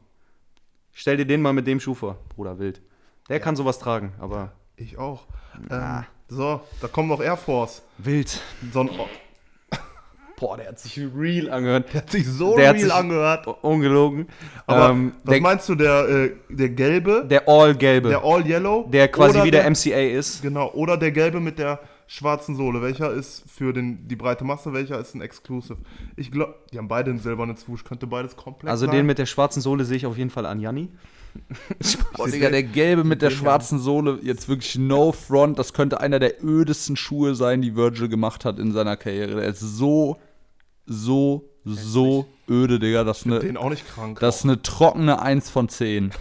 Stell 0.93 1.17
dir 1.17 1.25
den 1.25 1.41
mal 1.41 1.51
mit 1.53 1.65
dem 1.67 1.79
Schuh 1.79 1.95
vor, 1.95 2.17
Bruder, 2.35 2.59
wild. 2.59 2.81
Der 3.27 3.39
kann 3.39 3.55
sowas 3.55 3.79
tragen, 3.79 4.13
aber 4.19 4.51
ich 4.77 4.97
auch. 4.97 5.25
Ähm, 5.69 6.03
so, 6.27 6.61
da 6.81 6.87
kommt 6.87 7.09
noch 7.09 7.21
Air 7.21 7.37
Force. 7.37 7.81
wild. 7.97 8.39
So 8.73 8.81
ein, 8.81 8.89
Boah, 10.37 10.57
der 10.57 10.67
hat 10.67 10.79
sich 10.79 10.99
real 11.17 11.49
angehört. 11.49 11.93
der 11.93 12.01
hat 12.01 12.11
sich 12.11 12.27
so 12.27 12.57
Der 12.57 12.73
real 12.73 12.91
angehört. 12.91 13.47
Ungelogen. 13.63 14.27
Aber 14.67 14.89
ähm, 14.89 15.13
was 15.23 15.31
der, 15.31 15.41
meinst 15.41 15.69
du, 15.69 15.75
der, 15.75 16.09
äh, 16.09 16.31
der 16.49 16.69
gelbe, 16.69 17.25
der 17.25 17.47
All-Gelbe, 17.47 18.09
der 18.09 18.19
der, 18.19 18.29
All 18.29 18.45
Yellow? 18.45 18.89
quasi 19.13 19.43
wie 19.43 19.51
der, 19.51 19.61
der 19.61 19.71
MCA 19.71 20.17
ist. 20.17 20.41
Genau, 20.41 20.69
oder 20.73 20.97
der 20.97 21.11
gelbe 21.13 21.39
mit 21.39 21.57
der 21.57 21.79
schwarzen 22.07 22.57
Sohle. 22.57 22.81
Welcher 22.81 23.11
ist 23.13 23.43
für 23.49 23.71
den, 23.71 24.09
die 24.09 24.17
breite 24.17 24.43
Masse, 24.43 24.73
welcher 24.73 24.99
ist 24.99 25.15
ein 25.15 25.21
Exclusive? 25.21 25.77
Ich 26.17 26.31
glaube, 26.31 26.55
die 26.73 26.79
haben 26.79 26.89
beide 26.89 27.11
einen 27.11 27.19
silbernen 27.19 27.55
Swoosh, 27.55 27.85
könnte 27.85 28.05
beides 28.05 28.35
komplett 28.35 28.69
Also 28.69 28.87
sein. 28.87 28.93
den 28.95 29.05
mit 29.05 29.17
der 29.17 29.25
schwarzen 29.27 29.61
Sohle 29.61 29.85
sehe 29.85 29.95
ich 29.95 30.05
auf 30.05 30.17
jeden 30.17 30.29
Fall 30.31 30.45
an 30.45 30.59
Janni. 30.59 30.89
Boah, 32.17 32.27
Digga, 32.27 32.49
der 32.49 32.63
gelbe 32.63 33.03
mit 33.03 33.21
der 33.21 33.29
schwarzen 33.29 33.79
Sohle, 33.79 34.19
jetzt 34.21 34.47
wirklich 34.47 34.77
no 34.77 35.11
front, 35.11 35.59
das 35.59 35.73
könnte 35.73 35.99
einer 35.99 36.19
der 36.19 36.43
ödesten 36.43 36.95
Schuhe 36.95 37.35
sein, 37.35 37.61
die 37.61 37.75
Virgil 37.75 38.09
gemacht 38.09 38.45
hat 38.45 38.59
in 38.59 38.71
seiner 38.71 38.97
Karriere. 38.97 39.35
Der 39.35 39.49
ist 39.49 39.59
so, 39.59 40.17
so, 40.85 41.49
so 41.63 42.25
öde, 42.49 42.79
Digga. 42.79 43.03
Das 43.03 43.19
ist 43.19 43.25
eine, 43.25 43.39
den 43.39 43.57
auch 43.57 43.69
nicht 43.69 43.87
krank. 43.87 44.19
das 44.19 44.37
ist 44.37 44.43
eine 44.43 44.61
trockene 44.61 45.21
1 45.21 45.49
von 45.49 45.69
10. 45.69 46.11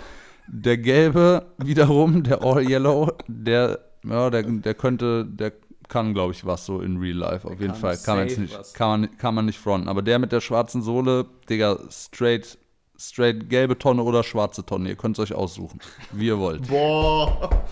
Der 0.46 0.76
gelbe 0.76 1.46
wiederum, 1.58 2.22
der 2.22 2.42
All 2.42 2.68
Yellow, 2.68 3.12
der, 3.26 3.80
ja, 4.04 4.30
der, 4.30 4.42
der 4.42 4.74
könnte, 4.74 5.24
der 5.24 5.52
kann, 5.88 6.14
glaube 6.14 6.32
ich, 6.32 6.44
was 6.44 6.66
so 6.66 6.80
in 6.80 6.98
Real 6.98 7.16
Life, 7.16 7.46
auf 7.46 7.60
jeden 7.60 7.72
kann 7.72 7.80
Fall. 7.80 7.98
Kann 7.98 8.16
man, 8.16 8.26
nicht, 8.26 8.58
was. 8.58 8.74
kann, 8.74 9.00
man, 9.00 9.18
kann 9.18 9.34
man 9.34 9.46
nicht 9.46 9.58
fronten. 9.58 9.88
Aber 9.88 10.02
der 10.02 10.18
mit 10.18 10.32
der 10.32 10.40
schwarzen 10.40 10.82
Sohle, 10.82 11.26
Digga, 11.48 11.78
straight, 11.90 12.58
straight 12.98 13.48
gelbe 13.48 13.78
Tonne 13.78 14.02
oder 14.02 14.22
schwarze 14.22 14.64
Tonne. 14.64 14.90
Ihr 14.90 14.96
könnt 14.96 15.18
es 15.18 15.22
euch 15.22 15.34
aussuchen, 15.34 15.80
wie 16.12 16.26
ihr 16.26 16.38
wollt. 16.38 16.68
Boah. 16.68 17.66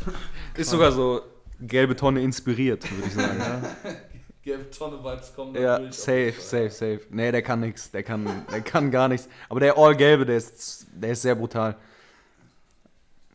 Ist 0.56 0.70
sogar 0.70 0.92
so 0.92 1.22
gelbe 1.60 1.96
Tonne 1.96 2.20
inspiriert, 2.22 2.90
würde 2.90 3.06
ich 3.06 3.14
sagen. 3.14 3.66
Gelbe 4.42 4.68
Tonne-Vibes 4.70 5.34
kommen 5.36 5.54
ja, 5.54 5.78
safe, 5.92 6.34
safe, 6.36 6.70
safe. 6.70 7.00
Nee, 7.10 7.30
der 7.30 7.42
kann 7.42 7.60
nichts. 7.60 7.92
Der 7.92 8.02
kann, 8.02 8.44
der 8.50 8.60
kann 8.60 8.90
gar 8.90 9.06
nichts. 9.06 9.28
Aber 9.48 9.60
der 9.60 9.78
All-Gelbe, 9.78 10.26
der 10.26 10.36
ist, 10.36 10.88
der 10.92 11.12
ist 11.12 11.22
sehr 11.22 11.36
brutal. 11.36 11.76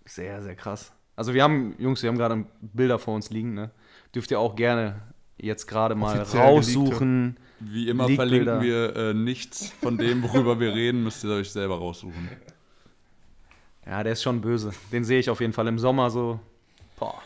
Sehr, 0.03 0.43
sehr 0.43 0.55
krass. 0.55 0.91
Also 1.15 1.33
wir 1.33 1.43
haben, 1.43 1.75
Jungs, 1.79 2.03
wir 2.03 2.09
haben 2.09 2.17
gerade 2.17 2.43
Bilder 2.59 2.99
vor 2.99 3.15
uns 3.15 3.29
liegen, 3.29 3.53
ne? 3.53 3.71
Dürft 4.13 4.31
ihr 4.31 4.39
auch 4.39 4.57
gerne 4.57 5.01
jetzt 5.37 5.65
gerade 5.65 5.95
mal 5.95 6.19
Offiziell 6.19 6.41
raussuchen. 6.41 7.37
Wie 7.59 7.89
immer 7.89 8.07
verlinken 8.09 8.61
wir 8.61 8.95
äh, 8.95 9.13
nichts 9.13 9.71
von 9.81 9.97
dem, 9.97 10.23
worüber 10.23 10.59
wir 10.59 10.73
reden, 10.73 11.03
müsst 11.03 11.23
ihr 11.23 11.31
euch 11.31 11.51
selber 11.51 11.77
raussuchen. 11.77 12.29
Ja, 13.85 14.03
der 14.03 14.13
ist 14.13 14.23
schon 14.23 14.41
böse. 14.41 14.71
Den 14.91 15.03
sehe 15.03 15.19
ich 15.19 15.29
auf 15.29 15.39
jeden 15.39 15.53
Fall 15.53 15.67
im 15.67 15.79
Sommer 15.79 16.09
so. 16.09 16.39
Boah. 16.99 17.21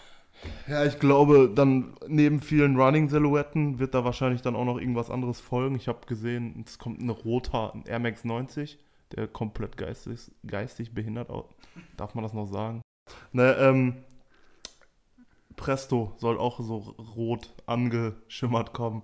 Ja, 0.67 0.85
ich 0.85 0.99
glaube, 0.99 1.51
dann 1.53 1.93
neben 2.07 2.39
vielen 2.39 2.79
Running-Silhouetten 2.79 3.79
wird 3.79 3.93
da 3.93 4.05
wahrscheinlich 4.05 4.41
dann 4.41 4.55
auch 4.55 4.65
noch 4.65 4.79
irgendwas 4.79 5.09
anderes 5.09 5.39
folgen. 5.39 5.75
Ich 5.75 5.87
habe 5.87 6.05
gesehen, 6.07 6.63
es 6.65 6.77
kommt 6.79 7.01
ein 7.01 7.09
roter 7.09 7.73
ein 7.73 7.83
Air 7.85 7.99
Max 7.99 8.23
90, 8.23 8.79
der 9.15 9.27
komplett 9.27 9.77
geistig, 9.77 10.31
geistig 10.45 10.93
behindert 10.93 11.29
aus. 11.29 11.45
Darf 11.97 12.15
man 12.15 12.23
das 12.23 12.33
noch 12.33 12.47
sagen? 12.47 12.81
Ne, 13.31 13.55
ähm, 13.59 14.03
Presto 15.55 16.13
soll 16.17 16.37
auch 16.37 16.59
so 16.59 16.95
rot 17.15 17.53
angeschimmert 17.65 18.73
kommen. 18.73 19.03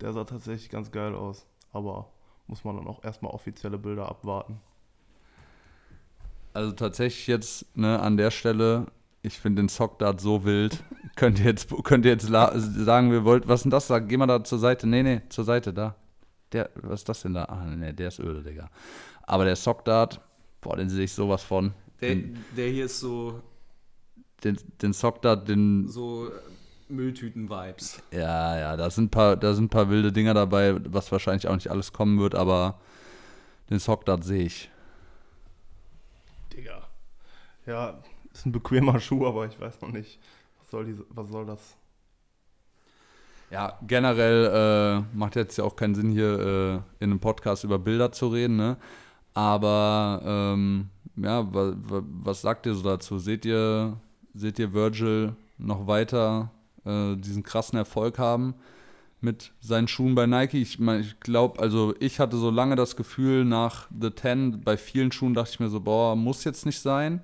Der 0.00 0.12
sah 0.12 0.24
tatsächlich 0.24 0.70
ganz 0.70 0.90
geil 0.90 1.14
aus. 1.14 1.46
Aber 1.72 2.08
muss 2.46 2.64
man 2.64 2.76
dann 2.76 2.86
auch 2.86 3.04
erstmal 3.04 3.32
offizielle 3.32 3.78
Bilder 3.78 4.08
abwarten. 4.08 4.60
Also 6.54 6.72
tatsächlich 6.72 7.26
jetzt 7.26 7.66
ne, 7.76 8.00
an 8.00 8.16
der 8.16 8.30
Stelle, 8.30 8.86
ich 9.22 9.38
finde 9.38 9.62
den 9.62 9.68
Sockdart 9.68 10.20
so 10.20 10.44
wild. 10.44 10.82
könnt 11.16 11.38
ihr 11.38 11.44
jetzt, 11.46 11.68
könnt 11.84 12.04
ihr 12.04 12.12
jetzt 12.12 12.28
la- 12.28 12.58
sagen, 12.58 13.10
wir 13.12 13.24
wollt, 13.24 13.46
was 13.48 13.60
ist 13.60 13.64
denn 13.64 13.70
das? 13.70 13.86
Sag, 13.88 14.08
geh 14.08 14.16
mal 14.16 14.26
da 14.26 14.42
zur 14.42 14.58
Seite. 14.58 14.86
Nee, 14.86 15.02
nee, 15.02 15.20
zur 15.28 15.44
Seite, 15.44 15.72
da. 15.72 15.94
Der, 16.52 16.70
was 16.76 17.00
ist 17.00 17.08
das 17.08 17.22
denn 17.22 17.34
da? 17.34 17.44
Ah, 17.44 17.64
nee, 17.66 17.92
der 17.92 18.08
ist 18.08 18.20
öde, 18.20 18.42
Digga. 18.42 18.70
Aber 19.24 19.44
der 19.44 19.56
Sockdart, 19.56 20.20
boah, 20.62 20.76
den 20.76 20.88
sehe 20.88 21.04
ich 21.04 21.12
sowas 21.12 21.42
von. 21.42 21.74
Der, 22.00 22.14
Den, 22.14 22.44
der 22.56 22.68
hier 22.70 22.86
ist 22.86 23.00
so, 23.00 23.42
den, 24.42 24.56
den 24.80 24.92
Sockdart, 24.94 25.48
den, 25.48 25.86
so 25.88 26.30
Mülltüten-Vibes. 26.88 28.02
ja, 28.10 28.58
ja, 28.58 28.76
da 28.76 28.90
sind 28.90 29.06
ein 29.06 29.10
paar, 29.10 29.36
da 29.36 29.54
sind 29.54 29.66
ein 29.66 29.68
paar 29.68 29.90
wilde 29.90 30.12
Dinger 30.12 30.34
dabei, 30.34 30.76
was 30.92 31.12
wahrscheinlich 31.12 31.48
auch 31.48 31.54
nicht 31.54 31.70
alles 31.70 31.92
kommen 31.92 32.18
wird, 32.18 32.34
aber 32.34 32.78
den 33.70 33.78
Sockdart 33.78 34.24
sehe 34.24 34.44
ich. 34.44 34.70
Digga. 36.54 36.82
Ja, 37.66 37.98
ist 38.32 38.46
ein 38.46 38.52
bequemer 38.52 39.00
Schuh, 39.00 39.26
aber 39.26 39.46
ich 39.46 39.60
weiß 39.60 39.80
noch 39.80 39.90
nicht, 39.90 40.18
was 40.58 40.70
soll, 40.70 40.84
diese, 40.86 41.04
was 41.10 41.28
soll 41.28 41.46
das? 41.46 41.76
Ja, 43.50 43.78
generell 43.86 45.04
äh, 45.04 45.16
macht 45.16 45.36
jetzt 45.36 45.56
ja 45.56 45.64
auch 45.64 45.76
keinen 45.76 45.94
Sinn, 45.94 46.10
hier 46.10 46.38
äh, 46.38 47.04
in 47.04 47.10
einem 47.10 47.20
Podcast 47.20 47.64
über 47.64 47.78
Bilder 47.78 48.12
zu 48.12 48.28
reden, 48.28 48.56
ne? 48.56 48.76
Aber 49.32 50.20
ähm, 50.24 50.90
ja, 51.16 51.46
wa, 51.54 51.72
wa, 51.76 52.02
was 52.22 52.42
sagt 52.42 52.66
ihr 52.66 52.74
so 52.74 52.82
dazu? 52.82 53.18
Seht 53.18 53.44
ihr, 53.46 53.96
seht 54.34 54.58
ihr 54.58 54.72
Virgil 54.72 55.34
noch 55.56 55.86
weiter 55.86 56.50
äh, 56.84 57.16
diesen 57.16 57.42
krassen 57.42 57.78
Erfolg 57.78 58.18
haben 58.18 58.54
mit 59.20 59.52
seinen 59.60 59.88
Schuhen 59.88 60.14
bei 60.14 60.26
Nike? 60.26 60.60
Ich 60.60 60.78
meine, 60.78 61.00
ich 61.00 61.20
glaube, 61.20 61.60
also 61.60 61.94
ich 62.00 62.20
hatte 62.20 62.36
so 62.36 62.50
lange 62.50 62.76
das 62.76 62.96
Gefühl 62.96 63.44
nach 63.44 63.88
The 64.00 64.10
Ten, 64.10 64.60
bei 64.62 64.76
vielen 64.76 65.12
Schuhen 65.12 65.34
dachte 65.34 65.50
ich 65.52 65.60
mir 65.60 65.68
so, 65.68 65.80
boah, 65.80 66.16
muss 66.16 66.44
jetzt 66.44 66.66
nicht 66.66 66.80
sein. 66.80 67.22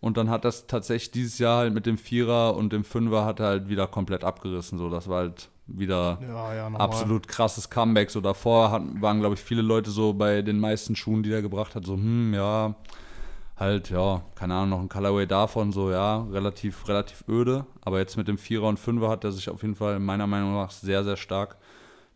Und 0.00 0.16
dann 0.16 0.30
hat 0.30 0.44
das 0.44 0.66
tatsächlich 0.66 1.10
dieses 1.10 1.38
Jahr 1.38 1.58
halt 1.58 1.74
mit 1.74 1.84
dem 1.84 1.98
Vierer 1.98 2.56
und 2.56 2.72
dem 2.72 2.84
Fünfer 2.84 3.24
hat 3.24 3.40
er 3.40 3.46
halt 3.46 3.68
wieder 3.68 3.88
komplett 3.88 4.22
abgerissen. 4.22 4.78
So, 4.78 4.88
das 4.90 5.08
war 5.08 5.18
halt 5.18 5.48
wieder 5.66 6.18
Ja, 6.22 6.54
ja, 6.54 6.66
absolut 6.68 7.26
krasses 7.26 7.68
Comeback. 7.68 8.10
So 8.10 8.20
davor 8.20 8.70
hatten, 8.70 9.02
waren, 9.02 9.20
glaube 9.20 9.34
ich, 9.34 9.40
viele 9.40 9.62
Leute 9.62 9.90
so 9.90 10.12
bei 10.14 10.42
den 10.42 10.60
meisten 10.60 10.94
Schuhen, 10.94 11.22
die 11.22 11.32
er 11.32 11.42
gebracht 11.42 11.74
hat, 11.74 11.84
so, 11.84 11.94
hm, 11.94 12.32
ja, 12.32 12.74
halt, 13.58 13.90
ja, 13.90 14.22
keine 14.34 14.54
Ahnung, 14.54 14.70
noch 14.70 14.80
ein 14.80 14.88
Colorway 14.88 15.26
davon, 15.26 15.72
so, 15.72 15.90
ja, 15.90 16.22
relativ, 16.32 16.88
relativ 16.88 17.24
öde. 17.28 17.66
Aber 17.80 17.98
jetzt 17.98 18.16
mit 18.16 18.28
dem 18.28 18.38
Vierer 18.38 18.68
und 18.68 18.78
Fünfer 18.78 19.08
hat 19.08 19.24
er 19.24 19.32
sich 19.32 19.50
auf 19.50 19.62
jeden 19.62 19.74
Fall 19.74 19.98
meiner 19.98 20.26
Meinung 20.26 20.54
nach 20.54 20.70
sehr, 20.70 21.04
sehr 21.04 21.16
stark 21.16 21.56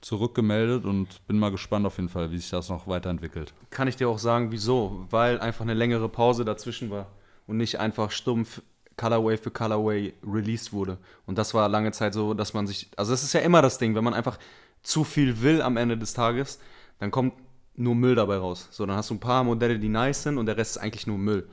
zurückgemeldet 0.00 0.84
und 0.84 1.26
bin 1.26 1.38
mal 1.38 1.50
gespannt 1.50 1.86
auf 1.86 1.96
jeden 1.96 2.08
Fall, 2.08 2.30
wie 2.30 2.38
sich 2.38 2.50
das 2.50 2.68
noch 2.68 2.86
weiterentwickelt. 2.86 3.54
Kann 3.70 3.88
ich 3.88 3.96
dir 3.96 4.08
auch 4.08 4.18
sagen, 4.18 4.50
wieso? 4.50 5.06
Weil 5.10 5.40
einfach 5.40 5.62
eine 5.62 5.74
längere 5.74 6.08
Pause 6.08 6.44
dazwischen 6.44 6.90
war 6.90 7.06
und 7.46 7.56
nicht 7.56 7.78
einfach 7.78 8.10
stumpf 8.10 8.62
Colorway 8.96 9.36
für 9.36 9.50
Colorway 9.50 10.12
released 10.26 10.72
wurde. 10.72 10.98
Und 11.26 11.38
das 11.38 11.54
war 11.54 11.68
lange 11.68 11.92
Zeit 11.92 12.14
so, 12.14 12.34
dass 12.34 12.52
man 12.52 12.66
sich, 12.66 12.90
also 12.96 13.12
das 13.12 13.22
ist 13.22 13.32
ja 13.32 13.40
immer 13.40 13.62
das 13.62 13.78
Ding, 13.78 13.94
wenn 13.94 14.04
man 14.04 14.14
einfach 14.14 14.38
zu 14.82 15.04
viel 15.04 15.40
will 15.42 15.62
am 15.62 15.76
Ende 15.76 15.96
des 15.96 16.14
Tages, 16.14 16.58
dann 16.98 17.10
kommt 17.10 17.34
nur 17.74 17.94
Müll 17.94 18.14
dabei 18.14 18.36
raus. 18.36 18.68
So, 18.70 18.86
dann 18.86 18.96
hast 18.96 19.10
du 19.10 19.14
ein 19.14 19.20
paar 19.20 19.44
Modelle, 19.44 19.78
die 19.78 19.88
nice 19.88 20.22
sind 20.24 20.38
und 20.38 20.46
der 20.46 20.56
Rest 20.56 20.76
ist 20.76 20.82
eigentlich 20.82 21.06
nur 21.06 21.18
Müll. 21.18 21.48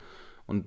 Und 0.46 0.66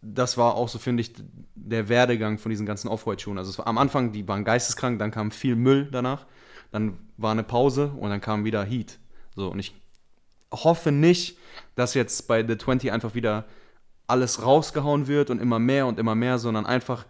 das 0.00 0.36
war 0.36 0.54
auch 0.54 0.68
so, 0.68 0.78
finde 0.78 1.02
ich, 1.02 1.12
der 1.54 1.88
Werdegang 1.88 2.38
von 2.38 2.50
diesen 2.50 2.66
ganzen 2.66 2.88
Off-White-Schuhen. 2.88 3.38
Also 3.38 3.56
war, 3.58 3.66
am 3.66 3.78
Anfang, 3.78 4.12
die 4.12 4.26
waren 4.26 4.44
geisteskrank, 4.44 4.98
dann 4.98 5.10
kam 5.10 5.30
viel 5.30 5.56
Müll 5.56 5.88
danach, 5.90 6.26
dann 6.70 6.98
war 7.16 7.32
eine 7.32 7.44
Pause 7.44 7.92
und 7.98 8.10
dann 8.10 8.20
kam 8.20 8.44
wieder 8.44 8.64
Heat. 8.64 8.98
So, 9.34 9.48
und 9.48 9.58
ich 9.58 9.74
hoffe 10.52 10.92
nicht, 10.92 11.38
dass 11.76 11.94
jetzt 11.94 12.26
bei 12.26 12.46
The 12.46 12.58
20 12.58 12.92
einfach 12.92 13.14
wieder 13.14 13.46
alles 14.06 14.44
rausgehauen 14.44 15.06
wird 15.06 15.30
und 15.30 15.40
immer 15.40 15.58
mehr 15.58 15.86
und 15.86 15.98
immer 15.98 16.14
mehr, 16.14 16.38
sondern 16.38 16.66
einfach 16.66 17.06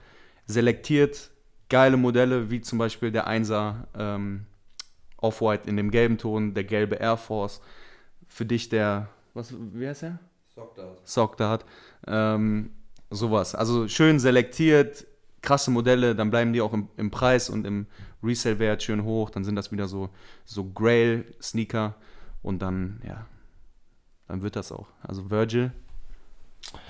selektiert 0.46 1.30
geile 1.72 1.96
Modelle, 1.96 2.50
wie 2.50 2.60
zum 2.60 2.78
Beispiel 2.78 3.10
der 3.10 3.26
1er 3.26 3.86
ähm, 3.98 4.46
Off-White 5.22 5.68
in 5.68 5.76
dem 5.76 5.90
gelben 5.90 6.18
Ton, 6.18 6.54
der 6.54 6.64
gelbe 6.64 6.96
Air 6.96 7.16
Force. 7.16 7.60
Für 8.28 8.44
dich 8.44 8.68
der, 8.68 9.08
was, 9.34 9.54
wie 9.54 9.86
heißt 9.86 10.02
der? 10.02 10.18
Sockdart. 11.04 11.64
Ähm, 12.06 12.70
sowas. 13.10 13.54
Also 13.54 13.88
schön 13.88 14.18
selektiert, 14.18 15.06
krasse 15.40 15.70
Modelle, 15.70 16.14
dann 16.14 16.30
bleiben 16.30 16.52
die 16.52 16.60
auch 16.60 16.72
im, 16.72 16.88
im 16.96 17.10
Preis 17.10 17.48
und 17.50 17.66
im 17.66 17.86
Resale-Wert 18.22 18.82
schön 18.82 19.04
hoch. 19.04 19.30
Dann 19.30 19.44
sind 19.44 19.56
das 19.56 19.72
wieder 19.72 19.88
so, 19.88 20.10
so 20.44 20.64
Grail-Sneaker 20.64 21.94
und 22.42 22.60
dann, 22.60 23.00
ja, 23.06 23.26
dann 24.28 24.42
wird 24.42 24.56
das 24.56 24.72
auch. 24.72 24.88
Also 25.02 25.30
Virgil, 25.30 25.72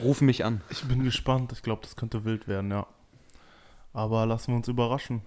ruf 0.03 0.21
mich 0.21 0.45
an. 0.45 0.61
Ich 0.71 0.85
bin 0.85 1.03
gespannt. 1.05 1.53
Ich 1.53 1.63
glaube, 1.63 1.83
das 1.83 1.97
könnte 1.97 2.25
wild 2.25 2.49
werden, 2.49 2.71
ja. 2.71 2.87
Aber 3.93 4.27
lassen 4.27 4.53
wir 4.53 4.57
uns 4.57 4.69
überraschen. 4.69 5.23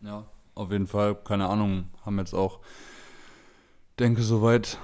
Ja, 0.00 0.26
auf 0.56 0.72
jeden 0.72 0.86
Fall, 0.88 1.14
keine 1.14 1.48
Ahnung, 1.48 1.84
haben 2.04 2.18
jetzt 2.18 2.34
auch, 2.34 2.58
denke 4.00 4.22
soweit 4.22 4.78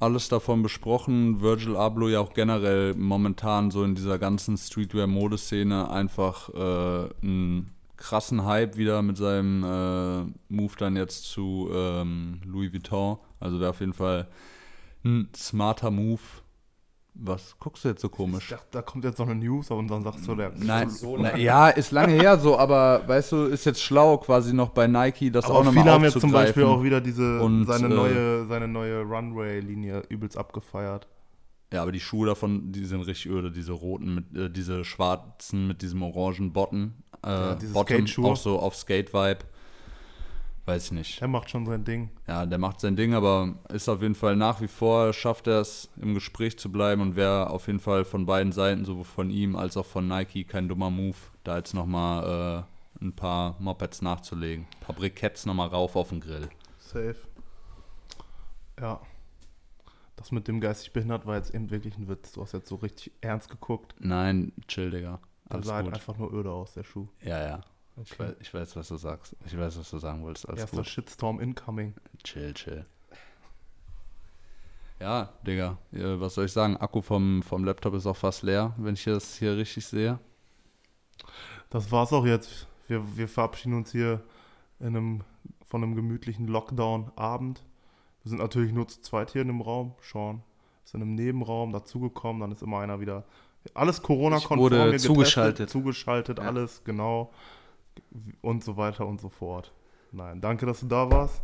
alles 0.00 0.28
davon 0.28 0.62
besprochen. 0.62 1.40
Virgil 1.40 1.76
Abloh 1.76 2.08
ja 2.08 2.20
auch 2.20 2.32
generell 2.32 2.94
momentan 2.94 3.70
so 3.70 3.84
in 3.84 3.94
dieser 3.94 4.18
ganzen 4.18 4.56
Streetwear-Modeszene 4.56 5.90
einfach 5.90 6.48
äh, 6.48 7.10
einen 7.22 7.70
krassen 7.98 8.46
Hype 8.46 8.78
wieder 8.78 9.02
mit 9.02 9.18
seinem 9.18 9.62
äh, 9.62 10.32
Move 10.48 10.72
dann 10.78 10.96
jetzt 10.96 11.24
zu 11.24 11.68
ähm, 11.72 12.40
Louis 12.46 12.72
Vuitton. 12.72 13.18
Also 13.38 13.60
wäre 13.60 13.70
auf 13.70 13.80
jeden 13.80 13.92
Fall 13.92 14.26
ein 15.04 15.28
smarter 15.36 15.90
Move. 15.90 16.20
Was 17.14 17.56
guckst 17.58 17.84
du 17.84 17.88
jetzt 17.88 18.00
so 18.00 18.08
komisch? 18.08 18.44
Ich 18.44 18.50
dachte, 18.50 18.68
da 18.70 18.82
kommt 18.82 19.04
jetzt 19.04 19.18
noch 19.18 19.28
eine 19.28 19.38
News 19.38 19.70
und 19.70 19.88
dann 19.88 20.02
sagst 20.02 20.26
du, 20.26 20.34
der. 20.34 20.52
Nein, 20.56 20.88
so 20.88 21.16
na, 21.16 21.30
lange. 21.30 21.42
ja, 21.42 21.68
ist 21.68 21.90
lange 21.90 22.12
her 22.14 22.38
so, 22.38 22.56
aber 22.58 23.02
weißt 23.06 23.32
du, 23.32 23.36
ist 23.44 23.66
jetzt 23.66 23.82
schlau 23.82 24.16
quasi 24.18 24.54
noch 24.54 24.70
bei 24.70 24.86
Nike 24.86 25.30
das 25.30 25.44
auch 25.44 25.56
Aber 25.56 25.64
nochmal 25.64 25.82
viele 25.82 25.92
haben 25.94 26.04
jetzt 26.04 26.20
zum 26.20 26.32
Beispiel 26.32 26.64
auch 26.64 26.82
wieder 26.82 27.00
diese 27.00 27.40
Und, 27.40 27.66
seine 27.66 27.86
äh, 27.86 27.90
neue 27.90 28.46
seine 28.46 28.68
neue 28.68 29.02
Runway-Linie 29.02 30.04
übelst 30.08 30.38
abgefeiert. 30.38 31.08
Ja, 31.72 31.82
aber 31.82 31.92
die 31.92 32.00
Schuhe 32.00 32.26
davon, 32.26 32.72
die 32.72 32.84
sind 32.84 33.00
richtig 33.02 33.30
öde, 33.30 33.50
diese 33.52 33.72
roten, 33.72 34.14
mit, 34.16 34.36
äh, 34.36 34.50
diese 34.50 34.84
schwarzen 34.84 35.68
mit 35.68 35.82
diesem 35.82 36.02
orangen 36.02 36.52
Bottom. 36.52 36.94
Äh, 37.24 37.28
Ja, 37.30 37.54
diese 37.54 37.72
Bottom, 37.74 38.24
auch 38.24 38.36
so 38.36 38.58
auf 38.58 38.74
Skate-Vibe. 38.74 39.38
Weiß 40.70 40.84
ich 40.84 40.92
nicht. 40.92 41.20
Der 41.20 41.26
macht 41.26 41.50
schon 41.50 41.66
sein 41.66 41.82
Ding. 41.82 42.10
Ja, 42.28 42.46
der 42.46 42.58
macht 42.58 42.78
sein 42.80 42.94
Ding, 42.94 43.12
aber 43.12 43.56
ist 43.70 43.88
auf 43.88 44.02
jeden 44.02 44.14
Fall 44.14 44.36
nach 44.36 44.60
wie 44.60 44.68
vor, 44.68 45.12
schafft 45.12 45.48
er 45.48 45.60
es, 45.60 45.90
im 45.96 46.14
Gespräch 46.14 46.60
zu 46.60 46.70
bleiben 46.70 47.02
und 47.02 47.16
wäre 47.16 47.50
auf 47.50 47.66
jeden 47.66 47.80
Fall 47.80 48.04
von 48.04 48.24
beiden 48.24 48.52
Seiten, 48.52 48.84
sowohl 48.84 49.02
von 49.02 49.30
ihm 49.30 49.56
als 49.56 49.76
auch 49.76 49.86
von 49.86 50.06
Nike, 50.06 50.44
kein 50.44 50.68
dummer 50.68 50.88
Move, 50.90 51.16
da 51.42 51.56
jetzt 51.56 51.74
nochmal 51.74 52.66
äh, 53.00 53.04
ein 53.04 53.16
paar 53.16 53.56
Mopeds 53.58 54.00
nachzulegen. 54.00 54.66
Ein 54.66 54.86
paar 54.86 54.94
Briketts 54.94 55.44
nochmal 55.44 55.66
rauf 55.66 55.96
auf 55.96 56.10
den 56.10 56.20
Grill. 56.20 56.48
Safe. 56.78 57.16
Ja. 58.78 59.00
Das 60.14 60.30
mit 60.30 60.46
dem 60.46 60.60
geistig 60.60 60.92
behindert 60.92 61.26
war 61.26 61.34
jetzt 61.34 61.52
eben 61.52 61.70
wirklich 61.72 61.98
ein 61.98 62.06
Witz. 62.06 62.30
Du 62.30 62.42
hast 62.42 62.52
jetzt 62.52 62.68
so 62.68 62.76
richtig 62.76 63.12
ernst 63.22 63.50
geguckt. 63.50 63.96
Nein, 63.98 64.52
chill, 64.68 64.90
Digga. 64.90 65.18
Alles 65.48 65.66
sah 65.66 65.74
halt 65.74 65.92
einfach 65.92 66.16
nur 66.16 66.32
öde 66.32 66.52
aus, 66.52 66.74
der 66.74 66.84
Schuh. 66.84 67.08
Ja, 67.22 67.42
ja. 67.44 67.60
Ich 68.04 68.18
weiß, 68.18 68.34
ich 68.40 68.54
weiß, 68.54 68.76
was 68.76 68.88
du 68.88 68.96
sagst. 68.96 69.36
Ich 69.46 69.56
weiß, 69.56 69.78
was 69.78 69.90
du 69.90 69.98
sagen 69.98 70.22
wolltest. 70.22 70.48
Alles 70.48 70.60
Erster 70.60 70.76
gut. 70.78 70.86
Shitstorm 70.86 71.40
incoming. 71.40 71.94
Chill, 72.24 72.54
chill. 72.54 72.86
Ja, 75.00 75.30
Digga, 75.46 75.78
was 75.92 76.34
soll 76.34 76.44
ich 76.44 76.52
sagen? 76.52 76.76
Akku 76.76 77.00
vom, 77.00 77.42
vom 77.42 77.64
Laptop 77.64 77.94
ist 77.94 78.06
auch 78.06 78.16
fast 78.16 78.42
leer, 78.42 78.74
wenn 78.76 78.94
ich 78.94 79.04
das 79.04 79.36
hier 79.36 79.56
richtig 79.56 79.86
sehe. 79.86 80.18
Das 81.70 81.90
war's 81.90 82.12
auch 82.12 82.26
jetzt. 82.26 82.66
Wir, 82.86 83.16
wir 83.16 83.28
verabschieden 83.28 83.74
uns 83.74 83.92
hier 83.92 84.22
in 84.78 84.88
einem, 84.88 85.20
von 85.66 85.82
einem 85.82 85.94
gemütlichen 85.94 86.48
Lockdown-Abend. 86.48 87.62
Wir 88.22 88.28
sind 88.28 88.38
natürlich 88.38 88.72
nur 88.72 88.88
zu 88.88 89.00
zweit 89.00 89.30
hier 89.30 89.42
in 89.42 89.48
dem 89.48 89.62
Raum. 89.62 89.94
Sean 90.02 90.42
ist 90.84 90.94
in 90.94 91.00
einem 91.00 91.14
Nebenraum 91.14 91.72
dazugekommen. 91.72 92.40
Dann 92.40 92.52
ist 92.52 92.62
immer 92.62 92.80
einer 92.80 93.00
wieder. 93.00 93.24
Alles 93.72 94.02
Corona-konform. 94.02 94.58
Wurde 94.60 94.98
zugeschaltet. 94.98 95.70
Zugeschaltet, 95.70 96.38
Ja. 96.38 96.44
alles, 96.44 96.82
genau. 96.84 97.32
Und 98.40 98.64
so 98.64 98.76
weiter 98.76 99.06
und 99.06 99.20
so 99.20 99.28
fort. 99.28 99.72
Nein, 100.12 100.40
danke, 100.40 100.66
dass 100.66 100.80
du 100.80 100.86
da 100.86 101.10
warst. 101.10 101.40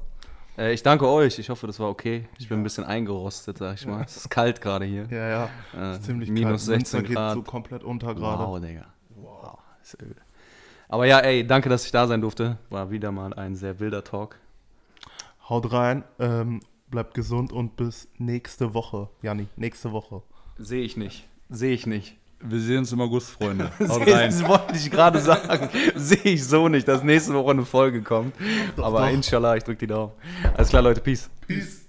Äh, 0.59 0.73
ich 0.73 0.83
danke 0.83 1.07
euch. 1.09 1.39
Ich 1.39 1.51
hoffe, 1.51 1.67
das 1.67 1.79
war 1.79 1.89
okay. 1.89 2.29
Ich 2.39 2.49
bin 2.49 2.61
ein 2.61 2.63
bisschen 2.63 2.85
eingerostet, 2.85 3.59
sag 3.59 3.75
ich 3.75 3.87
mal. 3.87 4.03
Es 4.05 4.17
ist 4.17 4.31
kalt 4.31 4.61
gerade 4.61 4.85
hier. 4.85 5.07
Ja, 5.11 5.29
ja. 5.29 5.51
Äh, 5.75 5.93
Ist 5.93 6.05
ziemlich 6.05 6.31
minus 6.31 6.67
kalt. 6.67 6.79
Münster 6.79 6.99
16 6.99 7.05
geht 7.05 7.17
Grad. 7.17 7.35
so 7.35 7.43
komplett 7.43 7.85
unter 7.85 8.15
gerade. 8.15 8.43
Wow, 8.45 8.61
Digga. 8.61 8.87
Wow. 9.11 9.59
Ist 9.83 9.95
übel. 10.03 10.17
Aber 10.89 11.07
ja, 11.07 11.19
ey, 11.19 11.47
danke, 11.47 11.69
dass 11.69 11.85
ich 11.85 11.93
da 11.93 12.07
sein 12.07 12.21
durfte. 12.21 12.59
War 12.71 12.91
wieder 12.91 13.13
mal 13.13 13.35
ein 13.35 13.55
sehr 13.57 13.81
wilder 13.81 14.05
Talk. 14.05 14.37
Haut 15.49 15.73
rein, 15.73 16.05
ähm, 16.19 16.61
bleibt 16.91 17.15
gesund 17.15 17.53
und 17.53 17.77
bis 17.77 18.09
nächste 18.19 18.73
Woche. 18.75 19.09
Janni, 19.23 19.49
nächste 19.57 19.93
Woche. 19.93 20.23
Sehe 20.59 20.83
ich 20.83 20.97
nicht. 20.97 21.29
Sehe 21.49 21.75
ich 21.75 21.87
nicht. 21.87 22.17
Wir 22.49 22.61
sehen 22.61 22.79
uns 22.79 22.93
im 22.93 23.01
August, 23.01 23.31
Freunde. 23.31 23.71
Haut 23.89 24.01
rein. 24.03 24.31
Das 24.31 24.47
wollte 24.47 24.77
ich 24.77 24.91
gerade 24.91 25.21
sagen. 25.21 25.69
Sehe 25.95 26.19
ich 26.23 26.45
so 26.45 26.69
nicht, 26.69 26.87
dass 26.87 27.03
nächste 27.03 27.35
Woche 27.35 27.51
eine 27.51 27.65
Folge 27.65 28.03
kommt. 28.03 28.35
Aber 28.77 29.01
doch. 29.01 29.11
inshallah, 29.11 29.57
ich 29.57 29.65
drücke 29.65 29.81
die 29.81 29.87
Daumen. 29.87 30.13
Alles 30.57 30.69
klar, 30.69 30.83
Leute. 30.83 31.01
Peace. 31.01 31.29
Peace. 31.47 31.86